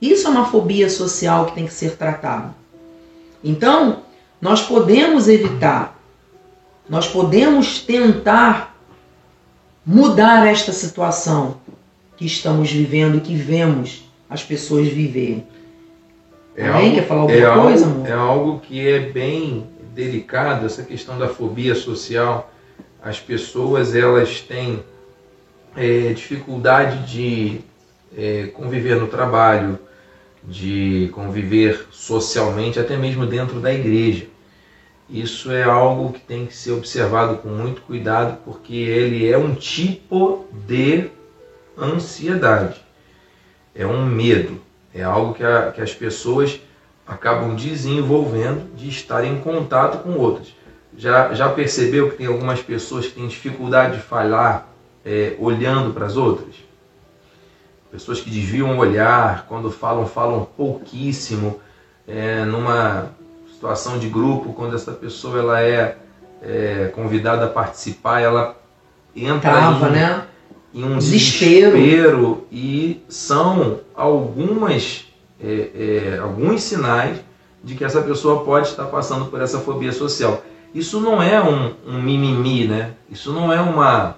Isso 0.00 0.26
é 0.26 0.30
uma 0.30 0.46
fobia 0.46 0.90
social 0.90 1.46
que 1.46 1.54
tem 1.54 1.66
que 1.66 1.72
ser 1.72 1.96
tratada. 1.96 2.54
Então, 3.42 4.00
nós 4.40 4.60
podemos 4.60 5.28
evitar 5.28 5.96
nós 6.88 7.08
podemos 7.08 7.78
tentar 7.80 8.76
mudar 9.84 10.46
esta 10.46 10.72
situação 10.72 11.56
que 12.16 12.26
estamos 12.26 12.70
vivendo 12.70 13.20
que 13.20 13.34
vemos 13.34 14.04
as 14.28 14.42
pessoas 14.42 14.88
viverem. 14.88 15.46
É 16.56 16.68
algo, 16.68 16.94
Quer 16.94 17.06
falar 17.06 17.20
alguma 17.22 17.38
é 17.38 17.62
coisa, 17.62 17.86
algo, 17.86 17.96
amor? 17.96 18.08
É 18.08 18.12
algo 18.12 18.60
que 18.60 18.88
é 18.88 18.98
bem 19.00 19.66
delicado, 19.94 20.66
essa 20.66 20.82
questão 20.82 21.18
da 21.18 21.28
fobia 21.28 21.74
social. 21.74 22.52
As 23.02 23.18
pessoas 23.18 23.94
elas 23.94 24.40
têm 24.40 24.82
é, 25.76 26.12
dificuldade 26.12 27.10
de 27.10 27.60
é, 28.16 28.48
conviver 28.54 28.96
no 28.96 29.06
trabalho, 29.06 29.78
de 30.44 31.10
conviver 31.14 31.86
socialmente, 31.90 32.78
até 32.78 32.96
mesmo 32.96 33.26
dentro 33.26 33.60
da 33.60 33.72
igreja. 33.72 34.26
Isso 35.08 35.52
é 35.52 35.62
algo 35.62 36.12
que 36.12 36.20
tem 36.20 36.46
que 36.46 36.56
ser 36.56 36.72
observado 36.72 37.36
com 37.38 37.48
muito 37.48 37.82
cuidado, 37.82 38.38
porque 38.44 38.74
ele 38.74 39.28
é 39.30 39.36
um 39.36 39.54
tipo 39.54 40.46
de 40.66 41.10
ansiedade, 41.78 42.80
é 43.74 43.86
um 43.86 44.06
medo, 44.06 44.60
é 44.94 45.02
algo 45.02 45.34
que, 45.34 45.44
a, 45.44 45.70
que 45.70 45.80
as 45.80 45.94
pessoas 45.94 46.60
acabam 47.06 47.54
desenvolvendo 47.54 48.74
de 48.74 48.88
estar 48.88 49.24
em 49.24 49.40
contato 49.40 50.02
com 50.02 50.12
outras. 50.18 50.54
Já, 50.96 51.32
já 51.32 51.48
percebeu 51.48 52.10
que 52.10 52.16
tem 52.16 52.26
algumas 52.26 52.60
pessoas 52.60 53.06
que 53.06 53.14
têm 53.14 53.26
dificuldade 53.26 53.96
de 53.96 54.02
falar 54.02 54.70
é, 55.04 55.34
olhando 55.38 55.92
para 55.92 56.06
as 56.06 56.16
outras? 56.16 56.54
Pessoas 57.90 58.20
que 58.20 58.30
desviam 58.30 58.76
o 58.76 58.78
olhar, 58.78 59.46
quando 59.48 59.70
falam, 59.70 60.06
falam 60.06 60.46
pouquíssimo. 60.56 61.60
É, 62.06 62.44
numa 62.44 63.10
situação 63.52 63.98
de 63.98 64.08
grupo, 64.08 64.52
quando 64.54 64.74
essa 64.74 64.92
pessoa 64.92 65.38
ela 65.38 65.62
é, 65.62 65.96
é 66.42 66.90
convidada 66.94 67.44
a 67.44 67.48
participar, 67.48 68.20
ela 68.20 68.56
entra 69.14 69.52
Trava, 69.52 69.88
em, 69.88 69.92
né? 69.92 70.24
Em 70.74 70.84
um 70.84 70.98
desespero. 70.98 71.76
desespero. 71.76 72.46
e 72.50 73.02
são 73.08 73.80
algumas 73.94 75.06
é, 75.42 76.14
é, 76.14 76.18
alguns 76.18 76.62
sinais 76.62 77.18
de 77.64 77.74
que 77.74 77.84
essa 77.84 78.00
pessoa 78.00 78.44
pode 78.44 78.68
estar 78.68 78.84
passando 78.86 79.26
por 79.26 79.40
essa 79.40 79.58
fobia 79.58 79.92
social. 79.92 80.42
Isso 80.74 81.00
não 81.00 81.22
é 81.22 81.42
um, 81.42 81.74
um 81.86 82.02
mimimi, 82.02 82.66
né? 82.66 82.92
Isso 83.10 83.32
não 83.32 83.52
é 83.52 83.60
uma, 83.60 84.16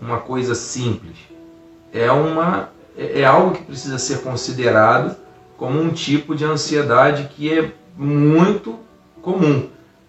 uma 0.00 0.18
coisa 0.18 0.54
simples. 0.54 1.16
É, 1.92 2.10
uma, 2.10 2.70
é, 2.96 3.20
é 3.20 3.24
algo 3.24 3.52
que 3.52 3.62
precisa 3.62 3.98
ser 3.98 4.22
considerado 4.22 5.16
como 5.56 5.80
um 5.80 5.90
tipo 5.90 6.34
de 6.34 6.44
ansiedade 6.44 7.28
que 7.34 7.52
é 7.52 7.72
muito 7.96 8.76
comum. 9.22 9.68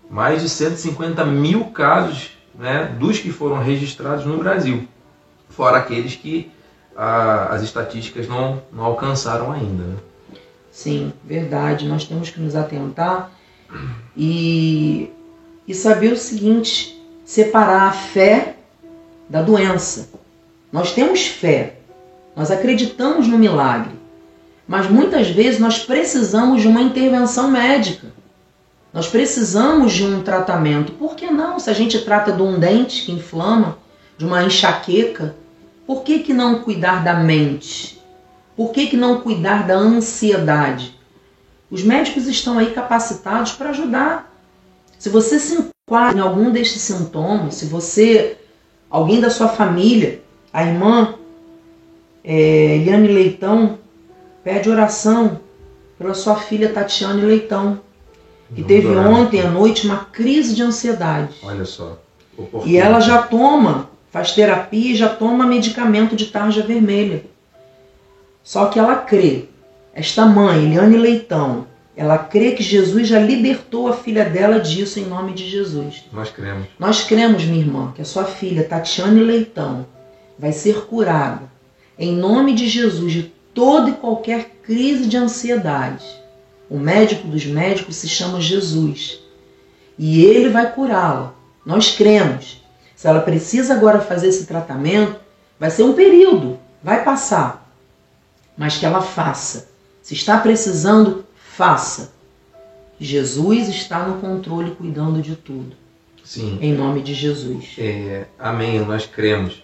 Mais 0.10 0.41
de 0.41 0.49
150 0.49 1.23
mil 1.25 1.65
casos 1.65 2.32
né, 2.58 2.95
dos 2.99 3.19
que 3.19 3.32
foram 3.32 3.62
registrados 3.62 4.25
no 4.25 4.38
Brasil, 4.38 4.88
fora 5.60 5.80
aqueles 5.80 6.15
que 6.15 6.50
a, 6.95 7.54
as 7.54 7.62
estatísticas 7.63 8.30
não, 8.30 8.63
não 8.72 8.86
alcançaram 8.86 9.52
ainda. 9.52 9.84
Né? 9.84 9.95
Sim, 10.72 11.12
verdade. 11.26 11.86
Nós 11.86 12.06
temos 12.06 12.30
que 12.30 12.39
nos 12.39 12.56
atentar 12.56 13.30
e, 14.15 15.12
e 15.67 15.74
saber 15.74 16.13
o 16.13 16.17
seguinte: 16.17 16.98
separar 17.26 17.89
a 17.89 17.91
fé 17.91 18.56
da 19.30 19.41
doença. 19.41 20.08
Nós 20.72 20.93
temos 20.93 21.28
fé, 21.28 21.80
nós 22.34 22.50
acreditamos 22.52 23.28
no 23.28 23.38
milagre, 23.38 23.91
mas 24.65 24.89
muitas 24.89 25.28
vezes 25.30 25.60
nós 25.60 25.80
precisamos 25.80 26.62
de 26.62 26.69
uma 26.69 26.82
intervenção 26.82 27.52
médica. 27.52 28.08
Nós 28.93 29.08
precisamos 29.08 29.91
de 29.91 30.06
um 30.06 30.24
tratamento. 30.24 30.93
Por 30.93 31.15
que 31.17 31.30
não? 31.30 31.60
Se 31.60 31.69
a 31.69 31.74
gente 31.74 32.00
trata 32.00 32.32
de 32.32 32.41
um 32.41 32.58
dente 32.58 33.04
que 33.04 33.12
inflama, 33.12 33.78
de 34.17 34.26
uma 34.26 34.43
enxaqueca, 34.43 35.36
por 35.89 36.04
que, 36.04 36.19
que 36.19 36.36
não 36.36 36.60
cuidar 36.62 37.04
da 37.04 37.15
mente? 37.15 37.99
Por 38.56 38.71
que, 38.71 38.86
que 38.86 38.95
não 38.95 39.21
cuidar 39.21 39.65
da 39.65 39.73
ansiedade? 39.73 40.95
Os 41.71 41.82
médicos 41.82 42.28
estão 42.28 42.60
aí 42.60 42.75
capacitados 42.75 43.54
para 43.54 43.71
ajudar. 43.71 44.32
Se 44.99 45.10
você 45.10 45.39
se 45.39 45.56
enquadra 45.56 46.15
em 46.15 46.21
algum 46.21 46.52
destes 46.52 46.84
sintomas, 46.84 47.56
se 47.56 47.65
você, 47.65 48.38
alguém 48.88 49.19
da 49.19 49.32
sua 49.32 49.47
família, 49.47 50.21
a 50.54 50.63
irmã 50.63 51.15
é, 52.23 52.75
Eliane 52.75 53.08
Leitão, 53.08 53.80
pede 54.43 54.69
oração 54.69 55.39
pela 55.97 56.13
sua 56.13 56.36
filha 56.36 56.71
Tatiane 56.71 57.23
Leitão, 57.23 57.82
que 58.54 58.62
teve 58.62 58.95
ontem 58.95 59.41
à 59.41 59.49
noite 59.49 59.88
uma 59.88 60.06
crise 60.06 60.54
de 60.54 60.62
ansiedade. 60.62 61.34
Olha 61.41 61.65
só. 61.65 61.97
E 62.63 62.78
ela 62.78 62.99
já 62.99 63.23
toma, 63.23 63.88
faz 64.12 64.32
terapia 64.32 64.91
e 64.91 64.95
já 64.95 65.10
toma 65.10 65.45
medicamento 65.45 66.15
de 66.15 66.28
tarja 66.28 66.62
vermelha. 66.62 67.24
Só 68.43 68.65
que 68.67 68.80
ela 68.80 68.95
crê, 68.95 69.45
esta 69.93 70.26
mãe, 70.26 70.65
Eliane 70.65 70.98
Leitão, 70.98 71.67
ela 71.95 72.17
crê 72.17 72.52
que 72.52 72.63
Jesus 72.63 73.08
já 73.08 73.19
libertou 73.19 73.88
a 73.88 73.93
filha 73.93 74.24
dela 74.24 74.60
disso 74.60 75.00
em 75.00 75.06
nome 75.06 75.34
de 75.34 75.48
Jesus. 75.48 76.06
Nós 76.13 76.30
cremos. 76.32 76.67
Nós 76.80 77.04
cremos, 77.04 77.43
minha 77.43 77.60
irmã, 77.60 77.91
que 77.93 78.02
a 78.02 78.06
sua 78.06 78.24
filha, 78.24 78.63
Tatiane 78.63 79.22
Leitão, 79.22 79.86
vai 80.38 80.54
ser 80.54 80.86
curada 80.86 81.50
em 81.98 82.15
nome 82.15 82.54
de 82.54 82.69
Jesus 82.69 83.12
de 83.12 83.24
toda 83.54 83.89
e 83.89 83.93
qualquer 83.93 84.52
crise 84.63 85.06
de 85.08 85.17
ansiedade. 85.17 86.06
O 86.69 86.78
médico 86.80 87.28
dos 87.28 87.45
médicos 87.45 87.98
se 87.98 88.08
chama 88.08 88.39
Jesus 88.39 89.19
e 89.98 90.24
ele 90.24 90.48
vai 90.48 90.72
curá-la. 90.72 91.34
Nós 91.65 91.93
cremos. 91.93 92.59
Se 93.00 93.08
ela 93.08 93.22
precisa 93.22 93.74
agora 93.74 94.02
fazer 94.02 94.28
esse 94.28 94.46
tratamento, 94.46 95.22
vai 95.58 95.72
ser 95.72 95.84
um 95.84 95.94
período, 95.94 96.60
vai 96.84 97.02
passar 97.06 97.70
mas 98.60 98.78
que 98.78 98.86
ela 98.86 99.02
faça. 99.02 99.70
Se 100.02 100.14
está 100.14 100.38
precisando, 100.38 101.24
faça. 101.34 102.12
Jesus 103.00 103.70
está 103.70 104.06
no 104.06 104.20
controle, 104.20 104.72
cuidando 104.72 105.22
de 105.22 105.38
tudo. 105.38 105.78
Sim. 106.26 106.60
Em 106.62 106.74
nome 106.74 107.02
de 107.02 107.14
Jesus. 107.14 107.76
É, 107.78 108.26
amém. 108.38 108.82
Nós 108.82 109.06
cremos. 109.06 109.64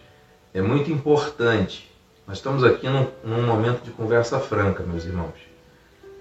É 0.53 0.61
muito 0.61 0.89
importante. 0.89 1.91
Nós 2.25 2.37
estamos 2.37 2.63
aqui 2.63 2.87
num, 2.87 3.05
num 3.21 3.45
momento 3.45 3.83
de 3.83 3.91
conversa 3.91 4.39
franca, 4.39 4.81
meus 4.83 5.03
irmãos. 5.03 5.35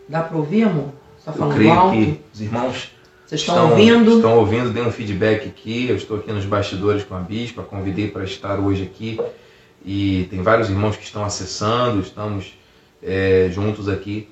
Dá 0.09 0.21
para 0.21 0.37
ouvir, 0.37 0.65
amor? 0.65 0.89
Está 1.17 1.33
falando 1.33 1.53
Eu 1.53 1.57
creio 1.57 1.73
alto? 1.73 1.97
que 1.97 2.21
os 2.35 2.41
irmãos 2.41 2.91
Vocês 3.27 3.41
estão, 3.41 3.55
estão 3.55 3.71
ouvindo? 3.71 4.17
Estão 4.17 4.39
ouvindo, 4.39 4.71
dê 4.71 4.83
um 4.83 4.93
feedback 4.93 5.49
aqui. 5.49 5.89
Eu 5.89 5.97
estou 5.97 6.19
aqui 6.19 6.31
nos 6.31 6.45
bastidores 6.45 7.05
com 7.05 7.17
a 7.17 7.21
bispa, 7.21 7.63
convidei 7.63 8.09
para 8.09 8.25
estar 8.25 8.59
hoje 8.59 8.83
aqui. 8.83 9.19
E 9.85 10.27
tem 10.31 10.43
vários 10.43 10.69
irmãos 10.69 10.97
que 10.97 11.05
estão 11.05 11.25
acessando, 11.25 12.01
estamos 12.01 12.57
é, 13.03 13.49
juntos 13.51 13.89
aqui. 13.89 14.29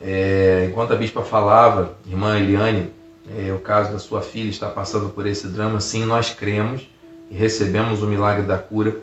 É, 0.00 0.66
enquanto 0.68 0.92
a 0.92 0.96
bispa 0.96 1.22
falava, 1.22 1.96
irmã 2.06 2.38
Eliane, 2.38 2.90
é, 3.36 3.52
o 3.52 3.58
caso 3.58 3.92
da 3.92 3.98
sua 3.98 4.20
filha 4.20 4.50
está 4.50 4.68
passando 4.68 5.08
por 5.10 5.26
esse 5.26 5.48
drama, 5.48 5.80
sim, 5.80 6.04
nós 6.04 6.30
cremos 6.30 6.88
e 7.30 7.34
recebemos 7.34 8.02
o 8.02 8.06
milagre 8.06 8.44
da 8.44 8.58
cura. 8.58 8.96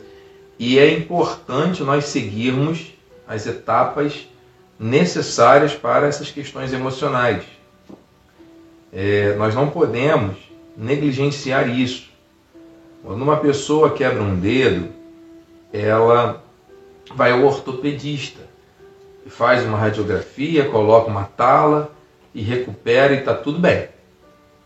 E 0.58 0.78
é 0.78 0.92
importante 0.92 1.82
nós 1.82 2.06
seguirmos 2.06 2.94
as 3.26 3.46
etapas 3.46 4.28
necessárias 4.78 5.74
para 5.74 6.06
essas 6.06 6.30
questões 6.30 6.72
emocionais. 6.72 7.44
É, 8.92 9.34
nós 9.36 9.54
não 9.54 9.68
podemos 9.70 10.36
negligenciar 10.76 11.68
isso. 11.68 12.10
Quando 13.02 13.22
uma 13.22 13.36
pessoa 13.36 13.90
quebra 13.90 14.22
um 14.22 14.38
dedo, 14.38 14.88
ela 15.72 16.42
vai 17.14 17.32
ao 17.32 17.42
ortopedista 17.42 18.50
faz 19.30 19.64
uma 19.64 19.78
radiografia, 19.78 20.68
coloca 20.68 21.08
uma 21.08 21.24
tala 21.24 21.90
e 22.34 22.42
recupera 22.42 23.14
e 23.14 23.18
está 23.18 23.34
tudo 23.34 23.58
bem. 23.58 23.88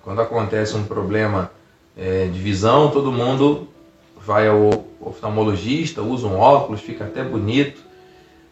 Quando 0.03 0.21
acontece 0.21 0.75
um 0.75 0.85
problema 0.85 1.51
é, 1.97 2.27
de 2.27 2.39
visão, 2.39 2.91
todo 2.91 3.13
mundo 3.13 3.69
vai 4.17 4.49
ao 4.49 4.87
oftalmologista, 5.01 6.03
usa 6.03 6.27
um 6.27 6.39
óculos, 6.39 6.81
fica 6.81 7.05
até 7.05 7.23
bonito 7.23 7.81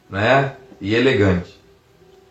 né? 0.09 0.57
e 0.81 0.95
elegante. 0.95 1.61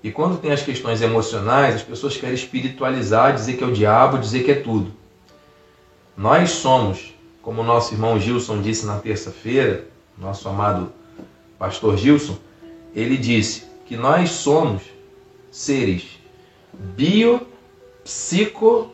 E 0.03 0.11
quando 0.11 0.39
tem 0.39 0.51
as 0.51 0.63
questões 0.63 1.01
emocionais, 1.01 1.75
as 1.75 1.83
pessoas 1.83 2.17
querem 2.17 2.35
espiritualizar, 2.35 3.33
dizer 3.33 3.57
que 3.57 3.63
é 3.63 3.67
o 3.67 3.71
diabo, 3.71 4.17
dizer 4.17 4.43
que 4.43 4.51
é 4.51 4.55
tudo. 4.55 4.91
Nós 6.17 6.51
somos, 6.51 7.13
como 7.41 7.63
nosso 7.63 7.93
irmão 7.93 8.19
Gilson 8.19 8.61
disse 8.61 8.85
na 8.85 8.97
terça-feira, 8.97 9.85
nosso 10.17 10.49
amado 10.49 10.91
pastor 11.57 11.97
Gilson, 11.97 12.37
ele 12.95 13.15
disse 13.15 13.63
que 13.85 13.95
nós 13.95 14.31
somos 14.31 14.81
seres 15.51 16.03
bio, 16.73 17.45
psico, 18.03 18.91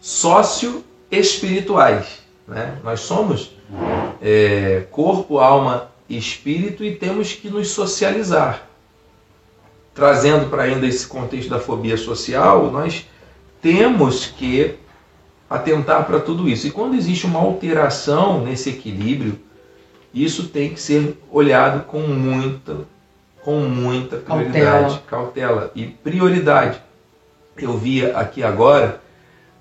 sócio 0.00 0.84
espirituais. 1.10 2.22
Né? 2.46 2.78
Nós 2.84 3.00
somos 3.00 3.52
é, 4.20 4.84
corpo, 4.90 5.38
alma 5.38 5.90
espírito 6.08 6.84
e 6.84 6.94
temos 6.94 7.32
que 7.32 7.48
nos 7.48 7.70
socializar. 7.70 8.67
Trazendo 9.98 10.48
para 10.48 10.62
ainda 10.62 10.86
esse 10.86 11.08
contexto 11.08 11.50
da 11.50 11.58
fobia 11.58 11.96
social, 11.96 12.70
nós 12.70 13.04
temos 13.60 14.26
que 14.26 14.76
atentar 15.50 16.06
para 16.06 16.20
tudo 16.20 16.48
isso. 16.48 16.68
E 16.68 16.70
quando 16.70 16.94
existe 16.94 17.26
uma 17.26 17.40
alteração 17.40 18.44
nesse 18.44 18.70
equilíbrio, 18.70 19.40
isso 20.14 20.50
tem 20.50 20.72
que 20.72 20.80
ser 20.80 21.18
olhado 21.32 21.84
com 21.86 21.98
muita, 21.98 22.76
com 23.42 23.58
muita 23.62 24.18
prioridade, 24.18 25.00
cautela, 25.00 25.02
cautela 25.08 25.72
e 25.74 25.86
prioridade. 25.86 26.80
Eu 27.56 27.76
via 27.76 28.16
aqui 28.16 28.44
agora 28.44 29.00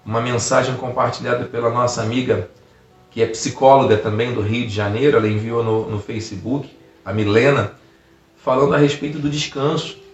uma 0.05 0.21
mensagem 0.21 0.75
compartilhada 0.75 1.45
pela 1.45 1.71
nossa 1.71 2.03
amiga, 2.03 2.47
que 3.09 3.23
é 3.23 3.25
psicóloga 3.25 3.97
também 3.97 4.35
do 4.35 4.41
Rio 4.41 4.67
de 4.67 4.75
Janeiro, 4.75 5.17
ela 5.17 5.27
enviou 5.27 5.63
no, 5.63 5.89
no 5.89 5.99
Facebook, 5.99 6.69
a 7.03 7.11
Milena, 7.11 7.71
falando 8.35 8.75
a 8.75 8.77
respeito 8.77 9.17
do 9.17 9.31
descanso. 9.31 10.05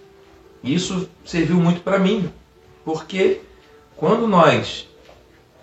Isso 0.63 1.10
serviu 1.26 1.58
muito 1.58 1.82
para 1.82 1.99
mim, 1.99 2.30
porque 2.86 3.41
quando 3.97 4.28
nós 4.28 4.88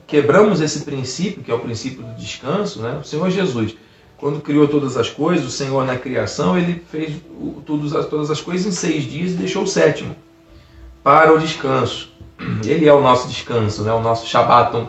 quebramos 0.07 0.61
esse 0.61 0.81
princípio, 0.81 1.43
que 1.43 1.51
é 1.51 1.55
o 1.55 1.61
princípio 1.61 2.03
do 2.03 2.15
descanso, 2.15 2.81
né? 2.81 2.99
o 3.01 3.05
Senhor 3.05 3.31
Jesus, 3.31 3.77
quando 4.19 4.41
criou 4.41 4.69
todas 4.69 4.97
as 4.97 5.09
coisas, 5.09 5.47
o 5.47 5.51
Senhor 5.51 5.87
na 5.87 5.97
criação, 5.97 6.59
ele 6.59 6.83
fez 6.91 7.15
todas 7.65 8.31
as 8.31 8.41
coisas 8.41 8.67
em 8.67 8.73
seis 8.73 9.05
dias 9.05 9.33
e 9.33 9.37
deixou 9.37 9.63
o 9.63 9.67
sétimo 9.67 10.15
para 11.03 11.33
o 11.33 11.39
descanso. 11.39 12.11
Ele 12.65 12.87
é 12.87 12.93
o 12.93 13.01
nosso 13.01 13.29
descanso, 13.29 13.83
né? 13.83 13.93
o 13.93 14.01
nosso 14.01 14.27
Shabbaton. 14.27 14.89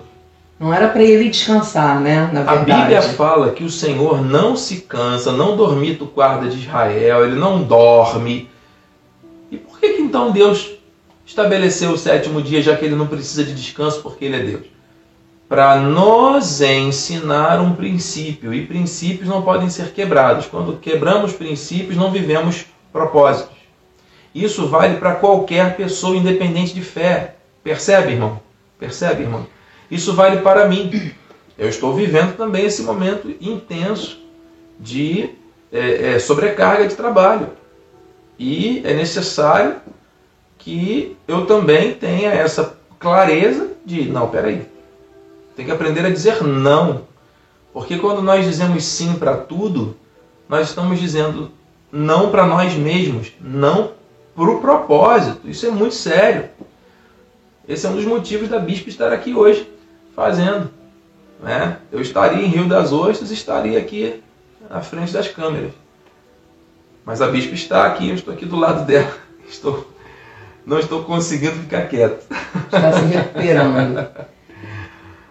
Não 0.59 0.73
era 0.73 0.89
para 0.89 1.01
ele 1.01 1.29
descansar, 1.29 1.99
né? 1.99 2.29
Na 2.31 2.43
verdade. 2.43 2.71
A 2.71 2.75
Bíblia 2.75 3.01
fala 3.01 3.49
que 3.49 3.63
o 3.63 3.69
Senhor 3.69 4.21
não 4.21 4.55
se 4.55 4.81
cansa, 4.81 5.31
não 5.31 5.57
dormita 5.57 6.03
o 6.03 6.07
guarda 6.07 6.47
de 6.47 6.59
Israel, 6.59 7.25
ele 7.25 7.35
não 7.35 7.63
dorme. 7.63 8.47
Então 10.11 10.29
Deus 10.29 10.71
estabeleceu 11.25 11.91
o 11.91 11.97
sétimo 11.97 12.41
dia, 12.41 12.61
já 12.61 12.75
que 12.75 12.83
ele 12.83 12.97
não 12.97 13.07
precisa 13.07 13.45
de 13.45 13.55
descanso, 13.55 14.01
porque 14.01 14.25
ele 14.25 14.35
é 14.35 14.43
Deus? 14.43 14.65
Para 15.47 15.77
nos 15.77 16.59
ensinar 16.59 17.61
um 17.61 17.73
princípio, 17.73 18.53
e 18.53 18.65
princípios 18.65 19.29
não 19.29 19.41
podem 19.41 19.69
ser 19.69 19.93
quebrados. 19.93 20.47
Quando 20.47 20.77
quebramos 20.79 21.31
princípios, 21.31 21.95
não 21.95 22.11
vivemos 22.11 22.65
propósitos. 22.91 23.55
Isso 24.35 24.67
vale 24.67 24.97
para 24.97 25.15
qualquer 25.15 25.77
pessoa, 25.77 26.17
independente 26.17 26.73
de 26.73 26.81
fé. 26.81 27.35
Percebe, 27.63 28.11
irmão? 28.11 28.41
Percebe, 28.77 29.23
irmão? 29.23 29.47
Isso 29.89 30.13
vale 30.13 30.41
para 30.41 30.67
mim. 30.67 31.13
Eu 31.57 31.69
estou 31.69 31.93
vivendo 31.93 32.35
também 32.35 32.65
esse 32.65 32.81
momento 32.81 33.33
intenso 33.39 34.19
de 34.77 35.29
é, 35.71 36.15
é, 36.15 36.19
sobrecarga 36.19 36.85
de 36.85 36.95
trabalho. 36.95 37.47
E 38.37 38.81
é 38.83 38.93
necessário 38.93 39.75
que 40.61 41.17
eu 41.27 41.45
também 41.45 41.93
tenha 41.93 42.29
essa 42.29 42.77
clareza 42.99 43.71
de, 43.83 44.07
não, 44.09 44.29
peraí, 44.29 44.63
tem 45.55 45.65
que 45.65 45.71
aprender 45.71 46.05
a 46.05 46.09
dizer 46.09 46.43
não. 46.43 47.01
Porque 47.73 47.97
quando 47.97 48.21
nós 48.21 48.45
dizemos 48.45 48.83
sim 48.83 49.15
para 49.15 49.35
tudo, 49.35 49.97
nós 50.47 50.69
estamos 50.69 50.99
dizendo 50.99 51.51
não 51.91 52.29
para 52.29 52.45
nós 52.45 52.73
mesmos, 52.73 53.31
não 53.41 53.91
para 54.35 54.51
o 54.51 54.61
propósito. 54.61 55.49
Isso 55.49 55.65
é 55.65 55.71
muito 55.71 55.95
sério. 55.95 56.49
Esse 57.67 57.87
é 57.87 57.89
um 57.89 57.95
dos 57.95 58.05
motivos 58.05 58.47
da 58.47 58.59
bispa 58.59 58.89
estar 58.89 59.11
aqui 59.11 59.33
hoje 59.33 59.67
fazendo. 60.15 60.69
Né? 61.41 61.77
Eu 61.91 62.01
estaria 62.01 62.45
em 62.45 62.49
Rio 62.49 62.67
das 62.67 62.91
Ostras, 62.91 63.31
estaria 63.31 63.79
aqui 63.79 64.21
à 64.69 64.81
frente 64.81 65.11
das 65.11 65.27
câmeras. 65.27 65.71
Mas 67.03 67.19
a 67.19 67.27
bispa 67.27 67.55
está 67.55 67.87
aqui, 67.87 68.09
eu 68.09 68.15
estou 68.15 68.33
aqui 68.33 68.45
do 68.45 68.55
lado 68.55 68.85
dela. 68.85 69.11
Estou, 69.49 69.85
não 70.65 70.79
estou 70.79 71.03
conseguindo 71.03 71.53
ficar 71.53 71.87
quieto. 71.87 72.25
Está 72.65 72.93
se 72.93 73.05
recuperando. 73.05 74.07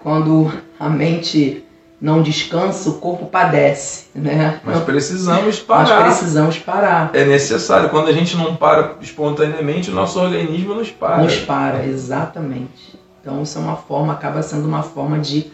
Quando 0.01 0.53
a 0.79 0.89
mente 0.89 1.65
não 2.01 2.23
descansa, 2.23 2.89
o 2.89 2.95
corpo 2.95 3.27
padece, 3.27 4.07
né? 4.15 4.61
Mas 4.65 4.81
precisamos 4.81 5.61
parar. 5.61 6.05
Precisamos 6.05 6.59
parar. 6.59 7.11
É 7.13 7.25
necessário. 7.25 7.91
Quando 7.91 8.09
a 8.09 8.13
gente 8.13 8.37
não 8.37 8.57
para 8.57 8.97
espontaneamente, 9.03 9.91
o 9.91 9.95
nosso 9.95 10.19
organismo 10.19 10.75
nos 10.75 10.91
para. 10.91 11.19
Nos 11.19 11.37
para, 11.41 11.85
exatamente. 11.85 12.99
Então 13.21 13.43
isso 13.43 13.59
é 13.59 13.61
uma 13.61 13.77
forma, 13.77 14.15
acaba 14.15 14.43
sendo 14.43 14.67
uma 14.67 14.83
forma 14.83 15.19
de 15.19 15.53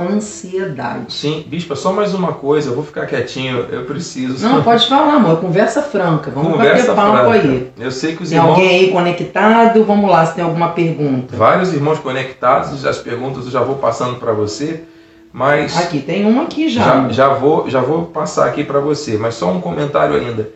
ansiedade. 0.00 1.12
Sim, 1.12 1.44
bispa, 1.46 1.76
só 1.76 1.92
mais 1.92 2.14
uma 2.14 2.32
coisa, 2.32 2.70
eu 2.70 2.74
vou 2.74 2.84
ficar 2.84 3.06
quietinho, 3.06 3.66
eu 3.70 3.84
preciso. 3.84 4.46
Não, 4.46 4.62
pode 4.64 4.88
falar, 4.88 5.14
amor, 5.14 5.40
conversa 5.40 5.82
franca. 5.82 6.30
Vamos 6.30 6.52
conversa 6.52 6.94
bater 6.94 6.96
papo 6.96 7.30
franca. 7.30 7.48
aí. 7.48 7.72
Eu 7.78 7.90
sei 7.90 8.16
que 8.16 8.22
os 8.22 8.30
tem 8.30 8.38
irmãos. 8.38 8.56
Tem 8.56 8.64
alguém 8.64 8.78
aí 8.80 8.90
conectado? 8.92 9.84
Vamos 9.84 10.10
lá, 10.10 10.26
se 10.26 10.34
tem 10.34 10.44
alguma 10.44 10.70
pergunta. 10.70 11.36
Vários 11.36 11.72
irmãos 11.72 11.98
conectados, 11.98 12.84
as 12.84 12.98
perguntas 12.98 13.44
eu 13.44 13.50
já 13.50 13.60
vou 13.60 13.76
passando 13.76 14.16
para 14.16 14.32
você. 14.32 14.84
Mas 15.32 15.76
aqui 15.76 16.00
tem 16.00 16.24
um 16.24 16.40
aqui 16.40 16.68
já. 16.68 16.84
Já, 16.84 17.08
já 17.08 17.28
vou, 17.28 17.68
já 17.68 17.80
vou 17.80 18.06
passar 18.06 18.46
aqui 18.46 18.62
para 18.62 18.78
você, 18.78 19.18
mas 19.18 19.34
só 19.34 19.50
um 19.50 19.60
comentário 19.60 20.14
ainda. 20.14 20.48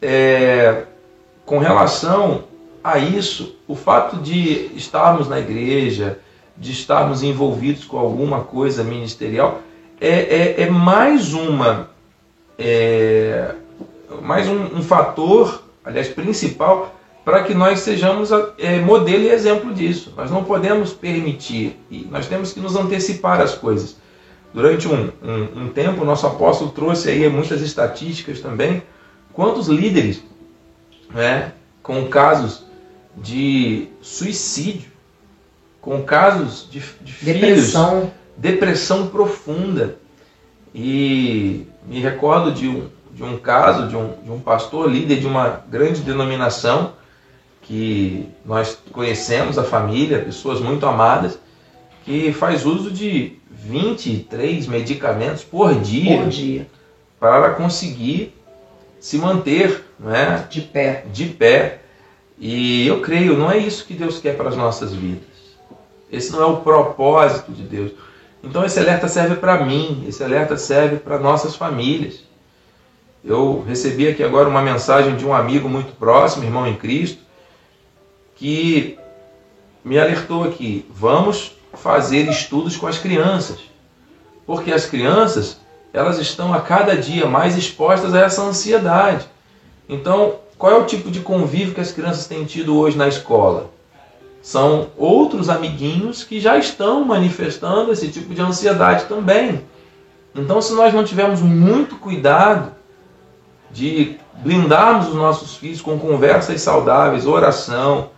É, 0.00 0.84
com 1.44 1.58
relação 1.58 2.44
a 2.82 2.98
isso, 2.98 3.56
o 3.68 3.74
fato 3.74 4.16
de 4.16 4.70
estarmos 4.76 5.28
na 5.28 5.38
igreja, 5.38 6.18
de 6.56 6.72
estarmos 6.72 7.22
envolvidos 7.22 7.84
com 7.84 7.98
alguma 7.98 8.40
coisa 8.40 8.84
ministerial, 8.84 9.60
é, 10.00 10.08
é, 10.08 10.62
é 10.62 10.70
mais 10.70 11.32
uma 11.32 11.90
é, 12.58 13.54
mais 14.22 14.48
um, 14.48 14.78
um, 14.78 14.82
fator, 14.82 15.62
aliás, 15.84 16.08
principal, 16.08 16.94
para 17.24 17.42
que 17.42 17.54
nós 17.54 17.80
sejamos 17.80 18.30
é, 18.58 18.78
modelo 18.78 19.24
e 19.24 19.30
exemplo 19.30 19.72
disso. 19.72 20.12
Nós 20.16 20.30
não 20.30 20.44
podemos 20.44 20.92
permitir, 20.92 21.78
e 21.90 22.06
nós 22.10 22.26
temos 22.26 22.52
que 22.52 22.60
nos 22.60 22.76
antecipar 22.76 23.40
às 23.40 23.54
coisas. 23.54 23.96
Durante 24.52 24.86
um, 24.86 25.10
um, 25.22 25.62
um 25.64 25.68
tempo, 25.68 26.02
o 26.02 26.04
nosso 26.04 26.26
apóstolo 26.26 26.70
trouxe 26.70 27.10
aí 27.10 27.28
muitas 27.28 27.60
estatísticas 27.60 28.40
também. 28.40 28.82
Quantos 29.32 29.66
líderes 29.66 30.22
né, 31.12 31.52
com 31.82 32.06
casos 32.06 32.64
de 33.16 33.88
suicídio, 34.00 34.93
com 35.84 36.02
casos 36.02 36.66
de, 36.70 36.80
de 37.02 37.32
depressão. 37.32 37.90
filhos, 37.90 38.12
depressão 38.38 39.06
profunda. 39.08 39.98
E 40.74 41.66
me 41.86 42.00
recordo 42.00 42.50
de 42.52 42.66
um, 42.66 42.88
de 43.12 43.22
um 43.22 43.36
caso 43.36 43.86
de 43.86 43.94
um, 43.94 44.14
de 44.24 44.30
um 44.30 44.40
pastor 44.40 44.90
líder 44.90 45.20
de 45.20 45.26
uma 45.26 45.62
grande 45.68 46.00
denominação 46.00 46.94
que 47.60 48.26
nós 48.44 48.78
conhecemos 48.92 49.58
a 49.58 49.62
família, 49.62 50.22
pessoas 50.22 50.58
muito 50.58 50.86
amadas, 50.86 51.38
que 52.04 52.32
faz 52.32 52.64
uso 52.64 52.90
de 52.90 53.36
23 53.50 54.66
medicamentos 54.66 55.44
por 55.44 55.74
dia, 55.80 56.18
por 56.18 56.28
dia. 56.28 56.66
para 57.20 57.50
conseguir 57.50 58.34
se 58.98 59.18
manter 59.18 59.84
né, 59.98 60.46
de 60.48 60.62
pé. 60.62 61.04
De 61.12 61.26
pé. 61.26 61.80
E 62.38 62.86
eu 62.86 63.00
creio, 63.00 63.36
não 63.36 63.50
é 63.50 63.58
isso 63.58 63.86
que 63.86 63.94
Deus 63.94 64.18
quer 64.18 64.36
para 64.36 64.48
as 64.48 64.56
nossas 64.56 64.92
vidas. 64.92 65.33
Esse 66.14 66.32
não 66.32 66.42
é 66.42 66.46
o 66.46 66.56
propósito 66.58 67.52
de 67.52 67.62
Deus. 67.62 67.92
Então 68.42 68.64
esse 68.64 68.78
alerta 68.78 69.08
serve 69.08 69.36
para 69.36 69.64
mim, 69.64 70.04
esse 70.06 70.22
alerta 70.22 70.56
serve 70.56 70.96
para 70.96 71.18
nossas 71.18 71.56
famílias. 71.56 72.22
Eu 73.24 73.64
recebi 73.66 74.06
aqui 74.06 74.22
agora 74.22 74.48
uma 74.48 74.60
mensagem 74.62 75.16
de 75.16 75.24
um 75.24 75.34
amigo 75.34 75.68
muito 75.68 75.96
próximo, 75.96 76.44
irmão 76.44 76.66
em 76.66 76.76
Cristo, 76.76 77.22
que 78.36 78.98
me 79.82 79.98
alertou 79.98 80.44
aqui: 80.44 80.86
vamos 80.90 81.52
fazer 81.72 82.28
estudos 82.28 82.76
com 82.76 82.86
as 82.86 82.98
crianças. 82.98 83.58
Porque 84.46 84.72
as 84.72 84.84
crianças, 84.84 85.58
elas 85.92 86.18
estão 86.18 86.52
a 86.52 86.60
cada 86.60 86.96
dia 86.96 87.26
mais 87.26 87.56
expostas 87.56 88.14
a 88.14 88.20
essa 88.20 88.42
ansiedade. 88.42 89.26
Então, 89.88 90.36
qual 90.58 90.72
é 90.72 90.76
o 90.76 90.84
tipo 90.84 91.10
de 91.10 91.20
convívio 91.20 91.74
que 91.74 91.80
as 91.80 91.92
crianças 91.92 92.26
têm 92.26 92.44
tido 92.44 92.76
hoje 92.78 92.96
na 92.96 93.08
escola? 93.08 93.70
São 94.44 94.88
outros 94.98 95.48
amiguinhos 95.48 96.22
que 96.22 96.38
já 96.38 96.58
estão 96.58 97.02
manifestando 97.02 97.90
esse 97.90 98.08
tipo 98.08 98.34
de 98.34 98.42
ansiedade 98.42 99.06
também. 99.06 99.64
Então, 100.34 100.60
se 100.60 100.74
nós 100.74 100.92
não 100.92 101.02
tivermos 101.02 101.40
muito 101.40 101.96
cuidado 101.96 102.72
de 103.70 104.16
blindarmos 104.42 105.08
os 105.08 105.14
nossos 105.14 105.56
filhos 105.56 105.80
com 105.80 105.98
conversas 105.98 106.60
saudáveis, 106.60 107.26
oração, 107.26 108.10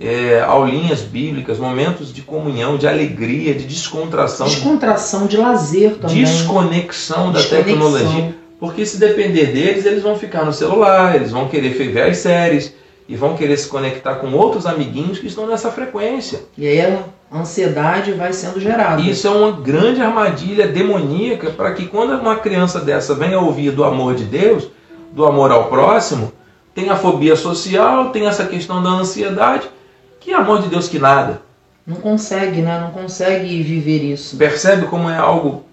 é, 0.00 0.40
aulinhas 0.42 1.00
bíblicas, 1.00 1.58
momentos 1.58 2.14
de 2.14 2.22
comunhão, 2.22 2.76
de 2.78 2.86
alegria, 2.86 3.52
de 3.52 3.64
descontração. 3.66 4.46
Descontração, 4.46 5.26
de 5.26 5.36
lazer 5.36 5.96
também. 5.96 6.22
Desconexão 6.22 7.32
da 7.32 7.40
Desconexão. 7.40 7.64
tecnologia. 7.64 8.34
Porque 8.60 8.86
se 8.86 8.96
depender 8.98 9.46
deles, 9.46 9.84
eles 9.84 10.04
vão 10.04 10.16
ficar 10.16 10.44
no 10.44 10.52
celular, 10.52 11.16
eles 11.16 11.32
vão 11.32 11.48
querer 11.48 11.70
ver 11.70 12.02
as 12.02 12.18
séries 12.18 12.72
e 13.08 13.14
vão 13.16 13.36
querer 13.36 13.56
se 13.56 13.68
conectar 13.68 14.16
com 14.16 14.32
outros 14.32 14.66
amiguinhos 14.66 15.18
que 15.18 15.26
estão 15.26 15.46
nessa 15.46 15.70
frequência. 15.70 16.40
E 16.56 16.66
aí 16.66 16.80
a 16.80 17.38
ansiedade 17.38 18.12
vai 18.12 18.32
sendo 18.32 18.60
gerada. 18.60 19.02
Isso 19.02 19.26
é 19.26 19.30
uma 19.30 19.52
grande 19.52 20.00
armadilha 20.00 20.66
demoníaca 20.66 21.50
para 21.50 21.72
que 21.72 21.86
quando 21.86 22.18
uma 22.18 22.36
criança 22.36 22.80
dessa 22.80 23.14
venha 23.14 23.38
ouvir 23.38 23.70
do 23.72 23.84
amor 23.84 24.14
de 24.14 24.24
Deus, 24.24 24.68
do 25.12 25.24
amor 25.24 25.50
ao 25.50 25.68
próximo, 25.68 26.32
tem 26.74 26.90
a 26.90 26.96
fobia 26.96 27.36
social, 27.36 28.10
tem 28.10 28.26
essa 28.26 28.46
questão 28.46 28.82
da 28.82 28.90
ansiedade, 28.90 29.68
que 30.18 30.32
amor 30.32 30.62
de 30.62 30.68
Deus 30.68 30.88
que 30.88 30.98
nada. 30.98 31.42
Não 31.86 31.96
consegue, 31.96 32.62
né? 32.62 32.80
Não 32.80 32.90
consegue 32.90 33.62
viver 33.62 34.02
isso. 34.02 34.36
Percebe 34.38 34.86
como 34.86 35.10
é 35.10 35.18
algo 35.18 35.64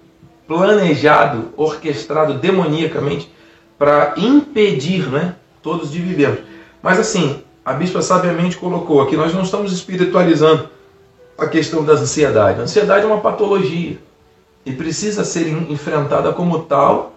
planejado, 0.46 1.54
orquestrado 1.56 2.34
demoniacamente 2.34 3.32
para 3.80 4.14
impedir, 4.18 5.10
né, 5.10 5.36
todos 5.62 5.90
de 5.90 6.00
vivermos. 6.00 6.42
Mas 6.82 7.00
assim, 7.00 7.42
a 7.64 7.74
bispa 7.74 8.02
sabiamente 8.02 8.58
colocou 8.58 9.02
aqui, 9.02 9.16
nós 9.16 9.34
não 9.34 9.44
estamos 9.44 9.72
espiritualizando 9.72 10.70
a 11.38 11.48
questão 11.48 11.84
da 11.84 11.94
ansiedade. 11.94 12.60
A 12.60 12.64
ansiedade 12.64 13.04
é 13.04 13.08
uma 13.08 13.22
patologia 13.22 13.98
e 14.66 14.72
precisa 14.72 15.24
ser 15.24 15.48
enfrentada 15.48 16.32
como 16.34 16.60
tal. 16.64 17.14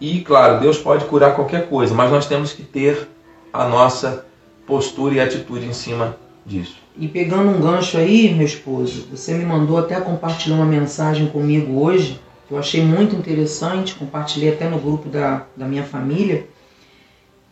E 0.00 0.20
claro, 0.20 0.60
Deus 0.60 0.78
pode 0.78 1.04
curar 1.04 1.34
qualquer 1.34 1.68
coisa, 1.68 1.94
mas 1.94 2.10
nós 2.10 2.26
temos 2.26 2.52
que 2.52 2.62
ter 2.62 3.08
a 3.52 3.66
nossa 3.68 4.24
postura 4.66 5.14
e 5.14 5.20
atitude 5.20 5.66
em 5.66 5.72
cima 5.72 6.16
disso. 6.46 6.76
E 6.96 7.08
pegando 7.08 7.50
um 7.50 7.60
gancho 7.60 7.96
aí, 7.96 8.32
meu 8.34 8.46
esposo, 8.46 9.06
você 9.10 9.34
me 9.34 9.44
mandou 9.44 9.78
até 9.78 10.00
compartilhar 10.00 10.56
uma 10.56 10.66
mensagem 10.66 11.26
comigo 11.26 11.80
hoje, 11.80 12.20
que 12.46 12.54
eu 12.54 12.58
achei 12.58 12.82
muito 12.82 13.14
interessante, 13.14 13.94
compartilhei 13.94 14.52
até 14.52 14.68
no 14.68 14.78
grupo 14.78 15.08
da, 15.08 15.46
da 15.56 15.66
minha 15.66 15.84
família, 15.84 16.46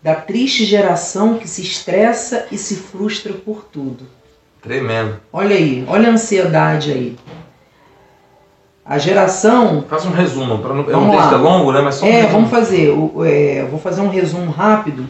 da 0.03 0.15
triste 0.15 0.65
geração 0.65 1.39
que 1.39 1.49
se 1.49 1.63
estressa 1.63 2.47
e 2.51 2.59
se 2.59 2.77
frustra 2.77 3.33
por 3.33 3.65
tudo. 3.65 4.07
Tremendo. 4.63 5.21
Olha 5.33 5.57
aí, 5.57 5.85
olha 5.89 6.09
a 6.09 6.13
ansiedade 6.13 6.93
aí. 6.93 7.17
A 8.85 8.97
geração. 8.99 9.85
Faça 9.89 10.09
um 10.09 10.13
resumo, 10.13 10.59
para 10.59 10.75
não, 10.75 10.91
é 10.91 10.97
um 10.97 11.11
texto 11.11 11.37
longo, 11.37 11.73
né? 11.73 11.81
Mas 11.81 11.97
só 11.97 12.07
um 12.07 12.09
é, 12.09 12.13
resumo. 12.23 12.33
vamos 12.33 12.51
fazer. 12.51 12.89
É, 13.27 13.65
vou 13.65 13.79
fazer 13.79 14.01
um 14.01 14.09
resumo 14.09 14.51
rápido. 14.51 15.07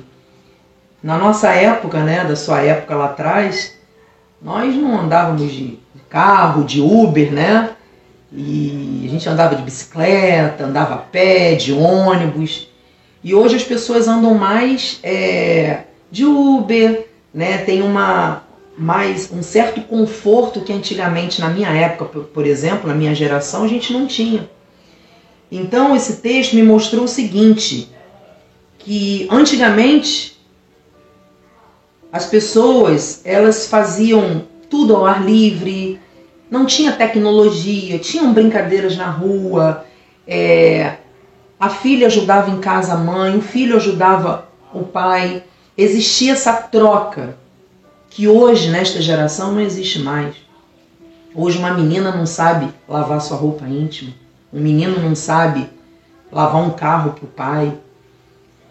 Na 1.02 1.16
nossa 1.16 1.50
época, 1.50 2.00
né, 2.00 2.24
da 2.24 2.34
sua 2.34 2.60
época 2.60 2.96
lá 2.96 3.04
atrás, 3.06 3.78
nós 4.42 4.74
não 4.74 5.00
andávamos 5.00 5.52
de 5.52 5.78
carro, 6.08 6.64
de 6.64 6.80
Uber, 6.80 7.32
né? 7.32 7.70
E 8.32 9.04
a 9.06 9.10
gente 9.10 9.28
andava 9.28 9.54
de 9.54 9.62
bicicleta, 9.62 10.64
andava 10.64 10.94
a 10.94 10.98
pé, 10.98 11.54
de 11.54 11.72
ônibus. 11.72 12.67
E 13.28 13.34
hoje 13.34 13.56
as 13.56 13.62
pessoas 13.62 14.08
andam 14.08 14.32
mais 14.32 15.00
é, 15.02 15.82
de 16.10 16.24
Uber, 16.24 17.08
né? 17.34 17.58
Tem 17.58 17.82
uma 17.82 18.42
mais 18.74 19.30
um 19.30 19.42
certo 19.42 19.82
conforto 19.82 20.62
que 20.62 20.72
antigamente 20.72 21.38
na 21.38 21.50
minha 21.50 21.68
época, 21.68 22.20
por 22.22 22.46
exemplo, 22.46 22.88
na 22.88 22.94
minha 22.94 23.14
geração, 23.14 23.64
a 23.64 23.68
gente 23.68 23.92
não 23.92 24.06
tinha. 24.06 24.48
Então 25.52 25.94
esse 25.94 26.22
texto 26.22 26.56
me 26.56 26.62
mostrou 26.62 27.04
o 27.04 27.08
seguinte, 27.08 27.90
que 28.78 29.28
antigamente 29.30 30.40
as 32.10 32.24
pessoas 32.24 33.20
elas 33.26 33.66
faziam 33.66 34.46
tudo 34.70 34.96
ao 34.96 35.04
ar 35.04 35.22
livre, 35.22 36.00
não 36.50 36.64
tinha 36.64 36.92
tecnologia, 36.92 37.98
tinham 37.98 38.32
brincadeiras 38.32 38.96
na 38.96 39.10
rua, 39.10 39.84
é, 40.26 40.96
a 41.58 41.68
filha 41.68 42.06
ajudava 42.06 42.50
em 42.50 42.60
casa 42.60 42.94
a 42.94 42.96
mãe, 42.96 43.36
o 43.36 43.42
filho 43.42 43.76
ajudava 43.76 44.48
o 44.72 44.84
pai, 44.84 45.42
existia 45.76 46.32
essa 46.32 46.52
troca 46.52 47.36
que 48.10 48.28
hoje, 48.28 48.70
nesta 48.70 49.00
geração, 49.02 49.52
não 49.52 49.60
existe 49.60 49.98
mais. 49.98 50.36
Hoje 51.34 51.58
uma 51.58 51.72
menina 51.72 52.10
não 52.10 52.26
sabe 52.26 52.72
lavar 52.88 53.20
sua 53.20 53.36
roupa 53.36 53.66
íntima, 53.66 54.12
um 54.52 54.60
menino 54.60 55.00
não 55.00 55.14
sabe 55.14 55.68
lavar 56.32 56.62
um 56.62 56.70
carro 56.70 57.12
para 57.12 57.24
o 57.24 57.28
pai. 57.28 57.72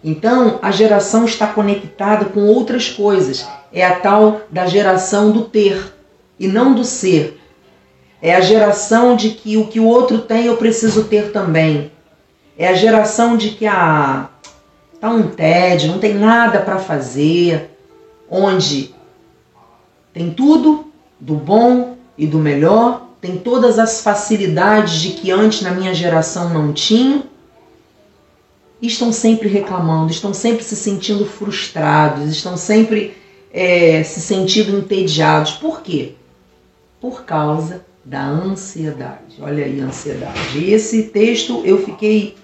Então 0.03 0.59
a 0.61 0.71
geração 0.71 1.25
está 1.25 1.47
conectada 1.47 2.25
com 2.25 2.47
outras 2.47 2.89
coisas. 2.89 3.45
É 3.71 3.85
a 3.85 3.99
tal 3.99 4.41
da 4.49 4.65
geração 4.65 5.31
do 5.31 5.43
ter 5.43 5.93
e 6.39 6.47
não 6.47 6.73
do 6.73 6.83
ser. 6.83 7.39
É 8.21 8.35
a 8.35 8.41
geração 8.41 9.15
de 9.15 9.31
que 9.31 9.57
o 9.57 9.67
que 9.67 9.79
o 9.79 9.85
outro 9.85 10.19
tem 10.19 10.45
eu 10.45 10.57
preciso 10.57 11.03
ter 11.05 11.31
também. 11.31 11.91
É 12.58 12.68
a 12.68 12.74
geração 12.74 13.38
de 13.38 13.51
que 13.51 13.68
ah, 13.68 14.30
tá 14.99 15.10
um 15.10 15.28
tédio, 15.28 15.91
não 15.91 15.99
tem 15.99 16.16
nada 16.16 16.60
para 16.60 16.80
fazer, 16.80 17.70
onde 18.30 18.95
tem 20.12 20.32
tudo 20.32 20.88
do 21.20 21.36
bom 21.36 21.95
e 22.18 22.26
do 22.26 22.39
melhor, 22.39 23.08
tem 23.22 23.38
todas 23.38 23.78
as 23.78 24.01
facilidades 24.01 24.95
de 24.95 25.12
que 25.12 25.32
antes 25.32 25.62
na 25.62 25.72
minha 25.72 25.93
geração 25.93 26.49
não 26.49 26.74
tinha. 26.74 27.24
E 28.82 28.88
estão 28.88 29.12
sempre 29.12 29.47
reclamando, 29.47 30.12
estão 30.12 30.34
sempre 30.34 30.64
se 30.64 30.76
sentindo 30.76 31.26
frustrados, 31.26 32.30
estão 32.30 32.55
sempre 32.55 33.16
é, 33.51 34.03
se 34.03 34.22
sentindo 34.22 34.78
entediados. 34.78 35.53
Por 35.53 35.82
quê? 35.82 36.14
Por 37.01 37.24
causa 37.24 37.86
da 38.05 38.24
ansiedade. 38.24 39.36
Olha 39.41 39.66
aí 39.66 39.82
a 39.82 39.86
ansiedade. 39.86 40.64
Esse 40.64 41.03
texto 41.03 41.62
eu 41.66 41.84
fiquei 41.84 42.36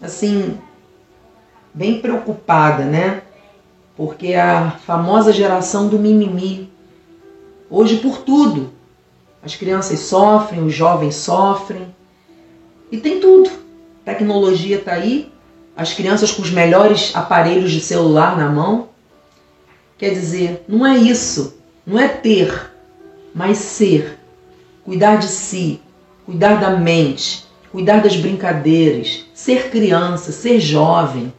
assim 0.00 0.58
bem 1.72 2.00
preocupada, 2.00 2.84
né? 2.84 3.22
Porque 3.96 4.34
a 4.34 4.72
famosa 4.86 5.32
geração 5.32 5.88
do 5.88 5.98
mimimi 5.98 6.70
hoje 7.68 7.96
por 7.98 8.18
tudo. 8.18 8.70
As 9.42 9.54
crianças 9.54 10.00
sofrem, 10.00 10.64
os 10.64 10.74
jovens 10.74 11.14
sofrem. 11.14 11.94
E 12.90 12.98
tem 12.98 13.20
tudo. 13.20 13.50
Tecnologia 14.04 14.76
está 14.76 14.94
aí, 14.94 15.32
as 15.76 15.92
crianças 15.92 16.32
com 16.32 16.42
os 16.42 16.50
melhores 16.50 17.14
aparelhos 17.14 17.70
de 17.70 17.80
celular 17.80 18.36
na 18.36 18.48
mão. 18.48 18.88
Quer 19.96 20.10
dizer, 20.10 20.64
não 20.66 20.86
é 20.86 20.96
isso, 20.96 21.58
não 21.86 21.98
é 21.98 22.08
ter, 22.08 22.70
mas 23.34 23.58
ser 23.58 24.18
cuidar 24.84 25.16
de 25.16 25.28
si, 25.28 25.80
cuidar 26.26 26.60
da 26.60 26.70
mente, 26.70 27.44
cuidar 27.70 28.02
das 28.02 28.16
brincadeiras, 28.16 29.24
ser 29.40 29.70
criança, 29.70 30.32
ser 30.32 30.60
jovem, 30.60 31.32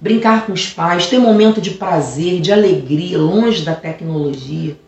brincar 0.00 0.46
com 0.46 0.52
os 0.52 0.68
pais, 0.68 1.08
ter 1.08 1.18
momento 1.18 1.60
de 1.60 1.72
prazer, 1.72 2.40
de 2.40 2.52
alegria, 2.52 3.18
longe 3.18 3.64
da 3.64 3.74
tecnologia, 3.74 4.78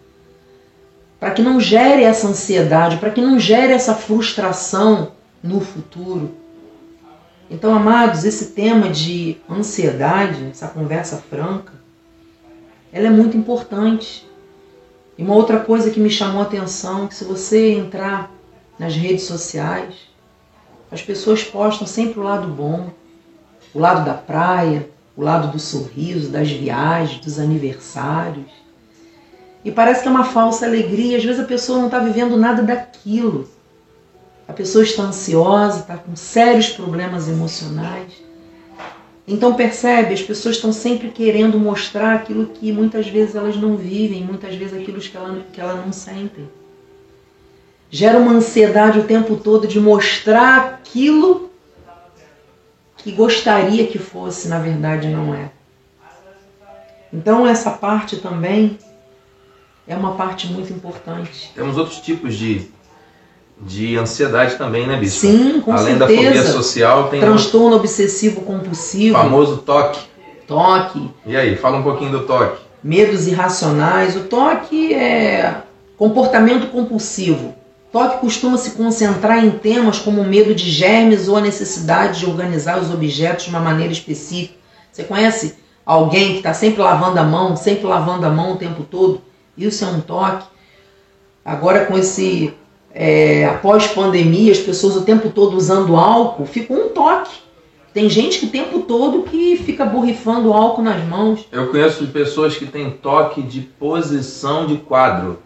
para 1.19 1.33
que 1.33 1.43
não 1.43 1.59
gere 1.59 2.05
essa 2.05 2.29
ansiedade, 2.29 2.99
para 2.99 3.11
que 3.11 3.21
não 3.21 3.41
gere 3.41 3.73
essa 3.73 3.93
frustração 3.93 5.11
no 5.43 5.61
futuro. 5.61 6.31
Então, 7.51 7.75
amados, 7.75 8.25
esse 8.25 8.53
tema 8.53 8.89
de 8.89 9.39
ansiedade, 9.51 10.47
essa 10.49 10.69
conversa 10.69 11.17
franca, 11.17 11.73
ela 12.93 13.09
é 13.09 13.11
muito 13.11 13.37
importante. 13.37 14.25
E 15.19 15.25
uma 15.25 15.35
outra 15.35 15.59
coisa 15.59 15.91
que 15.91 15.99
me 15.99 16.09
chamou 16.09 16.41
a 16.41 16.45
atenção, 16.45 17.09
que 17.09 17.17
se 17.17 17.25
você 17.25 17.73
entrar 17.73 18.31
nas 18.79 18.95
redes 18.95 19.25
sociais, 19.25 20.10
as 20.91 21.03
pessoas 21.03 21.45
postam 21.45 21.87
sempre 21.87 22.19
o 22.19 22.23
lado 22.23 22.49
bom, 22.49 22.91
o 23.73 23.79
lado 23.79 24.05
da 24.05 24.15
praia, 24.15 24.89
o 25.17 25.23
lado 25.23 25.53
do 25.53 25.59
sorriso, 25.59 26.31
das 26.31 26.51
viagens, 26.51 27.21
dos 27.21 27.39
aniversários. 27.39 28.51
E 29.65 29.71
parece 29.71 30.03
que 30.03 30.09
é 30.09 30.11
uma 30.11 30.25
falsa 30.25 30.67
alegria, 30.67 31.19
às 31.19 31.25
vezes 31.25 31.41
a 31.41 31.47
pessoa 31.47 31.79
não 31.79 31.87
está 31.87 31.99
vivendo 31.99 32.37
nada 32.37 32.63
daquilo. 32.63 33.49
A 34.49 34.53
pessoa 34.53 34.83
está 34.83 35.05
ansiosa, 35.05 35.81
está 35.81 35.97
com 35.97 36.17
sérios 36.17 36.71
problemas 36.71 37.29
emocionais. 37.29 38.13
Então 39.29 39.55
percebe, 39.55 40.13
as 40.13 40.23
pessoas 40.23 40.57
estão 40.57 40.73
sempre 40.73 41.11
querendo 41.11 41.57
mostrar 41.57 42.17
aquilo 42.17 42.47
que 42.47 42.73
muitas 42.73 43.07
vezes 43.07 43.37
elas 43.37 43.57
não 43.57 43.77
vivem, 43.77 44.25
muitas 44.25 44.57
vezes 44.57 44.75
aquilo 44.75 44.99
que 44.99 45.17
ela, 45.17 45.45
que 45.53 45.61
ela 45.61 45.75
não 45.75 45.93
sentem. 45.93 46.49
Gera 47.91 48.19
uma 48.19 48.33
ansiedade 48.33 48.99
o 48.99 49.05
tempo 49.05 49.37
todo 49.37 49.67
de 49.67 49.81
mostrar 49.81 50.59
aquilo 50.59 51.51
que 52.97 53.11
gostaria 53.11 53.87
que 53.87 53.99
fosse, 53.99 54.49
na 54.49 54.59
verdade 54.59 55.09
não 55.09 55.35
é. 55.35 55.51
Então 57.13 57.47
essa 57.47 57.71
parte 57.71 58.17
também 58.19 58.79
é 59.89 59.97
uma 59.97 60.15
parte 60.15 60.47
muito 60.47 60.73
importante. 60.73 61.51
Temos 61.55 61.77
outros 61.77 61.99
tipos 61.99 62.37
de 62.37 62.71
de 63.63 63.97
ansiedade 63.99 64.57
também, 64.57 64.87
né, 64.87 64.97
Bispo? 64.97 65.21
Sim, 65.21 65.61
com 65.61 65.73
Além 65.73 65.99
certeza. 65.99 66.23
da 66.23 66.29
fobia 66.29 66.45
social, 66.45 67.09
tem 67.09 67.21
transtorno 67.21 67.77
obsessivo 67.77 68.41
compulsivo, 68.41 69.17
famoso 69.17 69.59
toque. 69.59 70.01
Toque. 70.47 71.11
E 71.27 71.37
aí, 71.37 71.57
fala 71.57 71.77
um 71.77 71.83
pouquinho 71.83 72.11
do 72.11 72.21
toque. 72.21 72.61
Medos 72.83 73.29
irracionais. 73.29 74.17
O 74.17 74.21
toque 74.21 74.95
é 74.95 75.63
comportamento 75.97 76.69
compulsivo. 76.69 77.55
Toque 77.93 78.21
costuma 78.21 78.57
se 78.57 78.73
concentrar 78.73 79.45
em 79.45 79.51
temas 79.51 79.99
como 79.99 80.21
o 80.21 80.27
medo 80.27 80.55
de 80.55 80.71
germes 80.71 81.29
ou 81.29 81.37
a 81.37 81.41
necessidade 81.41 82.21
de 82.21 82.27
organizar 82.27 82.81
os 82.81 82.93
objetos 82.93 83.45
de 83.45 83.51
uma 83.51 83.61
maneira 83.61 83.93
específica. 83.93 84.55
Você 84.93 85.03
conhece 85.03 85.57
alguém 85.85 86.33
que 86.33 86.37
está 86.39 86.55
sempre 86.55 86.81
lavando 86.81 87.19
a 87.19 87.25
mão, 87.25 87.57
sempre 87.57 87.87
lavando 87.87 88.27
a 88.27 88.31
mão 88.31 88.53
o 88.53 88.57
tempo 88.57 88.85
todo? 88.85 89.21
Isso 89.59 89.85
é 89.85 89.89
um 89.89 90.01
toque. 90.01 90.47
Agora 91.45 91.87
com 91.87 91.99
esse 91.99 92.55
é, 92.95 93.45
após 93.47 93.89
pandemia, 93.89 94.53
as 94.53 94.59
pessoas 94.59 94.97
o 94.97 95.03
tempo 95.03 95.31
todo 95.31 95.57
usando 95.57 95.97
álcool, 95.97 96.47
fica 96.47 96.73
um 96.73 96.91
toque. 96.91 97.41
Tem 97.93 98.09
gente 98.09 98.39
que 98.39 98.47
o 98.47 98.51
tempo 98.51 98.81
todo 98.81 99.25
que 99.25 99.57
fica 99.57 99.85
borrifando 99.85 100.53
álcool 100.53 100.83
nas 100.83 101.03
mãos. 101.05 101.45
Eu 101.51 101.69
conheço 101.73 102.07
pessoas 102.09 102.57
que 102.57 102.67
têm 102.67 102.91
toque 102.91 103.43
de 103.43 103.61
posição 103.61 104.65
de 104.65 104.77
quadro. 104.77 105.41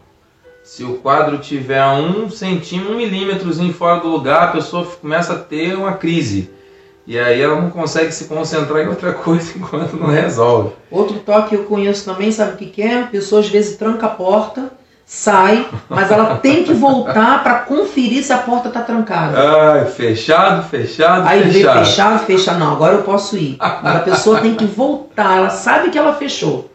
Se 0.65 0.83
o 0.83 0.95
quadro 0.95 1.37
tiver 1.37 1.87
um 1.87 2.31
centímetro, 2.31 2.95
um 2.95 2.97
milímetrozinho 2.97 3.75
fora 3.75 4.01
do 4.01 4.09
lugar, 4.09 4.45
a 4.45 4.53
pessoa 4.53 4.87
começa 4.99 5.35
a 5.35 5.39
ter 5.39 5.77
uma 5.77 5.93
crise. 5.93 6.51
E 7.07 7.19
aí 7.19 7.39
ela 7.39 7.61
não 7.61 7.69
consegue 7.69 8.11
se 8.11 8.25
concentrar 8.25 8.83
em 8.83 8.89
outra 8.89 9.13
coisa 9.15 9.53
enquanto 9.55 9.93
não 9.93 10.07
resolve. 10.07 10.71
Outro 10.91 11.19
toque 11.19 11.51
que 11.51 11.57
eu 11.57 11.65
conheço 11.65 12.07
também, 12.07 12.33
sabe 12.33 12.55
o 12.55 12.57
que, 12.57 12.65
que 12.65 12.81
é? 12.81 13.01
A 13.03 13.07
pessoa 13.07 13.43
às 13.43 13.49
vezes 13.51 13.77
tranca 13.77 14.07
a 14.07 14.09
porta, 14.09 14.73
sai, 15.05 15.69
mas 15.87 16.11
ela 16.11 16.37
tem 16.41 16.65
que 16.65 16.73
voltar 16.73 17.43
para 17.43 17.59
conferir 17.59 18.25
se 18.25 18.33
a 18.33 18.39
porta 18.39 18.69
está 18.69 18.81
trancada. 18.81 19.39
Ai, 19.39 19.85
fechado, 19.85 20.67
fechado, 20.71 21.29
Aí 21.29 21.43
fechado. 21.43 21.79
vê 21.79 21.85
fechado, 21.85 22.25
fechado, 22.25 22.59
não, 22.59 22.73
agora 22.73 22.95
eu 22.95 23.03
posso 23.03 23.37
ir. 23.37 23.59
Mas 23.61 23.97
a 23.97 24.01
pessoa 24.01 24.41
tem 24.41 24.55
que 24.55 24.65
voltar, 24.65 25.37
ela 25.37 25.51
sabe 25.51 25.91
que 25.91 25.99
ela 25.99 26.15
fechou. 26.15 26.71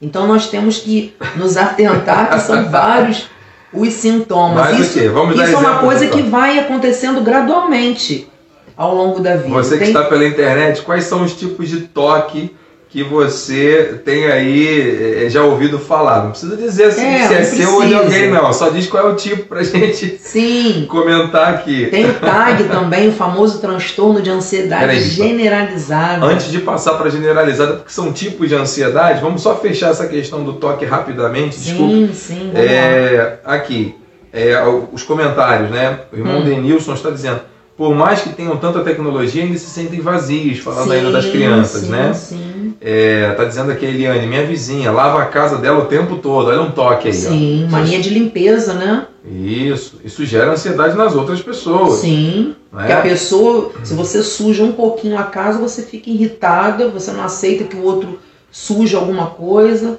Então 0.00 0.26
nós 0.26 0.48
temos 0.48 0.78
que 0.78 1.14
nos 1.36 1.56
atentar 1.56 2.30
que 2.30 2.40
são 2.40 2.68
vários 2.70 3.28
os 3.72 3.92
sintomas. 3.92 4.70
Mas 4.70 4.80
isso 4.80 4.98
isso 4.98 5.54
é 5.54 5.56
uma 5.56 5.78
coisa 5.78 6.06
que 6.06 6.22
vai 6.22 6.58
acontecendo 6.58 7.20
gradualmente 7.20 8.28
ao 8.76 8.94
longo 8.94 9.20
da 9.20 9.36
vida. 9.36 9.48
Você 9.48 9.74
que 9.78 9.84
Tem- 9.84 9.88
está 9.88 10.04
pela 10.04 10.26
internet, 10.26 10.82
quais 10.82 11.04
são 11.04 11.24
os 11.24 11.34
tipos 11.34 11.68
de 11.68 11.80
toque 11.82 12.54
que 12.96 13.02
você 13.02 14.00
tem 14.06 14.24
aí 14.24 15.24
eh, 15.26 15.28
já 15.28 15.44
ouvido 15.44 15.78
falar? 15.78 16.24
Não 16.24 16.30
precisa 16.30 16.56
dizer 16.56 16.90
se 16.92 17.00
É, 17.04 17.28
se 17.28 17.34
é 17.34 17.44
seu 17.44 17.74
ou 17.74 17.86
de 17.86 17.94
alguém, 17.94 18.30
não. 18.30 18.50
Só 18.54 18.70
diz 18.70 18.86
qual 18.86 19.06
é 19.06 19.12
o 19.12 19.14
tipo 19.14 19.42
pra 19.42 19.60
gente 19.64 20.16
Sim, 20.18 20.86
comentar 20.88 21.52
aqui. 21.52 21.88
tem 21.90 22.08
o 22.08 22.14
TAG 22.14 22.64
também, 22.64 23.10
o 23.10 23.12
famoso 23.12 23.60
transtorno 23.60 24.22
de 24.22 24.30
ansiedade 24.30 24.86
Peraí, 24.86 25.00
generalizada. 25.02 26.24
Antes 26.24 26.50
de 26.50 26.60
passar 26.60 26.94
para 26.94 27.10
generalizada, 27.10 27.74
porque 27.74 27.92
são 27.92 28.10
tipos 28.14 28.48
de 28.48 28.54
ansiedade, 28.54 29.20
vamos 29.20 29.42
só 29.42 29.54
fechar 29.56 29.90
essa 29.90 30.06
questão 30.06 30.42
do 30.42 30.54
toque 30.54 30.86
rapidamente. 30.86 31.58
Desculpa. 31.60 31.92
sim, 31.92 32.10
sim. 32.14 32.50
É, 32.54 33.40
aqui, 33.44 33.94
é, 34.32 34.54
os 34.90 35.02
comentários, 35.02 35.70
né? 35.70 35.98
O 36.10 36.16
irmão 36.16 36.38
Hum. 36.38 36.44
Denilson 36.44 36.94
está 36.94 37.10
dizendo, 37.10 37.40
por 37.76 37.94
mais 37.94 38.22
que 38.22 38.30
tenham 38.30 38.56
tanta 38.56 38.80
tecnologia, 38.80 39.42
ainda 39.42 39.58
se 39.58 39.68
sentem 39.68 40.00
vazios, 40.00 40.60
falando 40.60 40.92
ainda 40.92 41.10
das 41.12 41.24
Sim, 41.26 41.30
crianças, 41.32 41.82
sim, 41.82 41.90
né? 41.90 42.14
Sim, 42.14 42.55
É, 42.80 43.32
tá 43.32 43.44
dizendo 43.44 43.72
aqui 43.72 43.86
a 43.86 43.88
Eliane, 43.88 44.26
minha 44.26 44.44
vizinha, 44.44 44.92
lava 44.92 45.22
a 45.22 45.26
casa 45.26 45.56
dela 45.56 45.80
o 45.80 45.86
tempo 45.86 46.16
todo, 46.16 46.48
olha 46.48 46.60
um 46.60 46.70
toque 46.70 47.08
aí. 47.08 47.14
sim, 47.14 47.66
mania 47.70 48.00
de 48.00 48.10
limpeza, 48.10 48.74
né? 48.74 49.06
Ó. 49.12 49.16
Isso, 49.28 50.00
isso 50.04 50.24
gera 50.24 50.52
ansiedade 50.52 50.96
nas 50.96 51.14
outras 51.14 51.40
pessoas. 51.40 52.00
Sim, 52.00 52.54
né? 52.72 52.80
porque 52.80 52.92
a 52.92 53.00
pessoa, 53.00 53.72
se 53.82 53.94
você 53.94 54.22
suja 54.22 54.62
um 54.62 54.72
pouquinho 54.72 55.18
a 55.18 55.24
casa, 55.24 55.58
você 55.58 55.82
fica 55.82 56.10
irritada, 56.10 56.88
você 56.88 57.10
não 57.12 57.24
aceita 57.24 57.64
que 57.64 57.76
o 57.76 57.82
outro 57.82 58.20
suja 58.50 58.98
alguma 58.98 59.26
coisa, 59.26 59.98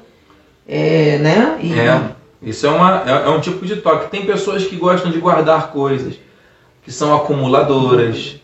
é, 0.67 1.17
né? 1.17 1.59
E, 1.61 1.73
É, 1.73 2.11
isso 2.41 2.67
é, 2.67 2.69
uma, 2.69 3.03
é, 3.05 3.25
é 3.25 3.30
um 3.30 3.41
tipo 3.41 3.65
de 3.65 3.78
toque. 3.78 4.11
Tem 4.11 4.25
pessoas 4.25 4.65
que 4.65 4.75
gostam 4.75 5.11
de 5.11 5.19
guardar 5.19 5.71
coisas, 5.71 6.15
que 6.84 6.91
são 6.91 7.13
acumuladoras, 7.15 8.36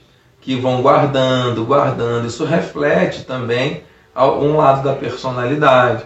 que 0.42 0.60
vão 0.60 0.82
guardando, 0.82 1.64
guardando. 1.64 2.28
Isso 2.28 2.44
reflete 2.44 3.24
também 3.24 3.84
um 4.16 4.58
lado 4.58 4.84
da 4.84 4.94
personalidade. 4.94 6.04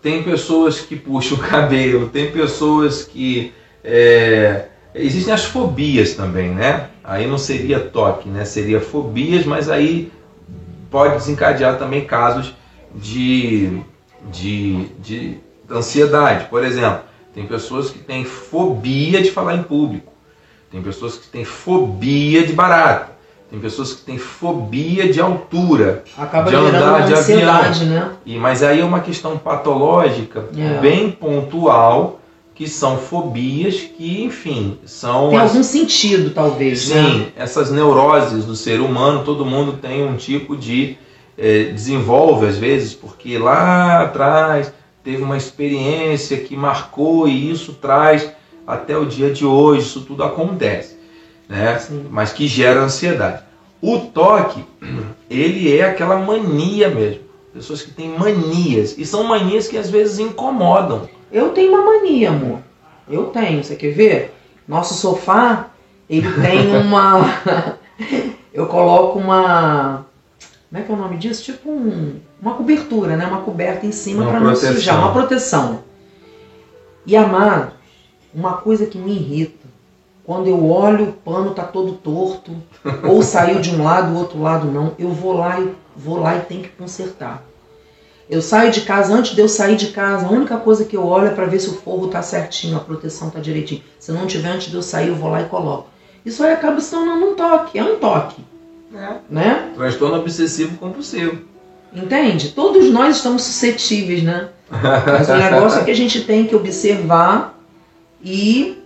Tem 0.00 0.22
pessoas 0.22 0.80
que 0.80 0.96
puxam 0.96 1.38
o 1.38 1.40
cabelo, 1.40 2.08
tem 2.08 2.30
pessoas 2.30 3.04
que. 3.04 3.52
é, 3.84 4.66
existem 4.94 5.32
as 5.32 5.44
fobias 5.44 6.14
também, 6.14 6.50
né? 6.50 6.88
Aí 7.04 7.26
não 7.26 7.38
seria 7.38 7.80
toque, 7.80 8.28
né? 8.28 8.44
Seria 8.44 8.80
fobias, 8.80 9.44
mas 9.44 9.68
aí 9.68 10.12
pode 10.90 11.16
desencadear 11.16 11.78
também 11.78 12.04
casos 12.04 12.54
de, 12.94 13.80
de, 14.30 14.84
de 14.98 15.38
ansiedade. 15.70 16.46
Por 16.46 16.64
exemplo, 16.64 17.00
tem 17.34 17.46
pessoas 17.46 17.90
que 17.90 17.98
têm 17.98 18.24
fobia 18.24 19.22
de 19.22 19.30
falar 19.30 19.56
em 19.56 19.62
público. 19.62 20.12
Tem 20.70 20.82
pessoas 20.82 21.16
que 21.16 21.28
têm 21.28 21.44
fobia 21.44 22.46
de 22.46 22.52
barata. 22.52 23.12
Tem 23.52 23.60
pessoas 23.60 23.92
que 23.92 24.00
têm 24.00 24.16
fobia 24.16 25.12
de 25.12 25.20
altura. 25.20 26.02
acaba 26.16 26.48
de 26.48 26.56
andar 26.56 27.06
de 27.06 27.12
ansiedade, 27.12 27.84
né? 27.84 28.10
E, 28.24 28.36
mas 28.38 28.62
aí 28.62 28.80
é 28.80 28.84
uma 28.84 29.00
questão 29.00 29.36
patológica, 29.36 30.46
É. 30.56 30.80
bem 30.80 31.10
pontual, 31.10 32.18
que 32.54 32.66
são 32.66 32.96
fobias 32.96 33.76
que, 33.80 34.22
enfim, 34.24 34.78
são 34.86 35.28
Tem 35.28 35.38
as- 35.38 35.50
algum 35.50 35.62
sentido, 35.62 36.30
talvez, 36.30 36.88
né? 36.88 37.02
Sim, 37.04 37.26
essas 37.36 37.70
neuroses 37.70 38.46
do 38.46 38.56
ser 38.56 38.80
humano, 38.80 39.22
todo 39.22 39.44
mundo 39.44 39.74
tem 39.80 40.02
um 40.02 40.16
tipo 40.16 40.56
de. 40.56 40.96
eh, 41.38 41.70
desenvolve 41.72 42.46
às 42.46 42.56
vezes, 42.58 42.92
porque 42.94 43.36
lá 43.38 44.02
atrás 44.02 44.70
teve 45.02 45.22
uma 45.22 45.36
experiência 45.36 46.36
que 46.36 46.54
marcou 46.54 47.26
e 47.26 47.50
isso 47.50 47.72
traz 47.72 48.30
até 48.66 48.96
o 48.96 49.06
dia 49.06 49.30
de 49.30 49.44
hoje, 49.44 49.80
isso 49.86 50.02
tudo 50.02 50.22
acontece, 50.22 50.91
né? 51.52 51.78
Sim. 51.78 52.06
Mas 52.10 52.32
que 52.32 52.48
gera 52.48 52.80
ansiedade. 52.80 53.42
O 53.80 53.98
toque, 53.98 54.64
ele 55.28 55.76
é 55.76 55.84
aquela 55.84 56.16
mania 56.16 56.88
mesmo. 56.88 57.20
Pessoas 57.52 57.82
que 57.82 57.90
têm 57.90 58.08
manias, 58.08 58.96
e 58.96 59.04
são 59.04 59.24
manias 59.24 59.68
que 59.68 59.76
às 59.76 59.90
vezes 59.90 60.18
incomodam. 60.18 61.06
Eu 61.30 61.50
tenho 61.50 61.72
uma 61.74 61.84
mania, 61.84 62.30
amor. 62.30 62.60
Eu 63.06 63.26
tenho, 63.26 63.62
você 63.62 63.76
quer 63.76 63.90
ver? 63.90 64.34
Nosso 64.66 64.94
sofá, 64.94 65.68
ele 66.08 66.26
tem 66.40 66.74
uma. 66.80 67.20
eu 68.54 68.66
coloco 68.66 69.18
uma. 69.18 70.06
Como 70.70 70.82
é 70.82 70.86
que 70.86 70.90
é 70.90 70.94
o 70.94 70.98
nome 70.98 71.18
disso? 71.18 71.44
Tipo 71.44 71.70
um... 71.70 72.18
uma 72.40 72.54
cobertura, 72.54 73.14
né? 73.14 73.26
Uma 73.26 73.42
coberta 73.42 73.84
em 73.84 73.92
cima 73.92 74.24
para 74.24 74.40
não 74.40 74.56
sujar, 74.56 74.98
uma 74.98 75.12
proteção. 75.12 75.84
E 77.04 77.14
amado, 77.14 77.72
uma 78.34 78.54
coisa 78.54 78.86
que 78.86 78.96
me 78.96 79.12
irrita, 79.12 79.61
quando 80.32 80.46
eu 80.46 80.66
olho 80.66 81.10
o 81.10 81.12
pano 81.12 81.50
tá 81.50 81.62
todo 81.62 81.92
torto, 81.92 82.52
ou 83.06 83.20
saiu 83.20 83.60
de 83.60 83.68
um 83.68 83.84
lado, 83.84 84.14
o 84.14 84.18
outro 84.18 84.40
lado 84.40 84.66
não, 84.66 84.94
eu 84.98 85.10
vou 85.10 85.34
lá 85.34 85.60
e 85.60 85.74
vou 85.94 86.18
lá 86.18 86.36
e 86.36 86.40
tenho 86.40 86.62
que 86.62 86.70
consertar. 86.70 87.44
Eu 88.30 88.40
saio 88.40 88.70
de 88.70 88.80
casa, 88.80 89.12
antes 89.12 89.34
de 89.34 89.42
eu 89.42 89.48
sair 89.48 89.76
de 89.76 89.88
casa, 89.88 90.26
a 90.26 90.30
única 90.30 90.56
coisa 90.56 90.86
que 90.86 90.96
eu 90.96 91.06
olho 91.06 91.26
é 91.26 91.34
para 91.34 91.44
ver 91.44 91.60
se 91.60 91.68
o 91.68 91.74
forro 91.74 92.08
tá 92.08 92.22
certinho, 92.22 92.78
a 92.78 92.80
proteção 92.80 93.28
tá 93.28 93.40
direitinho. 93.40 93.82
Se 93.98 94.10
não 94.10 94.26
tiver 94.26 94.48
antes 94.48 94.70
de 94.70 94.74
eu 94.74 94.80
sair, 94.80 95.08
eu 95.08 95.16
vou 95.16 95.28
lá 95.28 95.42
e 95.42 95.44
coloco. 95.44 95.90
Isso 96.24 96.42
aí 96.42 96.54
acaba 96.54 96.80
se 96.80 96.90
tornando 96.90 97.26
um 97.26 97.34
toque, 97.34 97.78
é 97.78 97.84
um 97.84 97.98
toque, 97.98 98.42
né? 99.28 99.72
Transtorno 99.74 100.16
obsessivo 100.16 100.78
compulsivo. 100.78 101.42
Entende? 101.92 102.52
Todos 102.52 102.90
nós 102.90 103.16
estamos 103.16 103.42
suscetíveis, 103.42 104.22
né? 104.22 104.48
Mas 104.72 105.28
o 105.28 105.36
negócio 105.36 105.80
é 105.80 105.84
que 105.84 105.90
a 105.90 105.96
gente 105.96 106.24
tem 106.24 106.46
que 106.46 106.56
observar 106.56 107.54
e 108.24 108.81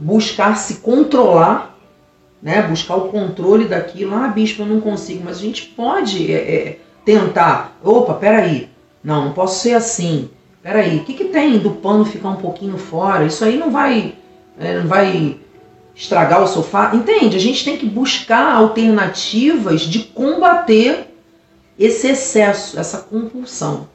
buscar 0.00 0.56
se 0.56 0.76
controlar, 0.76 1.78
né? 2.42 2.62
Buscar 2.62 2.96
o 2.96 3.08
controle 3.08 3.66
daquilo. 3.66 4.14
Ah, 4.14 4.28
bispo, 4.28 4.62
eu 4.62 4.66
não 4.66 4.80
consigo, 4.80 5.22
mas 5.24 5.36
a 5.36 5.40
gente 5.40 5.66
pode 5.66 6.32
é, 6.32 6.36
é, 6.36 6.78
tentar. 7.04 7.78
Opa, 7.84 8.14
peraí. 8.14 8.68
Não, 9.04 9.26
não 9.26 9.32
posso 9.32 9.60
ser 9.60 9.74
assim. 9.74 10.30
Peraí, 10.62 10.98
o 10.98 11.04
que, 11.04 11.14
que 11.14 11.24
tem 11.24 11.58
do 11.58 11.70
pano 11.70 12.04
ficar 12.04 12.30
um 12.30 12.36
pouquinho 12.36 12.76
fora? 12.76 13.24
Isso 13.24 13.44
aí 13.44 13.56
não 13.56 13.70
vai, 13.70 14.14
é, 14.58 14.78
não 14.78 14.86
vai 14.86 15.38
estragar 15.94 16.42
o 16.42 16.46
sofá. 16.46 16.92
Entende? 16.94 17.36
A 17.36 17.40
gente 17.40 17.64
tem 17.64 17.76
que 17.76 17.86
buscar 17.86 18.54
alternativas 18.54 19.82
de 19.82 20.00
combater 20.00 21.14
esse 21.78 22.08
excesso, 22.08 22.78
essa 22.78 22.98
compulsão. 22.98 23.88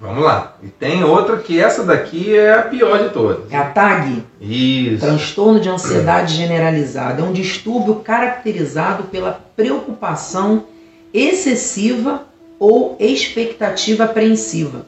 Vamos 0.00 0.24
lá. 0.24 0.56
E 0.62 0.68
tem 0.68 1.04
outra 1.04 1.36
que 1.36 1.60
essa 1.60 1.84
daqui 1.84 2.34
é 2.34 2.54
a 2.54 2.62
pior 2.62 3.02
de 3.02 3.10
todas. 3.10 3.52
É 3.52 3.56
a 3.56 3.66
TAG, 3.66 4.24
Isso. 4.40 4.98
transtorno 4.98 5.60
de 5.60 5.68
ansiedade 5.68 6.34
generalizada. 6.34 7.20
É 7.20 7.24
um 7.24 7.34
distúrbio 7.34 7.96
caracterizado 7.96 9.04
pela 9.04 9.32
preocupação 9.54 10.64
excessiva 11.12 12.22
ou 12.58 12.96
expectativa 12.98 14.04
apreensiva. 14.04 14.86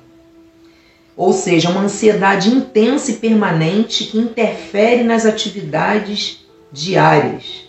Ou 1.15 1.35
seja, 1.35 1.69
uma 1.69 1.83
ansiedade 1.83 2.49
intensa 2.49 3.11
e 3.11 3.17
permanente 3.17 4.05
que 4.05 4.19
interfere 4.19 5.05
nas 5.05 5.27
atividades 5.27 6.43
diárias. 6.73 7.65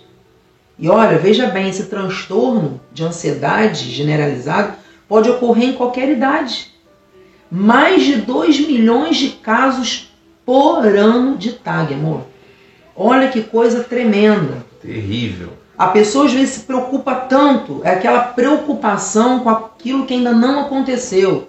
E 0.79 0.87
olha, 0.87 1.17
veja 1.17 1.47
bem, 1.47 1.69
esse 1.69 1.87
transtorno 1.87 2.79
de 2.93 3.03
ansiedade 3.03 3.91
generalizado 3.91 4.75
pode 5.09 5.29
ocorrer 5.29 5.69
em 5.69 5.73
qualquer 5.73 6.09
idade. 6.09 6.72
Mais 7.55 8.01
de 8.01 8.15
2 8.15 8.67
milhões 8.67 9.15
de 9.15 9.29
casos 9.29 10.11
por 10.43 10.87
ano 10.87 11.37
de 11.37 11.51
TAG, 11.51 11.93
amor. 11.93 12.21
Olha 12.95 13.27
que 13.27 13.43
coisa 13.43 13.83
tremenda. 13.83 14.65
Terrível. 14.81 15.49
A 15.77 15.89
pessoa 15.89 16.25
às 16.25 16.33
vezes 16.33 16.55
se 16.55 16.59
preocupa 16.61 17.13
tanto, 17.13 17.81
é 17.83 17.91
aquela 17.91 18.21
preocupação 18.21 19.41
com 19.41 19.51
aquilo 19.51 20.07
que 20.07 20.15
ainda 20.15 20.31
não 20.31 20.61
aconteceu. 20.61 21.47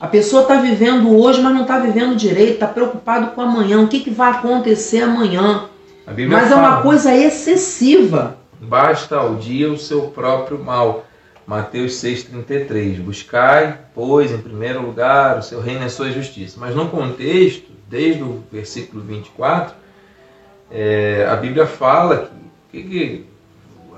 A 0.00 0.06
pessoa 0.06 0.40
está 0.40 0.56
vivendo 0.56 1.14
hoje, 1.14 1.42
mas 1.42 1.52
não 1.52 1.62
está 1.62 1.78
vivendo 1.78 2.16
direito, 2.16 2.54
está 2.54 2.66
preocupado 2.66 3.32
com 3.32 3.42
amanhã, 3.42 3.82
o 3.82 3.88
que, 3.88 4.00
que 4.00 4.08
vai 4.08 4.30
acontecer 4.30 5.02
amanhã. 5.02 5.66
Mas 6.06 6.46
é 6.46 6.48
fala, 6.48 6.56
uma 6.56 6.82
coisa 6.82 7.14
excessiva. 7.14 8.38
Basta 8.58 9.16
ao 9.16 9.34
dia 9.34 9.70
o 9.70 9.76
seu 9.76 10.04
próprio 10.04 10.58
mal. 10.58 11.04
Mateus 11.50 11.94
6,33. 11.94 13.00
Buscai, 13.00 13.76
pois, 13.92 14.30
em 14.30 14.38
primeiro 14.38 14.80
lugar, 14.80 15.36
o 15.36 15.42
seu 15.42 15.60
reino 15.60 15.82
e 15.82 15.86
a 15.86 15.90
sua 15.90 16.12
justiça. 16.12 16.60
Mas 16.60 16.76
no 16.76 16.88
contexto 16.88 17.72
desde 17.88 18.22
o 18.22 18.44
versículo 18.52 19.02
24, 19.02 19.74
é, 20.70 21.26
a 21.28 21.34
Bíblia 21.34 21.66
fala 21.66 22.30
que, 22.70 22.84
que, 22.84 23.26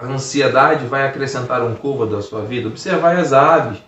a 0.00 0.06
ansiedade 0.06 0.86
vai 0.86 1.06
acrescentar 1.06 1.62
um 1.62 1.74
côvado 1.74 2.16
à 2.16 2.22
sua 2.22 2.40
vida. 2.40 2.68
Observai 2.68 3.20
as 3.20 3.34
aves, 3.34 3.82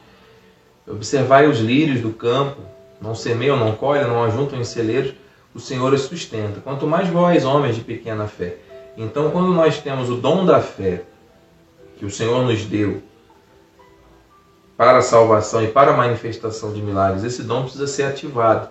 observai 0.87 1.47
os 1.49 1.59
lírios 1.59 2.03
do 2.03 2.11
campo, 2.11 2.61
não 3.01 3.15
semeiam, 3.15 3.57
não 3.57 3.73
colhem, 3.73 4.07
não 4.07 4.25
ajuntam 4.25 4.61
em 4.61 4.65
celeiros, 4.65 5.15
o 5.55 5.59
Senhor 5.59 5.91
os 5.95 6.03
sustenta. 6.03 6.61
Quanto 6.61 6.87
mais 6.87 7.09
vós, 7.09 7.47
homens 7.47 7.77
de 7.77 7.81
pequena 7.81 8.27
fé. 8.27 8.57
Então, 8.95 9.31
quando 9.31 9.55
nós 9.55 9.79
temos 9.79 10.11
o 10.11 10.17
dom 10.17 10.45
da 10.45 10.61
fé, 10.61 11.01
que 11.97 12.05
o 12.05 12.11
Senhor 12.11 12.45
nos 12.45 12.67
deu, 12.67 13.03
para 14.77 14.99
a 14.99 15.03
salvação 15.03 15.63
e 15.63 15.69
para 15.69 15.93
a 15.93 15.97
manifestação 15.97 16.73
de 16.73 16.83
milagres, 16.83 17.25
esse 17.25 17.43
dom 17.43 17.63
precisa 17.63 17.87
ser 17.87 18.05
ativado. 18.05 18.69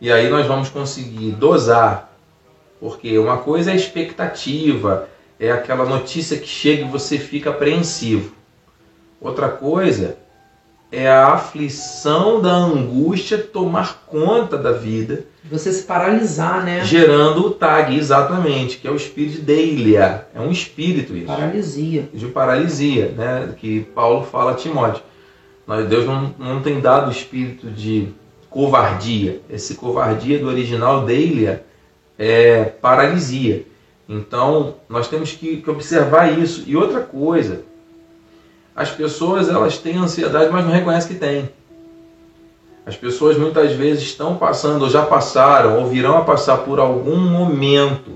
E 0.00 0.12
aí 0.12 0.28
nós 0.28 0.46
vamos 0.46 0.68
conseguir 0.68 1.32
dosar, 1.32 2.12
porque 2.78 3.18
uma 3.18 3.38
coisa 3.38 3.70
é 3.70 3.72
a 3.72 3.76
expectativa, 3.76 5.08
é 5.40 5.50
aquela 5.50 5.84
notícia 5.84 6.38
que 6.38 6.46
chega 6.46 6.82
e 6.82 6.88
você 6.88 7.18
fica 7.18 7.50
apreensivo. 7.50 8.32
Outra 9.20 9.48
coisa 9.48 10.18
é 10.92 11.08
a 11.08 11.28
aflição 11.28 12.40
da 12.40 12.52
angústia 12.52 13.38
tomar 13.38 14.04
conta 14.06 14.56
da 14.56 14.72
vida. 14.72 15.24
Você 15.50 15.72
se 15.72 15.84
paralisar, 15.84 16.64
né? 16.64 16.84
Gerando 16.84 17.46
o 17.46 17.50
tag, 17.50 17.96
exatamente, 17.96 18.78
que 18.78 18.86
é 18.86 18.90
o 18.90 18.96
espírito 18.96 19.36
de 19.36 19.42
Deilia. 19.42 20.26
É 20.34 20.40
um 20.40 20.50
espírito 20.50 21.16
isso. 21.16 21.26
Paralisia. 21.26 22.08
De 22.12 22.26
paralisia, 22.26 23.14
né? 23.16 23.54
Que 23.56 23.80
Paulo 23.80 24.24
fala 24.24 24.52
a 24.52 24.54
Timóteo. 24.54 25.02
Deus 25.88 26.06
não, 26.06 26.34
não 26.38 26.62
tem 26.62 26.80
dado 26.80 27.10
espírito 27.10 27.68
de 27.68 28.08
covardia. 28.48 29.40
Esse 29.50 29.74
covardia 29.74 30.38
do 30.38 30.46
original 30.46 31.04
Deilia 31.04 31.64
é 32.18 32.64
paralisia. 32.64 33.66
Então, 34.08 34.76
nós 34.88 35.08
temos 35.08 35.32
que, 35.32 35.56
que 35.56 35.70
observar 35.70 36.38
isso. 36.38 36.62
E 36.66 36.76
outra 36.76 37.00
coisa, 37.00 37.62
as 38.74 38.90
pessoas 38.90 39.48
elas 39.48 39.78
têm 39.78 39.98
ansiedade, 39.98 40.50
mas 40.52 40.64
não 40.64 40.72
reconhecem 40.72 41.14
que 41.14 41.18
têm. 41.18 41.50
As 42.86 42.96
pessoas 42.96 43.36
muitas 43.36 43.72
vezes 43.72 44.04
estão 44.04 44.36
passando, 44.36 44.82
ou 44.82 44.88
já 44.88 45.04
passaram, 45.04 45.80
ou 45.80 45.88
virão 45.88 46.16
a 46.16 46.24
passar 46.24 46.58
por 46.58 46.78
algum 46.78 47.16
momento 47.16 48.12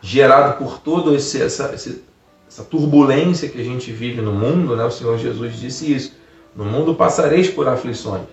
gerado 0.00 0.56
por 0.56 0.78
toda 0.78 1.14
essa, 1.14 1.42
essa 1.44 2.64
turbulência 2.64 3.48
que 3.50 3.60
a 3.60 3.64
gente 3.64 3.92
vive 3.92 4.22
no 4.22 4.32
mundo, 4.32 4.74
né? 4.74 4.84
o 4.84 4.90
Senhor 4.90 5.18
Jesus 5.18 5.60
disse 5.60 5.92
isso. 5.92 6.17
No 6.58 6.64
mundo 6.64 6.92
passareis 6.92 7.48
por 7.48 7.68
aflições. 7.68 8.24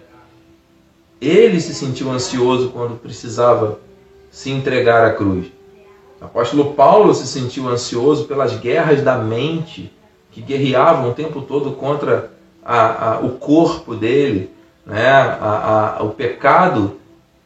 Ele 1.21 1.61
se 1.61 1.75
sentiu 1.75 2.09
ansioso 2.09 2.69
quando 2.69 2.99
precisava 2.99 3.77
se 4.31 4.49
entregar 4.49 5.05
à 5.05 5.13
cruz. 5.13 5.45
O 6.19 6.25
apóstolo 6.25 6.73
Paulo 6.73 7.13
se 7.13 7.27
sentiu 7.27 7.69
ansioso 7.69 8.25
pelas 8.25 8.57
guerras 8.57 9.03
da 9.03 9.15
mente 9.15 9.93
que 10.31 10.41
guerreavam 10.41 11.11
o 11.11 11.13
tempo 11.13 11.39
todo 11.43 11.73
contra 11.73 12.31
a, 12.65 13.11
a, 13.11 13.19
o 13.19 13.33
corpo 13.33 13.93
dele, 13.93 14.49
né? 14.83 15.07
A, 15.07 15.99
o 16.01 16.09
pecado 16.09 16.97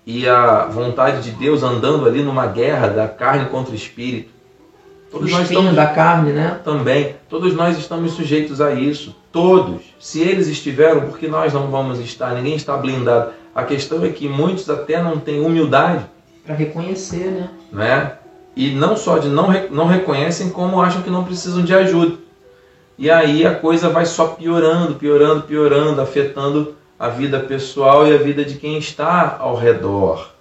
e 0.06 0.30
a 0.30 0.64
vontade 0.68 1.22
de 1.24 1.32
Deus 1.32 1.62
andando 1.62 2.08
ali 2.08 2.24
numa 2.24 2.48
guerra 2.48 2.88
da 2.88 3.06
carne 3.06 3.50
contra 3.50 3.74
o 3.74 3.76
espírito. 3.76 4.30
Todos 5.12 5.30
o 5.30 5.36
nós 5.36 5.50
estamos 5.50 5.76
da 5.76 5.88
carne, 5.88 6.32
né? 6.32 6.58
Também. 6.64 7.18
Todos 7.28 7.54
nós 7.54 7.78
estamos 7.78 8.14
sujeitos 8.14 8.62
a 8.62 8.74
isso. 8.74 9.14
Todos. 9.32 9.82
Se 10.00 10.22
eles 10.22 10.48
estiveram, 10.48 11.02
por 11.02 11.20
que 11.20 11.28
nós 11.28 11.54
não 11.54 11.70
vamos 11.70 12.00
estar? 12.00 12.34
Ninguém 12.34 12.56
está 12.56 12.76
blindado. 12.76 13.32
A 13.54 13.64
questão 13.64 14.04
é 14.04 14.10
que 14.10 14.28
muitos 14.28 14.70
até 14.70 15.02
não 15.02 15.20
têm 15.20 15.40
humildade 15.42 16.06
para 16.44 16.56
reconhecer, 16.56 17.32
né? 17.32 17.50
né? 17.72 18.14
E 18.56 18.72
não 18.72 18.98
só 18.98 19.18
de 19.20 19.28
não, 19.28 19.48
não 19.70 19.86
reconhecem, 19.86 20.50
como 20.50 20.82
acham 20.82 21.02
que 21.02 21.10
não 21.10 21.24
precisam 21.24 21.64
de 21.64 21.74
ajuda. 21.74 22.18
E 22.98 23.10
aí 23.10 23.46
a 23.46 23.56
coisa 23.56 23.90
vai 23.90 24.06
só 24.06 24.28
piorando, 24.28 24.96
piorando, 24.96 25.44
piorando, 25.44 26.02
afetando 26.02 26.76
a 26.98 27.08
vida 27.08 27.40
pessoal 27.40 28.06
e 28.06 28.14
a 28.14 28.18
vida 28.18 28.44
de 28.44 28.56
quem 28.56 28.78
está 28.78 29.38
ao 29.40 29.56
redor. 29.56 30.32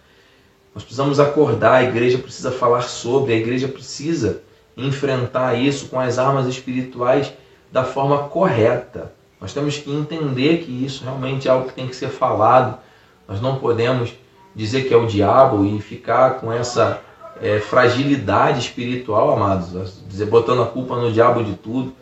Nós 0.75 0.83
precisamos 0.83 1.21
acordar, 1.21 1.75
a 1.75 1.85
igreja 1.85 2.19
precisa 2.19 2.51
falar 2.51 2.83
sobre, 2.83 3.33
a 3.33 3.37
igreja 3.37 3.69
precisa 3.69 4.43
enfrentar 4.77 5.55
isso 5.55 5.89
com 5.89 6.01
as 6.01 6.19
armas 6.19 6.47
espirituais 6.47 7.33
da 7.71 7.85
forma 7.85 8.29
correta. 8.29 9.13
Nós 9.41 9.53
temos 9.53 9.79
que 9.79 9.91
entender 9.91 10.59
que 10.59 10.85
isso 10.85 11.05
realmente 11.05 11.47
é 11.47 11.51
algo 11.51 11.69
que 11.69 11.75
tem 11.75 11.87
que 11.87 11.95
ser 11.95 12.09
falado. 12.09 12.79
Nós 13.27 13.41
não 13.41 13.57
podemos 13.57 14.13
dizer 14.55 14.89
que 14.89 14.95
é 14.95 14.97
o 14.97 15.07
diabo 15.07 15.65
e 15.65 15.81
ficar 15.81 16.41
com 16.41 16.53
essa 16.53 17.01
é, 17.41 17.61
fragilidade 17.61 18.61
espiritual, 18.61 19.31
amados, 19.31 20.03
dizer 20.09 20.27
botando 20.27 20.63
a 20.63 20.67
culpa 20.67 20.97
no 20.97 21.13
diabo 21.13 21.45
de 21.45 21.55
tudo. 21.55 21.93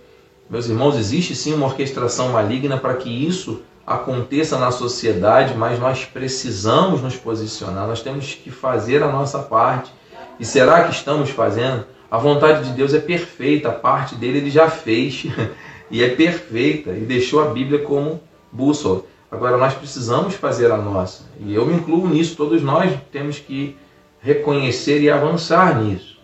Meus 0.49 0.69
irmãos, 0.69 0.97
existe 0.97 1.35
sim 1.35 1.53
uma 1.53 1.67
orquestração 1.67 2.31
maligna 2.31 2.79
para 2.79 2.95
que 2.95 3.11
isso 3.11 3.63
aconteça 3.87 4.59
na 4.59 4.71
sociedade, 4.71 5.55
mas 5.55 5.79
nós 5.79 6.05
precisamos 6.05 7.03
nos 7.03 7.17
posicionar, 7.17 7.87
nós 7.87 8.03
temos 8.03 8.35
que 8.35 8.51
fazer 8.51 9.03
a 9.03 9.11
nossa 9.11 9.41
parte. 9.41 9.93
E 10.41 10.45
será 10.45 10.85
que 10.85 10.93
estamos 10.93 11.31
fazendo? 11.31 11.85
A 12.11 12.19
vontade 12.19 12.69
de 12.69 12.75
Deus 12.75 12.95
é 12.95 13.01
perfeita, 13.01 13.69
a 13.69 13.73
parte 13.73 14.15
dele 14.15 14.39
ele 14.39 14.51
já 14.51 14.71
fez 14.71 15.27
e 15.91 16.03
é 16.03 16.09
perfeita 16.11 16.91
e 16.91 17.01
deixou 17.01 17.43
a 17.43 17.47
Bíblia 17.47 17.81
como 17.81 18.21
bússola. 18.53 19.03
Agora 19.31 19.57
nós 19.57 19.75
precisamos 19.75 20.35
fazer 20.35 20.71
a 20.71 20.77
nossa. 20.77 21.25
E 21.41 21.55
eu 21.55 21.67
me 21.67 21.75
incluo 21.75 22.09
nisso, 22.09 22.37
todos 22.37 22.63
nós 22.63 22.93
temos 23.11 23.39
que 23.39 23.77
reconhecer 24.21 25.01
e 25.01 25.11
avançar 25.11 25.83
nisso. 25.83 26.19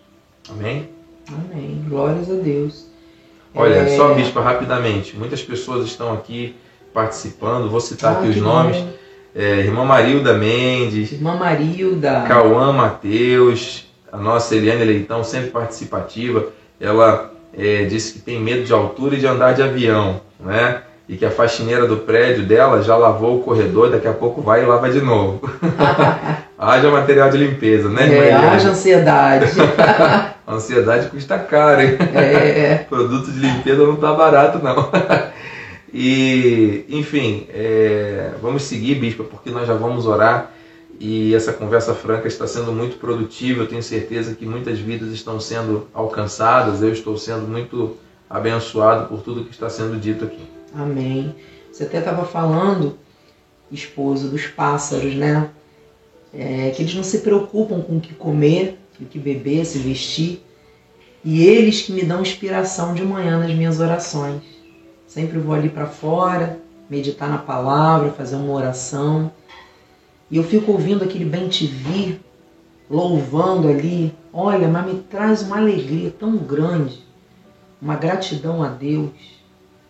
Amém? 0.49 0.89
Amém. 1.27 1.85
Glórias 1.87 2.29
a 2.29 2.35
Deus. 2.35 2.87
Olha, 3.55 3.75
é... 3.75 3.97
só, 3.97 4.13
bispa, 4.13 4.41
rapidamente. 4.41 5.15
Muitas 5.15 5.41
pessoas 5.41 5.85
estão 5.85 6.13
aqui 6.13 6.55
participando. 6.93 7.69
Vou 7.69 7.79
citar 7.79 8.15
ah, 8.15 8.19
aqui 8.19 8.29
os 8.29 8.37
nomes. 8.37 8.83
É, 9.35 9.59
irmã 9.59 9.83
Marilda 9.85 10.33
Mendes. 10.33 11.11
Irmã 11.11 11.35
Marilda. 11.35 12.25
Cauã 12.27 12.71
Mateus. 12.71 13.85
A 14.13 14.17
nossa 14.17 14.55
Eliane 14.55 14.85
Leitão, 14.85 15.23
sempre 15.23 15.49
participativa. 15.49 16.45
Ela 16.79 17.31
é, 17.57 17.85
disse 17.85 18.13
que 18.13 18.19
tem 18.19 18.39
medo 18.39 18.63
de 18.63 18.71
altura 18.71 19.15
e 19.15 19.19
de 19.19 19.25
andar 19.25 19.55
de 19.55 19.63
avião. 19.63 20.21
Né? 20.39 20.81
E 21.09 21.17
que 21.17 21.25
a 21.25 21.31
faxineira 21.31 21.87
do 21.87 21.97
prédio 21.97 22.45
dela 22.45 22.83
já 22.83 22.95
lavou 22.95 23.39
o 23.39 23.43
corredor, 23.43 23.89
daqui 23.89 24.07
a 24.07 24.13
pouco 24.13 24.39
vai 24.39 24.61
e 24.61 24.67
lava 24.67 24.87
de 24.87 25.01
novo. 25.01 25.41
haja 26.59 26.91
material 26.91 27.31
de 27.31 27.37
limpeza, 27.37 27.89
né? 27.89 28.29
É, 28.29 28.33
haja 28.33 28.69
ansiedade. 28.69 29.51
ansiedade 30.47 31.07
custa 31.07 31.39
caro, 31.39 31.81
hein? 31.81 31.97
É. 32.13 32.85
Produto 32.87 33.31
de 33.31 33.39
limpeza 33.39 33.83
não 33.83 33.95
tá 33.95 34.13
barato, 34.13 34.59
não. 34.59 34.91
e, 35.91 36.85
enfim, 36.87 37.47
é, 37.51 38.29
vamos 38.39 38.61
seguir, 38.61 38.93
Bispa, 38.95 39.23
porque 39.23 39.49
nós 39.49 39.67
já 39.67 39.73
vamos 39.73 40.05
orar 40.05 40.51
e 40.99 41.33
essa 41.33 41.51
conversa 41.51 41.93
franca 41.93 42.27
está 42.27 42.47
sendo 42.47 42.71
muito 42.71 42.97
produtiva. 42.97 43.63
Eu 43.63 43.67
tenho 43.67 43.83
certeza 43.83 44.35
que 44.35 44.45
muitas 44.45 44.79
vidas 44.79 45.11
estão 45.11 45.39
sendo 45.39 45.87
alcançadas. 45.93 46.81
Eu 46.81 46.91
estou 46.91 47.17
sendo 47.17 47.47
muito 47.47 47.97
abençoado 48.29 49.07
por 49.07 49.21
tudo 49.21 49.45
que 49.45 49.51
está 49.51 49.69
sendo 49.69 49.99
dito 49.99 50.25
aqui. 50.25 50.41
Amém. 50.73 51.35
Você 51.71 51.83
até 51.83 51.99
estava 51.99 52.25
falando, 52.25 52.97
esposo, 53.71 54.29
dos 54.29 54.45
pássaros, 54.45 55.15
né? 55.15 55.49
É, 56.33 56.71
que 56.71 56.81
eles 56.81 56.95
não 56.95 57.03
se 57.03 57.19
preocupam 57.19 57.81
com 57.81 57.97
o 57.97 58.01
que 58.01 58.13
comer, 58.13 58.79
o 58.99 59.05
que 59.05 59.19
beber, 59.19 59.65
se 59.65 59.79
vestir. 59.79 60.43
E 61.23 61.45
eles 61.45 61.81
que 61.81 61.91
me 61.91 62.03
dão 62.03 62.21
inspiração 62.21 62.93
de 62.93 63.03
manhã 63.03 63.39
nas 63.39 63.53
minhas 63.53 63.79
orações. 63.79 64.41
Sempre 65.07 65.37
vou 65.39 65.53
ali 65.53 65.69
para 65.69 65.85
fora, 65.85 66.59
meditar 66.89 67.29
na 67.29 67.37
palavra, 67.37 68.11
fazer 68.11 68.35
uma 68.35 68.53
oração. 68.53 69.31
E 70.33 70.37
eu 70.37 70.43
fico 70.43 70.71
ouvindo 70.71 71.03
aquele 71.03 71.25
bem 71.25 71.47
te 71.47 72.19
louvando 72.89 73.67
ali. 73.67 74.11
Olha, 74.33 74.67
mas 74.67 74.83
me 74.87 74.99
traz 75.01 75.43
uma 75.43 75.57
alegria 75.57 76.09
tão 76.09 76.37
grande, 76.37 77.03
uma 77.79 77.95
gratidão 77.95 78.63
a 78.63 78.69
Deus, 78.69 79.11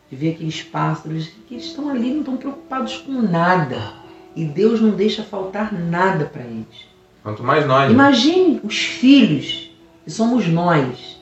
de 0.09 0.17
ver 0.17 0.33
aqueles 0.33 0.61
pássaros 0.61 1.29
que 1.47 1.55
estão 1.55 1.87
ali, 1.87 2.11
não 2.11 2.19
estão 2.19 2.35
preocupados 2.35 2.97
com 2.97 3.21
nada. 3.21 3.93
E 4.35 4.43
Deus 4.43 4.81
não 4.81 4.89
deixa 4.89 5.23
faltar 5.23 5.73
nada 5.73 6.25
para 6.25 6.43
eles. 6.43 6.87
Quanto 7.23 7.41
mais 7.41 7.65
nós. 7.65 7.87
Né? 7.87 7.93
Imagine 7.93 8.59
os 8.65 8.79
filhos, 8.79 9.71
que 10.03 10.11
somos 10.11 10.45
nós. 10.49 11.21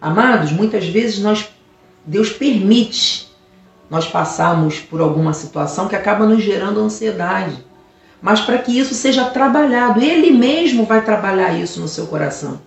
Amados, 0.00 0.50
muitas 0.50 0.86
vezes 0.86 1.18
nós 1.18 1.46
Deus 2.06 2.30
permite 2.30 3.30
nós 3.90 4.08
passarmos 4.08 4.80
por 4.80 5.02
alguma 5.02 5.34
situação 5.34 5.88
que 5.88 5.94
acaba 5.94 6.24
nos 6.24 6.42
gerando 6.42 6.80
ansiedade 6.80 7.68
mas 8.20 8.40
para 8.40 8.58
que 8.58 8.78
isso 8.78 8.94
seja 8.94 9.24
trabalhado. 9.26 10.00
Ele 10.00 10.30
mesmo 10.30 10.84
vai 10.84 11.04
trabalhar 11.04 11.54
isso 11.58 11.80
no 11.80 11.88
seu 11.88 12.06
coração. 12.06 12.60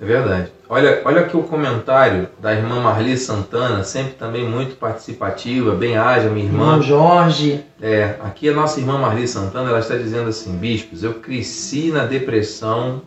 É 0.00 0.04
verdade. 0.04 0.52
Olha, 0.68 1.00
olha 1.04 1.22
aqui 1.22 1.36
o 1.36 1.44
comentário 1.44 2.28
da 2.40 2.52
irmã 2.52 2.80
Marli 2.80 3.16
Santana, 3.16 3.82
sempre 3.84 4.14
também 4.14 4.46
muito 4.46 4.76
participativa, 4.76 5.74
bem 5.74 5.96
ágil, 5.96 6.32
minha 6.32 6.44
irmã. 6.44 6.64
Irmão 6.64 6.82
Jorge. 6.82 7.64
É, 7.80 8.16
aqui 8.20 8.48
a 8.48 8.52
nossa 8.52 8.80
irmã 8.80 8.98
Marli 8.98 9.26
Santana, 9.26 9.70
ela 9.70 9.78
está 9.78 9.96
dizendo 9.96 10.28
assim, 10.28 10.56
bispos, 10.56 11.02
eu 11.02 11.14
cresci 11.14 11.90
na 11.90 12.04
depressão, 12.04 13.02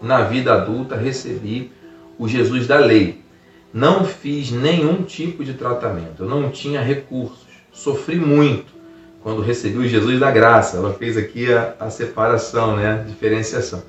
na 0.00 0.22
vida 0.22 0.54
adulta 0.54 0.94
recebi 0.94 1.72
o 2.18 2.28
Jesus 2.28 2.66
da 2.66 2.76
lei. 2.76 3.24
Não 3.72 4.04
fiz 4.04 4.50
nenhum 4.50 5.02
tipo 5.02 5.44
de 5.44 5.54
tratamento, 5.54 6.22
eu 6.22 6.28
não 6.28 6.50
tinha 6.50 6.80
recursos, 6.80 7.46
sofri 7.72 8.16
muito 8.16 8.79
quando 9.22 9.42
recebi 9.42 9.78
o 9.78 9.88
Jesus 9.88 10.18
da 10.18 10.30
graça. 10.30 10.76
Ela 10.76 10.92
fez 10.92 11.16
aqui 11.16 11.52
a, 11.52 11.74
a 11.78 11.90
separação, 11.90 12.76
né, 12.76 13.00
a 13.00 13.08
diferenciação. 13.08 13.82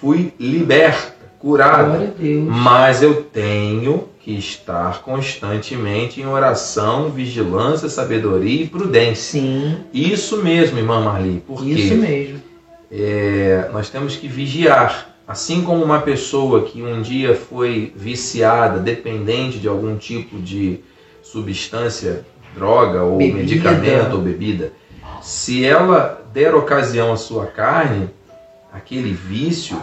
Fui 0.00 0.32
liberta 0.38 1.16
curado. 1.38 2.12
Mas 2.48 3.02
eu 3.02 3.22
tenho 3.22 4.08
que 4.20 4.36
estar 4.36 5.02
constantemente 5.02 6.20
em 6.20 6.26
oração, 6.26 7.10
vigilância, 7.10 7.88
sabedoria 7.88 8.62
e 8.62 8.66
prudência. 8.66 9.40
Sim. 9.40 9.76
Isso 9.92 10.42
mesmo, 10.42 10.78
irmã 10.78 11.00
Marli. 11.00 11.42
Porque 11.46 11.70
Isso 11.70 11.94
mesmo. 11.94 12.42
É, 12.90 13.68
nós 13.72 13.88
temos 13.88 14.16
que 14.16 14.26
vigiar. 14.26 15.14
Assim 15.28 15.62
como 15.62 15.84
uma 15.84 16.00
pessoa 16.00 16.62
que 16.62 16.82
um 16.82 17.02
dia 17.02 17.34
foi 17.34 17.92
viciada, 17.96 18.78
dependente 18.78 19.58
de 19.58 19.66
algum 19.66 19.96
tipo 19.96 20.38
de 20.38 20.80
substância, 21.22 22.24
droga 22.56 23.02
ou 23.02 23.18
bebida. 23.18 23.38
medicamento 23.38 24.14
ou 24.14 24.22
bebida, 24.22 24.72
se 25.20 25.64
ela 25.64 26.24
der 26.32 26.54
ocasião 26.54 27.12
à 27.12 27.16
sua 27.16 27.46
carne, 27.46 28.10
aquele 28.72 29.12
vício 29.12 29.76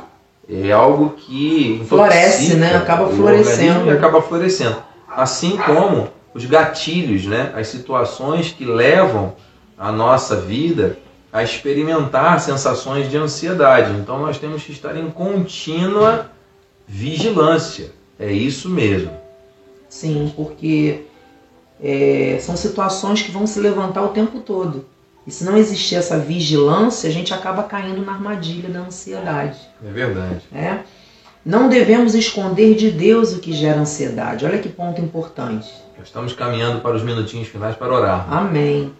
é 0.50 0.72
algo 0.72 1.12
que 1.12 1.84
floresce, 1.88 2.56
né? 2.56 2.76
Acaba 2.76 3.08
florescendo. 3.08 3.86
E 3.86 3.90
acaba 3.90 4.22
florescendo. 4.22 4.78
Assim 5.08 5.58
como 5.58 6.10
os 6.34 6.46
gatilhos, 6.46 7.26
né? 7.26 7.54
As 7.56 7.68
situações 7.68 8.52
que 8.52 8.66
levam 8.66 9.34
a 9.78 9.92
nossa 9.92 10.36
vida 10.36 10.98
a 11.32 11.44
experimentar 11.44 12.40
sensações 12.40 13.10
de 13.10 13.18
ansiedade. 13.18 13.92
Então 14.00 14.20
nós 14.20 14.38
temos 14.38 14.64
que 14.64 14.72
estar 14.72 14.96
em 14.96 15.10
contínua 15.10 16.30
vigilância. 16.88 17.92
É 18.20 18.32
isso 18.32 18.70
mesmo. 18.70 19.12
Sim, 19.90 20.32
porque 20.36 21.06
é, 21.82 22.38
são 22.42 22.56
situações 22.56 23.22
que 23.22 23.32
vão 23.32 23.48
se 23.48 23.60
levantar 23.60 24.04
o 24.04 24.10
tempo 24.10 24.40
todo. 24.40 24.86
E 25.26 25.32
se 25.32 25.44
não 25.46 25.58
existir 25.58 25.96
essa 25.96 26.18
vigilância, 26.18 27.10
a 27.10 27.14
gente 27.14 27.34
acaba 27.34 27.64
caindo 27.64 28.06
na 28.06 28.14
armadilha 28.14 28.70
da 28.70 28.80
ansiedade. 28.82 29.60
É 29.86 29.92
verdade. 29.92 30.42
É? 30.54 30.80
Não 31.46 31.70
devemos 31.70 32.14
esconder 32.14 32.76
de 32.76 32.92
Deus 32.92 33.34
o 33.34 33.40
que 33.40 33.54
gera 33.54 33.80
ansiedade. 33.80 34.46
Olha 34.46 34.58
que 34.58 34.70
ponto 34.70 35.02
importante. 35.02 35.70
Estamos 36.04 36.34
caminhando 36.34 36.82
para 36.82 36.96
os 36.96 37.04
minutinhos 37.04 37.48
finais 37.48 37.76
para 37.76 37.94
orar. 37.94 38.32
Amém. 38.32 38.92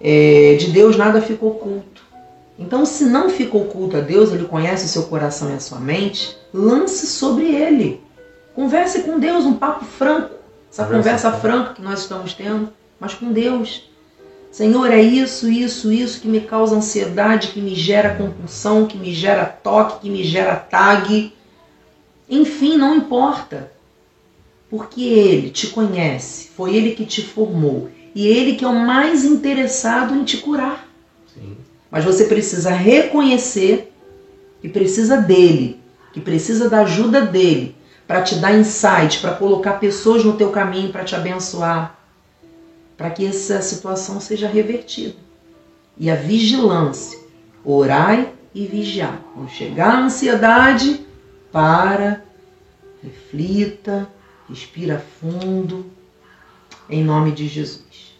É, 0.00 0.56
de 0.58 0.70
Deus 0.70 0.96
nada 0.96 1.20
fica 1.22 1.44
oculto. 1.44 2.02
Então, 2.58 2.84
se 2.84 3.04
não 3.04 3.30
fica 3.30 3.56
oculto 3.56 3.96
a 3.96 4.00
Deus, 4.00 4.32
Ele 4.32 4.44
conhece 4.44 4.84
o 4.84 4.88
seu 4.88 5.04
coração 5.04 5.50
e 5.50 5.54
a 5.54 5.60
sua 5.60 5.80
mente, 5.80 6.36
lance 6.52 7.06
sobre 7.06 7.46
Ele. 7.54 8.00
Converse 8.54 9.02
com 9.02 9.18
Deus, 9.18 9.44
um 9.44 9.54
papo 9.54 9.84
franco. 9.84 10.34
Essa 10.72 10.86
conversa, 10.86 11.30
franca 11.32 11.74
que 11.74 11.82
nós 11.82 12.00
estamos 12.00 12.32
tendo, 12.32 12.72
mas 12.98 13.12
com 13.12 13.30
Deus. 13.30 13.82
Senhor, 14.50 14.90
é 14.90 15.02
isso, 15.02 15.50
isso, 15.50 15.92
isso 15.92 16.18
que 16.18 16.26
me 16.26 16.40
causa 16.40 16.74
ansiedade, 16.74 17.48
que 17.48 17.60
me 17.60 17.74
gera 17.74 18.14
compulsão, 18.14 18.86
que 18.86 18.96
me 18.96 19.12
gera 19.12 19.44
toque, 19.44 20.00
que 20.00 20.10
me 20.10 20.24
gera 20.24 20.56
tag. 20.56 21.30
Enfim, 22.26 22.78
não 22.78 22.96
importa. 22.96 23.70
Porque 24.70 25.02
Ele 25.02 25.50
te 25.50 25.66
conhece, 25.66 26.48
foi 26.56 26.74
Ele 26.74 26.92
que 26.92 27.04
te 27.04 27.20
formou 27.20 27.90
e 28.14 28.26
Ele 28.26 28.54
que 28.54 28.64
é 28.64 28.68
o 28.68 28.74
mais 28.74 29.24
interessado 29.24 30.14
em 30.14 30.24
te 30.24 30.38
curar. 30.38 30.88
Sim. 31.34 31.54
Mas 31.90 32.02
você 32.02 32.24
precisa 32.24 32.70
reconhecer 32.70 33.92
que 34.62 34.70
precisa 34.70 35.18
dele, 35.18 35.78
que 36.14 36.20
precisa 36.20 36.70
da 36.70 36.80
ajuda 36.80 37.20
dele 37.20 37.76
para 38.12 38.20
te 38.20 38.34
dar 38.34 38.52
insight, 38.52 39.20
para 39.22 39.32
colocar 39.32 39.80
pessoas 39.80 40.22
no 40.22 40.34
teu 40.34 40.50
caminho 40.50 40.92
para 40.92 41.02
te 41.02 41.16
abençoar 41.16 41.98
para 42.94 43.08
que 43.08 43.24
essa 43.24 43.62
situação 43.62 44.20
seja 44.20 44.46
revertida. 44.46 45.14
E 45.96 46.10
a 46.10 46.14
vigilância, 46.14 47.18
orai 47.64 48.30
e 48.54 48.66
vigiar. 48.66 49.18
Quando 49.32 49.48
chegar 49.48 49.94
a 49.94 50.04
ansiedade, 50.04 51.06
para, 51.50 52.22
reflita, 53.02 54.06
respira 54.46 55.02
fundo, 55.18 55.86
em 56.90 57.02
nome 57.02 57.32
de 57.32 57.48
Jesus. 57.48 58.12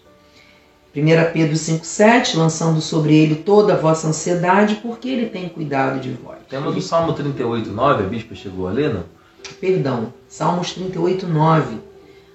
1 0.96 1.32
Pedro 1.34 1.54
5,7, 1.54 2.38
lançando 2.38 2.80
sobre 2.80 3.14
ele 3.14 3.34
toda 3.34 3.74
a 3.74 3.76
vossa 3.76 4.08
ansiedade, 4.08 4.76
porque 4.76 5.10
ele 5.10 5.26
tem 5.26 5.50
cuidado 5.50 6.00
de 6.00 6.12
vós. 6.12 6.38
Temos 6.48 6.74
o 6.74 6.80
Salmo 6.80 7.12
38,9, 7.12 8.06
a 8.06 8.08
bispa 8.08 8.34
chegou 8.34 8.66
a 8.66 8.72
ler, 8.72 8.94
não? 8.94 9.21
Perdão, 9.60 10.12
Salmos 10.28 10.76
38,9 10.76 11.78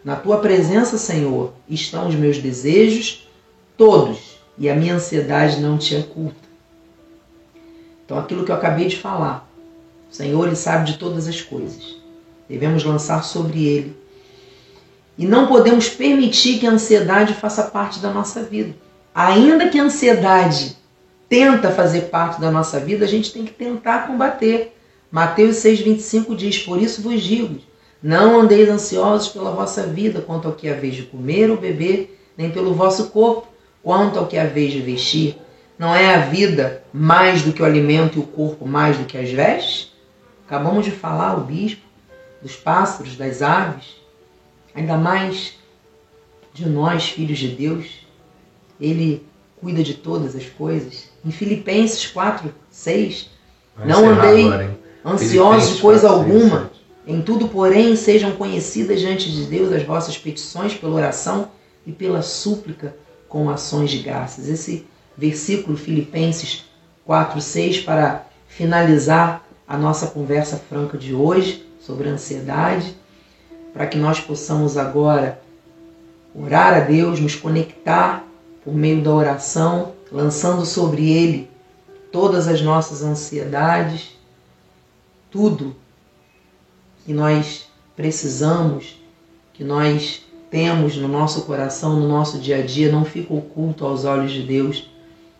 na 0.03 0.15
tua 0.15 0.37
presença, 0.37 0.97
Senhor, 0.97 1.53
estão 1.67 2.07
os 2.07 2.15
meus 2.15 2.37
desejos 2.37 3.27
todos 3.75 4.37
e 4.57 4.69
a 4.69 4.75
minha 4.75 4.95
ansiedade 4.95 5.59
não 5.59 5.77
te 5.77 5.95
oculta. 5.95 6.47
Então, 8.05 8.17
aquilo 8.17 8.45
que 8.45 8.51
eu 8.51 8.55
acabei 8.55 8.87
de 8.87 8.97
falar, 8.97 9.47
o 10.09 10.15
Senhor 10.15 10.47
ele 10.47 10.55
sabe 10.55 10.91
de 10.91 10.97
todas 10.97 11.27
as 11.27 11.41
coisas. 11.41 11.97
Devemos 12.47 12.83
lançar 12.85 13.23
sobre 13.23 13.65
ele. 13.67 13.97
E 15.17 15.25
não 15.25 15.47
podemos 15.47 15.89
permitir 15.89 16.59
que 16.59 16.65
a 16.65 16.71
ansiedade 16.71 17.33
faça 17.33 17.63
parte 17.63 17.99
da 17.99 18.11
nossa 18.11 18.41
vida. 18.43 18.73
Ainda 19.13 19.67
que 19.67 19.77
a 19.77 19.83
ansiedade 19.83 20.77
tenta 21.27 21.69
fazer 21.71 22.03
parte 22.03 22.39
da 22.39 22.49
nossa 22.49 22.79
vida, 22.79 23.03
a 23.03 23.07
gente 23.07 23.33
tem 23.33 23.43
que 23.43 23.51
tentar 23.51 24.07
combater. 24.07 24.76
Mateus 25.11 25.57
6,25 25.57 26.35
diz: 26.35 26.59
Por 26.59 26.81
isso 26.81 27.01
vos 27.01 27.21
digo, 27.21 27.59
não 28.01 28.39
andeis 28.39 28.69
ansiosos 28.69 29.29
pela 29.29 29.51
vossa 29.51 29.83
vida, 29.83 30.21
quanto 30.21 30.47
ao 30.47 30.53
que 30.53 30.69
haveis 30.69 30.95
de 30.95 31.03
comer 31.03 31.49
ou 31.49 31.57
beber, 31.57 32.19
nem 32.37 32.51
pelo 32.51 32.73
vosso 32.73 33.09
corpo, 33.09 33.47
quanto 33.81 34.19
ao 34.19 34.27
que 34.27 34.37
haveis 34.37 34.71
de 34.71 34.81
vestir. 34.81 35.37
Não 35.79 35.93
é 35.95 36.15
a 36.15 36.19
vida 36.19 36.83
mais 36.91 37.41
do 37.41 37.53
que 37.53 37.61
o 37.61 37.65
alimento 37.65 38.17
e 38.17 38.21
o 38.21 38.25
corpo 38.25 38.67
mais 38.67 38.97
do 38.97 39.05
que 39.05 39.17
as 39.17 39.29
vestes? 39.29 39.93
Acabamos 40.45 40.85
de 40.85 40.91
falar, 40.91 41.37
o 41.37 41.41
bispo, 41.41 41.81
dos 42.41 42.55
pássaros, 42.55 43.15
das 43.15 43.41
aves, 43.41 43.95
ainda 44.73 44.97
mais 44.97 45.57
de 46.53 46.67
nós, 46.67 47.09
filhos 47.09 47.37
de 47.37 47.49
Deus. 47.49 47.85
Ele 48.79 49.25
cuida 49.59 49.83
de 49.83 49.93
todas 49.93 50.35
as 50.35 50.45
coisas. 50.45 51.09
Em 51.25 51.31
Filipenses 51.31 52.07
4, 52.07 52.53
6, 52.69 53.29
não 53.85 54.09
andei 54.09 54.76
ansiosos 55.05 55.75
de 55.75 55.81
coisa 55.81 56.09
alguma, 56.09 56.71
em 57.07 57.21
tudo, 57.21 57.47
porém, 57.47 57.95
sejam 57.95 58.31
conhecidas 58.31 58.99
diante 58.99 59.31
de 59.31 59.45
Deus 59.45 59.71
as 59.71 59.83
vossas 59.83 60.17
petições 60.17 60.73
pela 60.73 60.93
oração 60.95 61.49
e 61.85 61.91
pela 61.91 62.21
súplica 62.21 62.93
com 63.29 63.49
ações 63.49 63.91
de 63.91 63.99
graças. 63.99 64.49
Esse 64.49 64.85
versículo, 65.17 65.77
Filipenses 65.77 66.65
4, 67.05 67.39
6, 67.39 67.79
para 67.79 68.25
finalizar 68.47 69.47
a 69.65 69.77
nossa 69.77 70.07
conversa 70.07 70.57
franca 70.57 70.97
de 70.97 71.13
hoje 71.13 71.65
sobre 71.79 72.09
a 72.09 72.11
ansiedade, 72.11 72.93
para 73.73 73.87
que 73.87 73.97
nós 73.97 74.19
possamos 74.19 74.77
agora 74.77 75.39
orar 76.35 76.73
a 76.73 76.79
Deus, 76.81 77.21
nos 77.21 77.35
conectar 77.35 78.25
por 78.65 78.73
meio 78.73 79.01
da 79.01 79.13
oração, 79.13 79.93
lançando 80.11 80.65
sobre 80.65 81.09
Ele 81.09 81.49
todas 82.11 82.49
as 82.49 82.61
nossas 82.61 83.01
ansiedades, 83.01 84.16
tudo 85.31 85.75
que 87.05 87.13
nós 87.13 87.67
precisamos, 87.95 89.01
que 89.53 89.63
nós 89.63 90.25
temos 90.49 90.95
no 90.95 91.07
nosso 91.07 91.43
coração, 91.43 91.99
no 91.99 92.07
nosso 92.07 92.39
dia 92.39 92.57
a 92.57 92.61
dia, 92.61 92.91
não 92.91 93.03
fica 93.03 93.33
oculto 93.33 93.85
aos 93.85 94.05
olhos 94.05 94.31
de 94.31 94.43
Deus. 94.43 94.89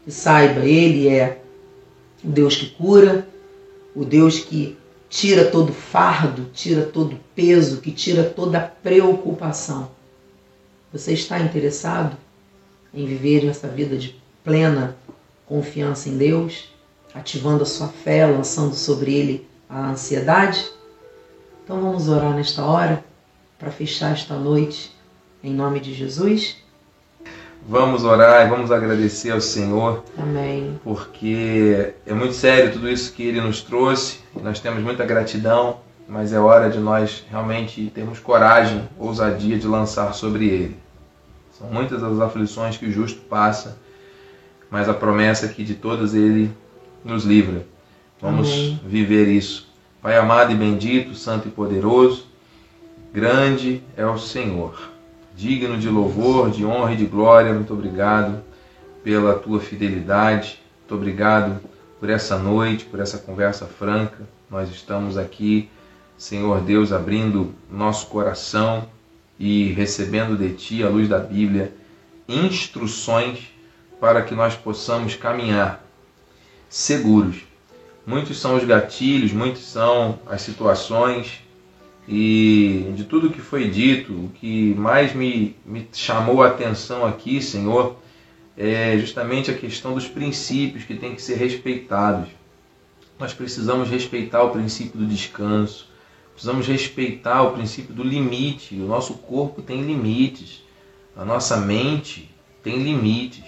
Saiba, 0.08 0.62
Ele 0.66 1.08
é 1.10 1.42
o 2.24 2.30
Deus 2.30 2.56
que 2.56 2.68
cura, 2.68 3.28
o 3.96 4.06
Deus 4.06 4.40
que 4.40 4.78
tira 5.10 5.46
todo 5.46 5.74
fardo, 5.74 6.50
tira 6.54 6.84
todo 6.84 7.20
peso, 7.36 7.82
que 7.82 7.92
tira 7.92 8.24
toda 8.24 8.60
preocupação. 8.60 9.92
Você 10.92 11.14
está 11.14 11.40
interessado 11.40 12.16
em 12.94 13.06
viver 13.06 13.46
essa 13.46 13.68
vida 13.68 13.98
de 13.98 14.16
plena 14.44 14.96
confiança 15.46 16.10
em 16.10 16.18
Deus, 16.18 16.70
ativando 17.14 17.64
a 17.64 17.66
sua 17.66 17.88
fé, 17.88 18.26
lançando 18.26 18.74
sobre 18.74 19.14
Ele 19.14 19.48
a 19.70 19.89
ansiedade? 19.89 20.65
Então 21.63 21.82
vamos 21.82 22.07
orar 22.07 22.34
nesta 22.34 22.63
hora 22.63 23.03
para 23.59 23.72
fechar 23.72 24.11
esta 24.11 24.36
noite 24.36 24.95
em 25.43 25.53
nome 25.53 25.80
de 25.80 25.93
Jesus. 25.93 26.57
Vamos 27.68 28.03
orar 28.03 28.45
e 28.45 28.49
vamos 28.49 28.72
agradecer 28.72 29.32
ao 29.32 29.41
Senhor. 29.41 30.03
Amém. 30.18 30.80
Porque 30.84 31.93
é 32.05 32.13
muito 32.13 32.34
sério 32.34 32.72
tudo 32.72 32.89
isso 32.89 33.11
que 33.11 33.24
Ele 33.24 33.41
nos 33.41 33.61
trouxe. 33.61 34.20
Nós 34.41 34.59
temos 34.59 34.82
muita 34.82 35.05
gratidão 35.05 35.80
mas 36.07 36.32
é 36.32 36.39
hora 36.39 36.70
de 36.70 36.80
nós 36.80 37.26
realmente 37.30 37.91
termos 37.93 38.20
coragem, 38.20 38.88
ousadia 38.97 39.57
de 39.59 39.68
lançar 39.68 40.13
sobre 40.13 40.47
ele. 40.47 40.80
São 41.51 41.68
muitas 41.68 42.01
as 42.01 42.20
aflições 42.20 42.78
que 42.78 42.86
o 42.86 42.91
justo 42.91 43.22
passa, 43.22 43.78
mas 44.70 44.88
a 44.88 44.93
promessa 44.93 45.47
é 45.47 45.49
que 45.49 45.63
de 45.63 45.76
todas 45.76 46.13
ele 46.13 46.51
nos 47.03 47.26
livra. 47.26 47.65
Vamos 48.22 48.49
Amém. 48.49 48.80
viver 48.86 49.28
isso. 49.28 49.68
Pai 50.01 50.18
amado 50.18 50.51
e 50.51 50.55
bendito, 50.55 51.13
santo 51.13 51.47
e 51.47 51.51
poderoso, 51.51 52.26
grande 53.13 53.84
é 53.95 54.05
o 54.05 54.18
Senhor, 54.18 54.91
digno 55.36 55.78
de 55.78 55.89
louvor, 55.89 56.49
de 56.49 56.65
honra 56.65 56.93
e 56.93 56.97
de 56.97 57.05
glória. 57.05 57.53
Muito 57.53 57.74
obrigado 57.74 58.41
pela 59.03 59.36
tua 59.36 59.59
fidelidade. 59.59 60.59
Muito 60.80 60.95
obrigado 60.95 61.59
por 61.99 62.09
essa 62.09 62.38
noite, 62.38 62.86
por 62.86 62.99
essa 62.99 63.18
conversa 63.18 63.65
franca. 63.65 64.28
Nós 64.49 64.70
estamos 64.70 65.18
aqui, 65.18 65.70
Senhor 66.18 66.61
Deus, 66.61 66.91
abrindo 66.91 67.53
nosso 67.72 68.07
coração 68.07 68.88
e 69.39 69.72
recebendo 69.74 70.38
de 70.38 70.53
Ti, 70.53 70.84
à 70.84 70.89
luz 70.89 71.07
da 71.07 71.20
Bíblia, 71.20 71.74
instruções 72.28 73.51
para 73.99 74.22
que 74.22 74.34
nós 74.34 74.55
possamos 74.55 75.15
caminhar 75.15 75.84
seguros. 76.70 77.47
Muitos 78.08 78.39
são 78.39 78.55
os 78.55 78.64
gatilhos, 78.64 79.34
muitos 79.34 79.64
são 79.64 80.18
as 80.26 80.41
situações 80.41 81.41
e 82.08 82.93
de 82.95 83.03
tudo 83.03 83.30
que 83.30 83.41
foi 83.41 83.70
dito, 83.70 84.14
o 84.14 84.32
que 84.34 84.74
mais 84.76 85.14
me, 85.14 85.58
me 85.66 85.86
chamou 85.91 86.41
a 86.41 86.47
atenção 86.47 87.05
aqui, 87.05 87.41
Senhor, 87.41 87.97
é 88.58 88.97
justamente 88.97 89.51
a 89.51 89.53
questão 89.53 89.93
dos 89.93 90.08
princípios 90.08 90.86
que 90.86 90.95
têm 90.95 91.16
que 91.16 91.22
ser 91.22 91.36
respeitados. 91.36 92.30
Nós 93.20 93.34
precisamos 93.34 93.89
respeitar 93.89 94.41
o 94.41 94.51
princípio 94.51 94.97
do 94.97 95.05
descanso, 95.05 95.89
precisamos 96.32 96.66
respeitar 96.66 97.43
o 97.43 97.51
princípio 97.51 97.93
do 97.93 98.03
limite. 98.03 98.76
O 98.76 98.88
nosso 98.88 99.16
corpo 99.16 99.62
tem 99.62 99.82
limites, 99.82 100.64
a 101.14 101.26
nossa 101.26 101.58
mente 101.58 102.30
tem 102.64 102.82
limites. 102.82 103.43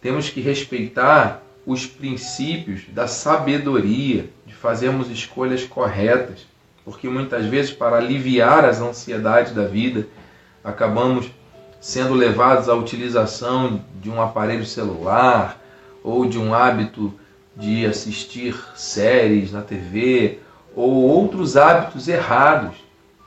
Temos 0.00 0.28
que 0.28 0.40
respeitar 0.40 1.44
os 1.68 1.84
princípios 1.84 2.84
da 2.88 3.06
sabedoria, 3.06 4.30
de 4.46 4.54
fazermos 4.54 5.10
escolhas 5.10 5.64
corretas, 5.64 6.46
porque 6.82 7.06
muitas 7.10 7.44
vezes, 7.44 7.70
para 7.70 7.98
aliviar 7.98 8.64
as 8.64 8.80
ansiedades 8.80 9.52
da 9.52 9.66
vida, 9.66 10.06
acabamos 10.64 11.30
sendo 11.78 12.14
levados 12.14 12.70
à 12.70 12.74
utilização 12.74 13.84
de 14.00 14.08
um 14.08 14.18
aparelho 14.22 14.64
celular 14.64 15.62
ou 16.02 16.24
de 16.24 16.38
um 16.38 16.54
hábito 16.54 17.12
de 17.54 17.84
assistir 17.84 18.56
séries 18.74 19.52
na 19.52 19.60
TV 19.60 20.38
ou 20.74 20.90
outros 20.90 21.54
hábitos 21.54 22.08
errados 22.08 22.76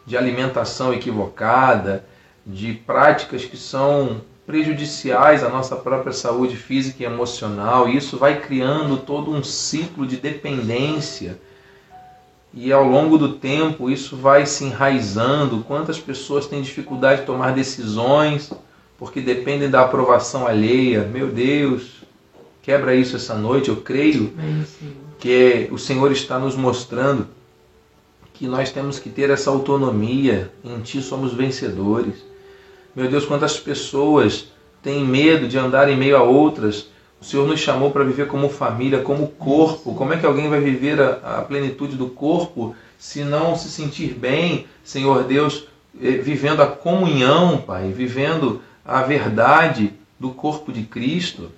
de 0.03 0.17
alimentação 0.17 0.91
equivocada, 0.91 2.03
de 2.43 2.73
práticas 2.73 3.45
que 3.45 3.55
são 3.55 4.21
prejudiciais 4.51 5.45
à 5.45 5.49
nossa 5.49 5.77
própria 5.77 6.11
saúde 6.11 6.57
física 6.57 7.01
e 7.01 7.05
emocional. 7.05 7.87
E 7.87 7.95
isso 7.95 8.17
vai 8.17 8.41
criando 8.41 8.97
todo 8.97 9.31
um 9.31 9.41
ciclo 9.41 10.05
de 10.05 10.17
dependência. 10.17 11.39
E 12.53 12.69
ao 12.73 12.83
longo 12.83 13.17
do 13.17 13.29
tempo 13.35 13.89
isso 13.89 14.17
vai 14.17 14.45
se 14.45 14.65
enraizando. 14.65 15.63
Quantas 15.65 15.97
pessoas 15.97 16.47
têm 16.47 16.61
dificuldade 16.61 17.21
de 17.21 17.27
tomar 17.27 17.53
decisões 17.53 18.51
porque 18.99 19.21
dependem 19.21 19.69
da 19.69 19.83
aprovação 19.83 20.45
alheia? 20.45 21.05
Meu 21.05 21.29
Deus, 21.29 22.03
quebra 22.61 22.93
isso 22.93 23.15
essa 23.15 23.35
noite. 23.35 23.69
Eu 23.69 23.77
creio 23.77 24.33
que 25.17 25.69
o 25.71 25.77
Senhor 25.77 26.11
está 26.11 26.37
nos 26.37 26.57
mostrando 26.57 27.25
que 28.33 28.47
nós 28.47 28.69
temos 28.69 28.99
que 28.99 29.09
ter 29.09 29.29
essa 29.29 29.49
autonomia. 29.49 30.51
Em 30.61 30.81
Ti 30.81 31.01
somos 31.01 31.33
vencedores. 31.33 32.30
Meu 32.93 33.09
Deus, 33.09 33.25
quantas 33.25 33.57
pessoas 33.57 34.47
têm 34.83 35.05
medo 35.05 35.47
de 35.47 35.57
andar 35.57 35.87
em 35.87 35.95
meio 35.95 36.17
a 36.17 36.23
outras. 36.23 36.87
O 37.21 37.25
Senhor 37.25 37.47
nos 37.47 37.59
chamou 37.59 37.91
para 37.91 38.03
viver 38.03 38.27
como 38.27 38.49
família, 38.49 38.99
como 38.99 39.27
corpo. 39.27 39.95
Como 39.95 40.13
é 40.13 40.17
que 40.17 40.25
alguém 40.25 40.49
vai 40.49 40.59
viver 40.59 40.99
a, 40.99 41.39
a 41.39 41.41
plenitude 41.41 41.95
do 41.95 42.07
corpo 42.07 42.75
se 42.99 43.23
não 43.23 43.55
se 43.55 43.69
sentir 43.69 44.13
bem, 44.13 44.67
Senhor 44.83 45.23
Deus, 45.23 45.67
eh, 46.01 46.17
vivendo 46.17 46.61
a 46.61 46.67
comunhão, 46.67 47.57
Pai, 47.59 47.91
vivendo 47.91 48.61
a 48.83 49.01
verdade 49.01 49.93
do 50.19 50.31
corpo 50.31 50.71
de 50.71 50.83
Cristo? 50.83 51.49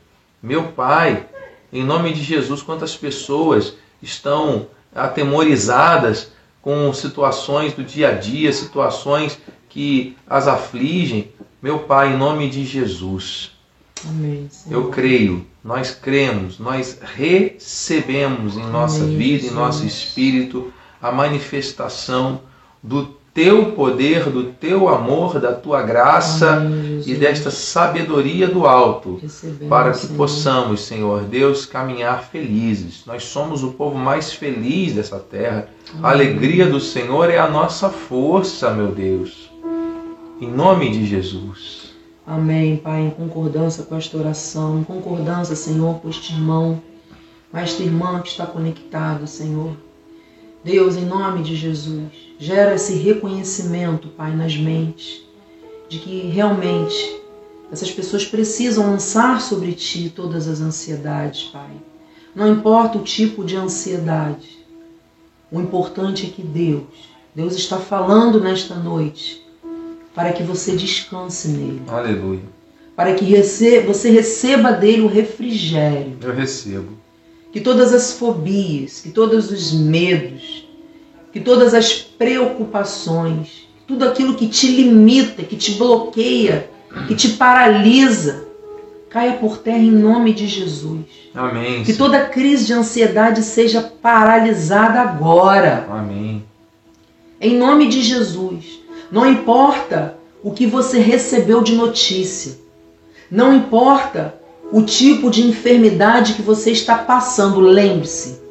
Meu 0.41 0.67
Pai, 0.67 1.25
em 1.71 1.83
nome 1.83 2.13
de 2.13 2.21
Jesus, 2.21 2.61
quantas 2.61 2.95
pessoas 2.95 3.73
estão 4.01 4.67
atemorizadas 4.93 6.31
com 6.61 6.93
situações 6.93 7.73
do 7.73 7.83
dia 7.83 8.09
a 8.09 8.11
dia, 8.13 8.53
situações 8.53 9.39
que 9.73 10.15
as 10.27 10.47
afligem, 10.47 11.29
meu 11.59 11.79
Pai, 11.79 12.13
em 12.13 12.17
nome 12.17 12.47
de 12.47 12.63
Jesus. 12.63 13.51
Amém, 14.07 14.47
eu 14.69 14.89
creio, 14.89 15.47
nós 15.63 15.91
cremos, 15.91 16.59
nós 16.59 16.99
recebemos 17.01 18.55
em 18.55 18.65
nossa 18.67 19.03
Amém, 19.03 19.17
vida, 19.17 19.39
Jesus. 19.39 19.51
em 19.51 19.55
nosso 19.55 19.85
espírito, 19.87 20.71
a 21.01 21.11
manifestação 21.11 22.41
do 22.83 23.05
teu 23.33 23.71
poder, 23.71 24.29
do 24.29 24.43
teu 24.43 24.87
amor, 24.89 25.39
da 25.39 25.53
tua 25.53 25.81
graça 25.81 26.57
Amém, 26.57 27.01
e 27.03 27.15
desta 27.15 27.49
sabedoria 27.49 28.47
do 28.47 28.67
alto, 28.67 29.17
Recebemos, 29.19 29.67
para 29.67 29.91
que 29.91 29.97
Senhor. 29.97 30.17
possamos, 30.17 30.81
Senhor 30.81 31.23
Deus, 31.23 31.65
caminhar 31.65 32.23
felizes. 32.25 33.03
Nós 33.07 33.23
somos 33.23 33.63
o 33.63 33.71
povo 33.71 33.97
mais 33.97 34.31
feliz 34.33 34.93
dessa 34.93 35.17
terra. 35.17 35.67
A 36.03 36.11
alegria 36.11 36.67
do 36.67 36.79
Senhor 36.79 37.31
é 37.31 37.39
a 37.39 37.49
nossa 37.49 37.89
força, 37.89 38.69
meu 38.69 38.91
Deus. 38.91 39.52
Em 40.43 40.51
nome 40.51 40.89
de 40.89 41.05
Jesus. 41.05 41.93
Amém, 42.27 42.75
Pai, 42.75 42.99
em 43.03 43.09
concordância 43.11 43.81
com 43.81 43.95
esta 43.95 44.17
oração, 44.17 44.77
em 44.77 44.83
concordância, 44.83 45.55
Senhor, 45.55 46.01
com 46.01 46.09
este 46.09 46.33
irmão, 46.33 46.83
com 47.49 47.57
esta 47.57 47.81
irmã 47.81 48.21
que 48.21 48.27
está 48.27 48.45
conectado, 48.45 49.25
Senhor. 49.25 49.71
Deus, 50.61 50.97
em 50.97 51.05
nome 51.05 51.43
de 51.43 51.55
Jesus, 51.55 52.11
gera 52.37 52.75
esse 52.75 52.93
reconhecimento, 52.95 54.09
Pai, 54.09 54.35
nas 54.35 54.57
mentes, 54.57 55.21
de 55.87 55.99
que 55.99 56.27
realmente 56.27 57.21
essas 57.71 57.89
pessoas 57.89 58.25
precisam 58.25 58.87
lançar 58.87 59.39
sobre 59.39 59.71
Ti 59.71 60.11
todas 60.13 60.49
as 60.49 60.59
ansiedades, 60.59 61.43
Pai. 61.43 61.71
Não 62.35 62.51
importa 62.51 62.97
o 62.97 63.03
tipo 63.03 63.45
de 63.45 63.55
ansiedade, 63.55 64.59
o 65.49 65.61
importante 65.61 66.25
é 66.25 66.29
que 66.29 66.43
Deus, 66.43 66.83
Deus 67.33 67.55
está 67.55 67.77
falando 67.77 68.41
nesta 68.41 68.75
noite 68.75 69.42
para 70.13 70.31
que 70.31 70.43
você 70.43 70.75
descanse 70.75 71.47
nele. 71.47 71.81
Aleluia. 71.87 72.41
Para 72.95 73.13
que 73.15 73.25
você 73.85 74.09
receba 74.09 74.71
dele 74.71 75.01
o 75.01 75.07
refrigério. 75.07 76.17
Eu 76.21 76.33
recebo. 76.33 76.89
Que 77.51 77.59
todas 77.59 77.93
as 77.93 78.13
fobias, 78.13 78.99
que 78.99 79.09
todos 79.09 79.51
os 79.51 79.71
medos, 79.71 80.67
que 81.31 81.39
todas 81.39 81.73
as 81.73 81.93
preocupações, 81.93 83.67
tudo 83.87 84.05
aquilo 84.05 84.35
que 84.35 84.47
te 84.47 84.67
limita, 84.67 85.43
que 85.43 85.55
te 85.55 85.71
bloqueia, 85.71 86.69
que 87.07 87.15
te 87.15 87.29
paralisa, 87.29 88.47
caia 89.09 89.33
por 89.33 89.57
terra 89.57 89.79
em 89.79 89.91
nome 89.91 90.33
de 90.33 90.47
Jesus. 90.47 91.05
Amém. 91.33 91.83
Que 91.83 91.93
toda 91.93 92.25
crise 92.25 92.65
de 92.65 92.73
ansiedade 92.73 93.41
seja 93.43 93.81
paralisada 93.81 95.01
agora. 95.01 95.87
Amém. 95.89 96.43
Em 97.41 97.57
nome 97.57 97.87
de 97.87 98.01
Jesus. 98.01 98.72
Não 99.13 99.27
importa 99.27 100.17
o 100.43 100.49
que 100.49 100.65
você 100.65 100.97
recebeu 100.97 101.61
de 101.61 101.75
notícia. 101.75 102.53
Não 103.29 103.53
importa 103.53 104.33
o 104.71 104.81
tipo 104.81 105.29
de 105.29 105.47
enfermidade 105.47 106.33
que 106.33 106.41
você 106.41 106.71
está 106.71 106.97
passando. 106.97 107.59
Lembre-se, 107.59 108.41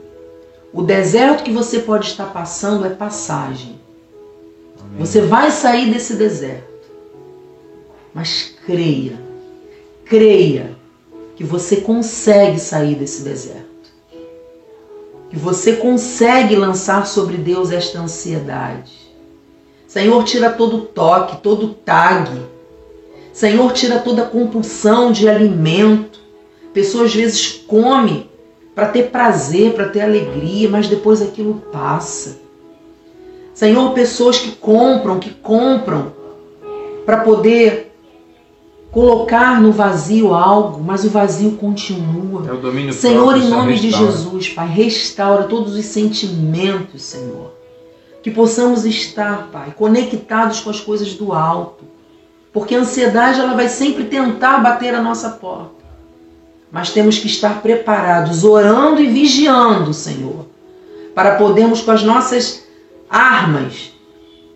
o 0.72 0.80
deserto 0.80 1.42
que 1.42 1.50
você 1.50 1.80
pode 1.80 2.06
estar 2.06 2.26
passando 2.26 2.86
é 2.86 2.90
passagem. 2.90 3.80
Amém. 4.78 5.00
Você 5.00 5.22
vai 5.22 5.50
sair 5.50 5.90
desse 5.90 6.14
deserto. 6.14 6.86
Mas 8.14 8.54
creia, 8.64 9.18
creia 10.04 10.76
que 11.34 11.42
você 11.42 11.78
consegue 11.78 12.60
sair 12.60 12.94
desse 12.94 13.22
deserto. 13.22 13.66
Que 15.28 15.36
você 15.36 15.72
consegue 15.72 16.54
lançar 16.54 17.04
sobre 17.04 17.36
Deus 17.36 17.72
esta 17.72 17.98
ansiedade 17.98 19.01
Senhor, 19.92 20.24
tira 20.24 20.48
todo 20.48 20.78
toque, 20.78 21.42
todo 21.42 21.68
tag. 21.68 22.30
Senhor, 23.30 23.70
tira 23.74 23.98
toda 23.98 24.24
compulsão 24.24 25.12
de 25.12 25.28
alimento. 25.28 26.18
Pessoas 26.72 27.08
às 27.08 27.14
vezes 27.14 27.62
come 27.66 28.30
para 28.74 28.88
ter 28.88 29.10
prazer, 29.10 29.74
para 29.74 29.90
ter 29.90 30.00
alegria, 30.00 30.70
mas 30.70 30.88
depois 30.88 31.20
aquilo 31.20 31.62
passa. 31.70 32.40
Senhor, 33.52 33.92
pessoas 33.92 34.38
que 34.38 34.52
compram, 34.52 35.18
que 35.18 35.28
compram 35.28 36.14
para 37.04 37.18
poder 37.18 37.92
colocar 38.90 39.60
no 39.60 39.72
vazio 39.72 40.32
algo, 40.32 40.82
mas 40.82 41.04
o 41.04 41.10
vazio 41.10 41.58
continua. 41.58 42.48
É 42.48 42.52
o 42.54 42.56
domínio 42.56 42.94
Senhor, 42.94 43.36
em 43.36 43.46
nome 43.46 43.78
de 43.78 43.90
Jesus, 43.90 44.48
Pai, 44.48 44.68
restaura 44.68 45.44
todos 45.44 45.76
os 45.76 45.84
sentimentos, 45.84 47.02
Senhor 47.02 47.60
Que 48.22 48.30
possamos 48.30 48.84
estar, 48.84 49.48
Pai, 49.50 49.74
conectados 49.76 50.60
com 50.60 50.70
as 50.70 50.80
coisas 50.80 51.14
do 51.14 51.32
alto. 51.32 51.84
Porque 52.52 52.74
a 52.74 52.80
ansiedade 52.80 53.40
ela 53.40 53.54
vai 53.54 53.68
sempre 53.68 54.04
tentar 54.04 54.58
bater 54.58 54.94
a 54.94 55.02
nossa 55.02 55.30
porta. 55.30 55.82
Mas 56.70 56.90
temos 56.90 57.18
que 57.18 57.26
estar 57.26 57.60
preparados, 57.60 58.44
orando 58.44 59.00
e 59.00 59.08
vigiando, 59.08 59.92
Senhor, 59.92 60.46
para 61.14 61.36
podermos 61.36 61.82
com 61.82 61.90
as 61.90 62.02
nossas 62.02 62.62
armas 63.10 63.92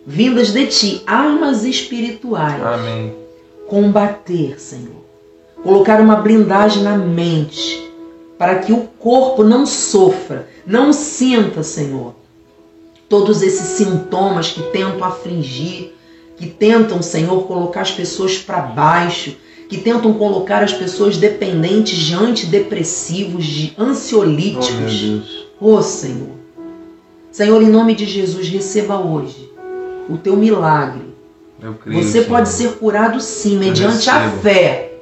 vindas 0.07 0.53
de 0.53 0.65
ti, 0.67 1.03
armas 1.05 1.65
espirituais. 1.65 2.63
Amém. 2.65 3.13
Combater, 3.67 4.57
Senhor. 4.57 5.05
Colocar 5.61 5.99
uma 5.99 6.15
blindagem 6.15 6.81
na 6.81 6.97
mente 6.97 7.91
para 8.37 8.59
que 8.59 8.71
o 8.71 8.87
corpo 8.99 9.43
não 9.43 9.65
sofra, 9.65 10.47
não 10.65 10.93
sinta, 10.93 11.61
Senhor, 11.61 12.15
todos 13.09 13.41
esses 13.41 13.77
sintomas 13.77 14.51
que 14.51 14.61
tentam 14.71 15.03
afligir, 15.03 15.93
que 16.35 16.47
tentam, 16.47 17.01
Senhor, 17.01 17.43
colocar 17.47 17.81
as 17.81 17.91
pessoas 17.91 18.37
para 18.37 18.59
baixo, 18.59 19.35
que 19.67 19.77
tentam 19.77 20.13
colocar 20.13 20.63
as 20.63 20.73
pessoas 20.73 21.17
dependentes 21.17 21.97
de 21.97 22.13
antidepressivos, 22.13 23.45
de 23.45 23.73
ansiolíticos. 23.77 25.47
Oh, 25.59 25.75
oh 25.75 25.81
Senhor. 25.81 26.37
Senhor, 27.31 27.61
em 27.61 27.69
nome 27.69 27.93
de 27.93 28.05
Jesus, 28.05 28.47
receba 28.47 28.97
hoje 28.99 29.51
o 30.09 30.17
teu 30.17 30.35
milagre. 30.35 31.07
Creio, 31.83 32.03
Você 32.03 32.11
Senhor. 32.11 32.27
pode 32.27 32.49
ser 32.49 32.73
curado 32.73 33.19
sim, 33.19 33.57
mediante 33.57 34.09
a 34.09 34.29
fé. 34.29 34.93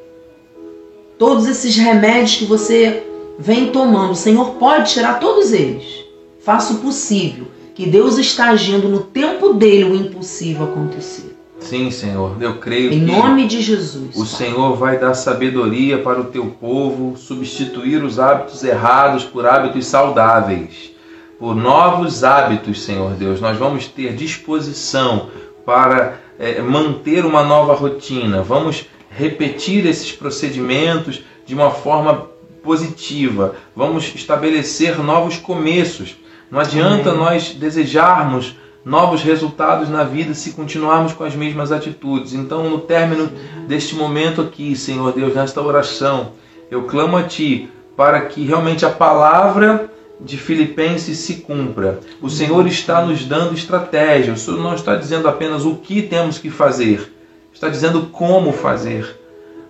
Todos 1.17 1.47
esses 1.47 1.75
remédios 1.75 2.35
que 2.35 2.45
você 2.45 3.03
vem 3.37 3.71
tomando, 3.71 4.11
o 4.11 4.15
Senhor 4.15 4.51
pode 4.55 4.91
tirar 4.91 5.19
todos 5.19 5.51
eles. 5.53 6.05
Faça 6.39 6.73
o 6.73 6.77
possível, 6.77 7.47
que 7.75 7.85
Deus 7.85 8.17
está 8.17 8.49
agindo 8.51 8.87
no 8.87 9.01
tempo 9.01 9.53
dele 9.53 9.83
o 9.83 9.95
impossível 9.95 10.63
acontecer. 10.63 11.35
Sim, 11.59 11.91
Senhor, 11.91 12.37
eu 12.41 12.57
creio 12.57 12.93
em 12.93 13.05
que 13.05 13.11
nome 13.11 13.47
de 13.47 13.61
Jesus. 13.61 14.15
o 14.15 14.25
Senhor 14.25 14.75
vai 14.75 14.97
dar 14.97 15.13
sabedoria 15.13 15.97
para 15.97 16.21
o 16.21 16.25
teu 16.25 16.45
povo, 16.45 17.17
substituir 17.17 18.03
os 18.03 18.19
hábitos 18.19 18.63
errados 18.63 19.23
por 19.23 19.45
hábitos 19.45 19.87
saudáveis, 19.87 20.91
por 21.37 21.55
novos 21.55 22.23
hábitos, 22.23 22.83
Senhor 22.83 23.11
Deus. 23.11 23.41
Nós 23.41 23.57
vamos 23.57 23.87
ter 23.87 24.13
disposição 24.13 25.29
para 25.65 26.19
é, 26.39 26.61
manter 26.61 27.25
uma 27.25 27.43
nova 27.43 27.73
rotina, 27.73 28.41
vamos 28.41 28.85
repetir 29.09 29.85
esses 29.85 30.11
procedimentos 30.11 31.23
de 31.45 31.53
uma 31.53 31.71
forma 31.71 32.27
positiva, 32.63 33.55
vamos 33.75 34.13
estabelecer 34.13 34.97
novos 34.99 35.37
começos. 35.37 36.15
Não 36.49 36.59
adianta 36.59 37.09
Amém. 37.09 37.21
nós 37.21 37.53
desejarmos 37.53 38.55
novos 38.83 39.23
resultados 39.23 39.89
na 39.89 40.03
vida 40.03 40.33
se 40.33 40.51
continuarmos 40.51 41.11
com 41.11 41.23
as 41.23 41.35
mesmas 41.35 41.71
atitudes. 41.71 42.33
Então, 42.33 42.69
no 42.69 42.79
término 42.79 43.31
deste 43.67 43.95
momento 43.95 44.41
aqui, 44.41 44.75
Senhor 44.75 45.11
Deus, 45.11 45.33
nesta 45.33 45.59
oração, 45.61 46.33
eu 46.69 46.83
clamo 46.83 47.17
a 47.17 47.23
Ti 47.23 47.69
para 47.97 48.21
que 48.21 48.45
realmente 48.45 48.85
a 48.85 48.89
palavra 48.89 49.89
de 50.19 50.37
Filipenses 50.37 51.17
se 51.17 51.35
cumpra. 51.37 51.99
O 52.21 52.29
Senhor 52.29 52.65
está 52.67 53.03
nos 53.03 53.25
dando 53.25 53.53
estratégia. 53.53 54.33
O 54.33 54.37
Senhor 54.37 54.61
não 54.61 54.75
está 54.75 54.95
dizendo 54.95 55.27
apenas 55.27 55.65
o 55.65 55.75
que 55.75 56.01
temos 56.01 56.37
que 56.37 56.49
fazer, 56.49 57.11
está 57.53 57.69
dizendo 57.69 58.07
como 58.11 58.51
fazer. 58.51 59.19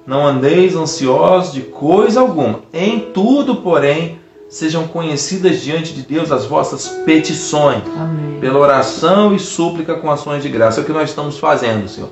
Não 0.05 0.25
andeis 0.25 0.75
ansiosos 0.75 1.53
de 1.53 1.61
coisa 1.61 2.19
alguma. 2.19 2.61
Em 2.71 2.99
tudo, 3.11 3.55
porém, 3.57 4.19
sejam 4.55 4.87
conhecidas 4.87 5.61
diante 5.61 5.93
de 5.93 6.01
Deus 6.01 6.31
as 6.31 6.45
vossas 6.45 6.87
petições, 7.05 7.83
Amém. 7.97 8.39
pela 8.39 8.57
oração 8.57 9.35
e 9.35 9.39
súplica 9.39 9.95
com 9.95 10.09
ações 10.09 10.41
de 10.41 10.47
graça. 10.47 10.79
É 10.79 10.83
o 10.83 10.85
que 10.85 10.93
nós 10.93 11.09
estamos 11.09 11.37
fazendo, 11.37 11.89
Senhor. 11.89 12.09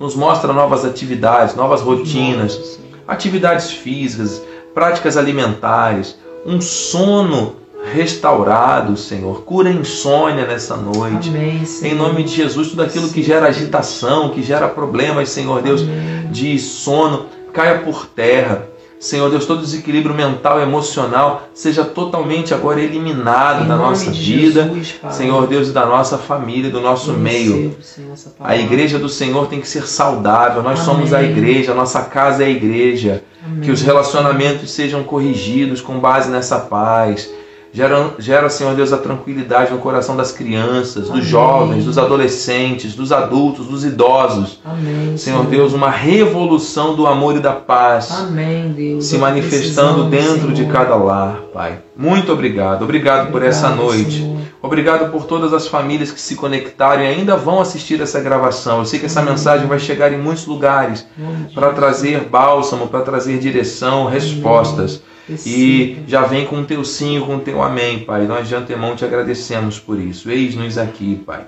Nos 0.00 0.16
mostra 0.16 0.52
novas 0.52 0.84
atividades, 0.84 1.54
novas 1.54 1.82
rotinas, 1.82 2.80
atividades 3.06 3.70
físicas, 3.70 4.42
práticas 4.74 5.16
alimentares, 5.16 6.18
um 6.44 6.60
sono 6.60 7.54
restaurado, 7.92 8.96
Senhor. 8.96 9.42
Cura 9.42 9.70
insônia 9.70 10.46
nessa 10.46 10.76
noite. 10.76 11.28
Amém, 11.28 11.64
Senhor. 11.64 11.94
Em 11.94 11.96
nome 11.96 12.24
de 12.24 12.34
Jesus, 12.34 12.70
tudo 12.70 12.82
aquilo 12.82 13.08
que 13.08 13.22
gera 13.22 13.46
agitação, 13.46 14.30
que 14.30 14.42
gera 14.42 14.66
problemas, 14.66 15.28
Senhor 15.28 15.62
Deus, 15.62 15.82
Amém. 15.82 16.28
de 16.32 16.58
sono, 16.58 17.26
caia 17.52 17.78
por 17.78 18.06
terra. 18.06 18.73
Senhor 19.04 19.28
Deus, 19.28 19.44
todo 19.44 19.60
desequilíbrio 19.60 20.14
mental 20.14 20.58
e 20.58 20.62
emocional 20.62 21.48
seja 21.52 21.84
totalmente 21.84 22.54
agora 22.54 22.80
eliminado 22.80 23.64
Em 23.64 23.68
da 23.68 23.76
nossa 23.76 24.10
vida, 24.10 24.62
Jesus. 24.64 24.94
Senhor 25.10 25.46
Deus, 25.46 25.68
e 25.68 25.72
da 25.72 25.84
nossa 25.84 26.16
família, 26.16 26.70
do 26.70 26.80
nosso 26.80 27.10
Eu 27.10 27.18
meio. 27.18 27.76
recebo, 27.76 28.16
Senhor, 28.16 28.34
A 28.40 28.56
igreja 28.56 28.98
do 28.98 29.10
Senhor 29.10 29.46
tem 29.46 29.60
que 29.60 29.68
ser 29.68 29.86
saudável. 29.86 30.62
Nós 30.62 30.80
Amém. 30.80 30.84
somos 30.86 31.12
a 31.12 31.22
igreja, 31.22 31.72
a 31.72 31.74
nossa 31.74 32.00
casa 32.00 32.44
é 32.44 32.46
a 32.46 32.48
igreja. 32.48 33.22
Amém. 33.44 33.60
Que 33.60 33.70
os 33.70 33.82
relacionamentos 33.82 34.70
sejam 34.70 35.04
corrigidos 35.04 35.82
com 35.82 35.98
base 35.98 36.30
nessa 36.30 36.58
paz. 36.60 37.28
Gera, 37.74 38.10
gera, 38.20 38.48
Senhor 38.48 38.72
Deus, 38.76 38.92
a 38.92 38.98
tranquilidade 38.98 39.72
no 39.72 39.78
coração 39.78 40.16
das 40.16 40.30
crianças, 40.30 41.06
dos 41.06 41.10
Amém. 41.10 41.22
jovens, 41.24 41.84
dos 41.84 41.98
adolescentes, 41.98 42.94
dos 42.94 43.10
adultos, 43.10 43.66
dos 43.66 43.84
idosos. 43.84 44.60
Amém, 44.64 45.16
Senhor 45.16 45.44
Deus, 45.46 45.72
uma 45.72 45.90
revolução 45.90 46.94
do 46.94 47.04
amor 47.04 47.34
e 47.34 47.40
da 47.40 47.52
paz 47.52 48.12
Amém, 48.12 48.72
Deus. 48.72 49.06
se 49.06 49.18
manifestando 49.18 50.04
dentro 50.04 50.52
de 50.52 50.58
Senhor. 50.62 50.72
cada 50.72 50.94
lar, 50.94 51.40
Pai. 51.52 51.80
Muito 51.96 52.32
obrigado. 52.32 52.82
Obrigado 52.84 53.32
por 53.32 53.42
essa 53.42 53.66
Obrigado, 53.66 53.86
noite. 53.86 54.18
Senhor. 54.18 54.38
Obrigado 54.62 55.10
por 55.10 55.24
todas 55.26 55.52
as 55.52 55.66
famílias 55.66 56.12
que 56.12 56.20
se 56.20 56.36
conectaram 56.36 57.02
e 57.02 57.06
ainda 57.08 57.36
vão 57.36 57.60
assistir 57.60 58.00
essa 58.00 58.20
gravação. 58.20 58.78
Eu 58.78 58.84
sei 58.86 59.00
que 59.00 59.06
essa 59.06 59.18
Amém. 59.18 59.32
mensagem 59.32 59.66
vai 59.66 59.80
chegar 59.80 60.12
em 60.12 60.18
muitos 60.18 60.46
lugares 60.46 61.04
de 61.48 61.54
para 61.54 61.70
trazer 61.72 62.20
bálsamo, 62.30 62.86
para 62.86 63.00
trazer 63.00 63.36
direção, 63.38 64.06
respostas. 64.06 65.02
E 65.46 66.02
já 66.06 66.22
vem 66.22 66.46
com 66.46 66.60
o 66.60 66.64
teu 66.64 66.84
sim, 66.84 67.20
com 67.20 67.36
o 67.36 67.40
teu 67.40 67.62
amém, 67.62 68.00
Pai. 68.00 68.26
Nós 68.26 68.46
de 68.46 68.54
antemão 68.54 68.94
te 68.94 69.04
agradecemos 69.04 69.78
por 69.78 69.98
isso. 69.98 70.30
Eis-nos 70.30 70.76
aqui, 70.76 71.16
Pai. 71.24 71.46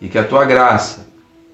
E 0.00 0.08
que 0.08 0.18
a 0.18 0.24
tua 0.24 0.44
graça, 0.44 1.06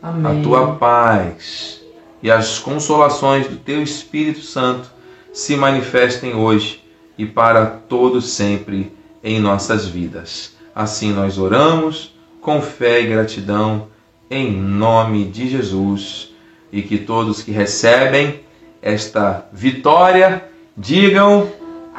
Amém. 0.02 0.40
a 0.40 0.42
tua 0.42 0.74
paz 0.76 1.80
e 2.22 2.30
as 2.30 2.58
consolações 2.58 3.46
do 3.46 3.56
teu 3.56 3.82
Espírito 3.82 4.40
Santo 4.40 4.90
se 5.32 5.56
manifestem 5.56 6.34
hoje 6.34 6.82
e 7.16 7.26
para 7.26 7.66
todo 7.66 8.20
sempre 8.20 8.92
em 9.22 9.38
nossas 9.38 9.86
vidas. 9.86 10.56
Assim 10.74 11.12
nós 11.12 11.38
oramos 11.38 12.14
com 12.40 12.62
fé 12.62 13.02
e 13.02 13.06
gratidão 13.06 13.88
em 14.30 14.52
nome 14.52 15.26
de 15.26 15.48
Jesus 15.48 16.32
e 16.72 16.82
que 16.82 16.98
todos 16.98 17.42
que 17.42 17.50
recebem 17.50 18.40
esta 18.80 19.46
vitória 19.52 20.49
digam 20.76 21.48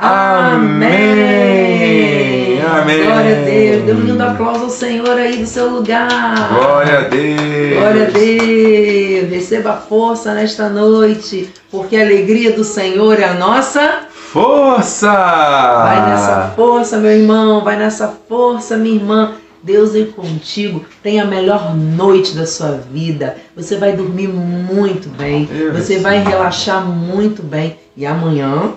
Amém. 0.04 0.92
Amém. 2.62 3.06
Glória 3.06 3.40
a 3.40 3.44
Deus. 3.44 3.84
Dê 3.84 3.92
um 3.92 4.00
lindo 4.00 4.24
aplauso 4.24 4.64
ao 4.64 4.70
Senhor 4.70 5.18
aí 5.18 5.38
do 5.38 5.46
seu 5.46 5.70
lugar. 5.70 6.10
Glória 6.50 7.00
a 7.00 7.02
Deus. 7.02 7.78
Glória 7.78 8.08
a 8.08 8.10
Deus. 8.10 9.30
Receba 9.30 9.74
força 9.74 10.34
nesta 10.34 10.70
noite, 10.70 11.54
porque 11.70 11.98
a 11.98 12.02
alegria 12.02 12.54
do 12.54 12.64
Senhor 12.64 13.20
é 13.20 13.26
a 13.26 13.34
nossa. 13.36 14.08
Força! 14.10 15.12
Vai 15.12 16.10
nessa 16.10 16.54
força, 16.56 16.98
meu 16.98 17.12
irmão. 17.12 17.64
Vai 17.64 17.76
nessa 17.76 18.18
força, 18.28 18.78
minha 18.78 18.96
irmã. 18.96 19.34
Deus 19.64 19.96
é 19.96 20.06
contigo. 20.06 20.86
Tenha 21.04 21.24
a 21.24 21.28
melhor 21.28 21.76
noite 21.76 22.34
da 22.34 22.46
sua 22.46 22.72
vida. 22.72 23.38
Você 23.56 23.78
vai 23.78 23.94
dormir 23.94 24.28
muito 24.28 25.10
bem. 25.10 25.48
Você 25.74 26.00
vai 26.00 26.24
relaxar 26.24 26.84
muito 26.86 27.44
bem. 27.44 27.78
E 27.96 28.06
amanhã 28.06 28.74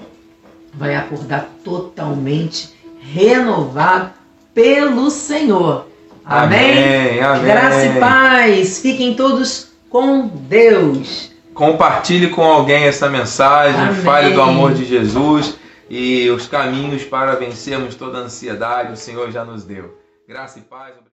vai 0.74 0.94
acordar 0.94 1.48
totalmente 1.64 2.74
renovado 3.00 4.10
pelo 4.52 5.10
Senhor. 5.10 5.86
Amém? 6.24 7.18
Amém. 7.18 7.20
Amém. 7.20 7.44
Graça 7.44 7.86
e 7.86 8.00
paz. 8.00 8.78
Fiquem 8.80 9.14
todos 9.14 9.72
com 9.88 10.26
Deus. 10.26 11.30
Compartilhe 11.54 12.30
com 12.30 12.42
alguém 12.42 12.84
essa 12.84 13.08
mensagem, 13.08 13.80
Amém. 13.80 14.02
fale 14.02 14.34
do 14.34 14.42
amor 14.42 14.74
de 14.74 14.84
Jesus 14.84 15.54
e 15.88 16.28
os 16.30 16.48
caminhos 16.48 17.04
para 17.04 17.36
vencermos 17.36 17.94
toda 17.94 18.18
a 18.18 18.22
ansiedade, 18.22 18.92
o 18.92 18.96
Senhor 18.96 19.30
já 19.30 19.44
nos 19.44 19.62
deu. 19.62 20.03
Graça 20.26 20.58
e 20.58 20.62
paz. 20.62 20.96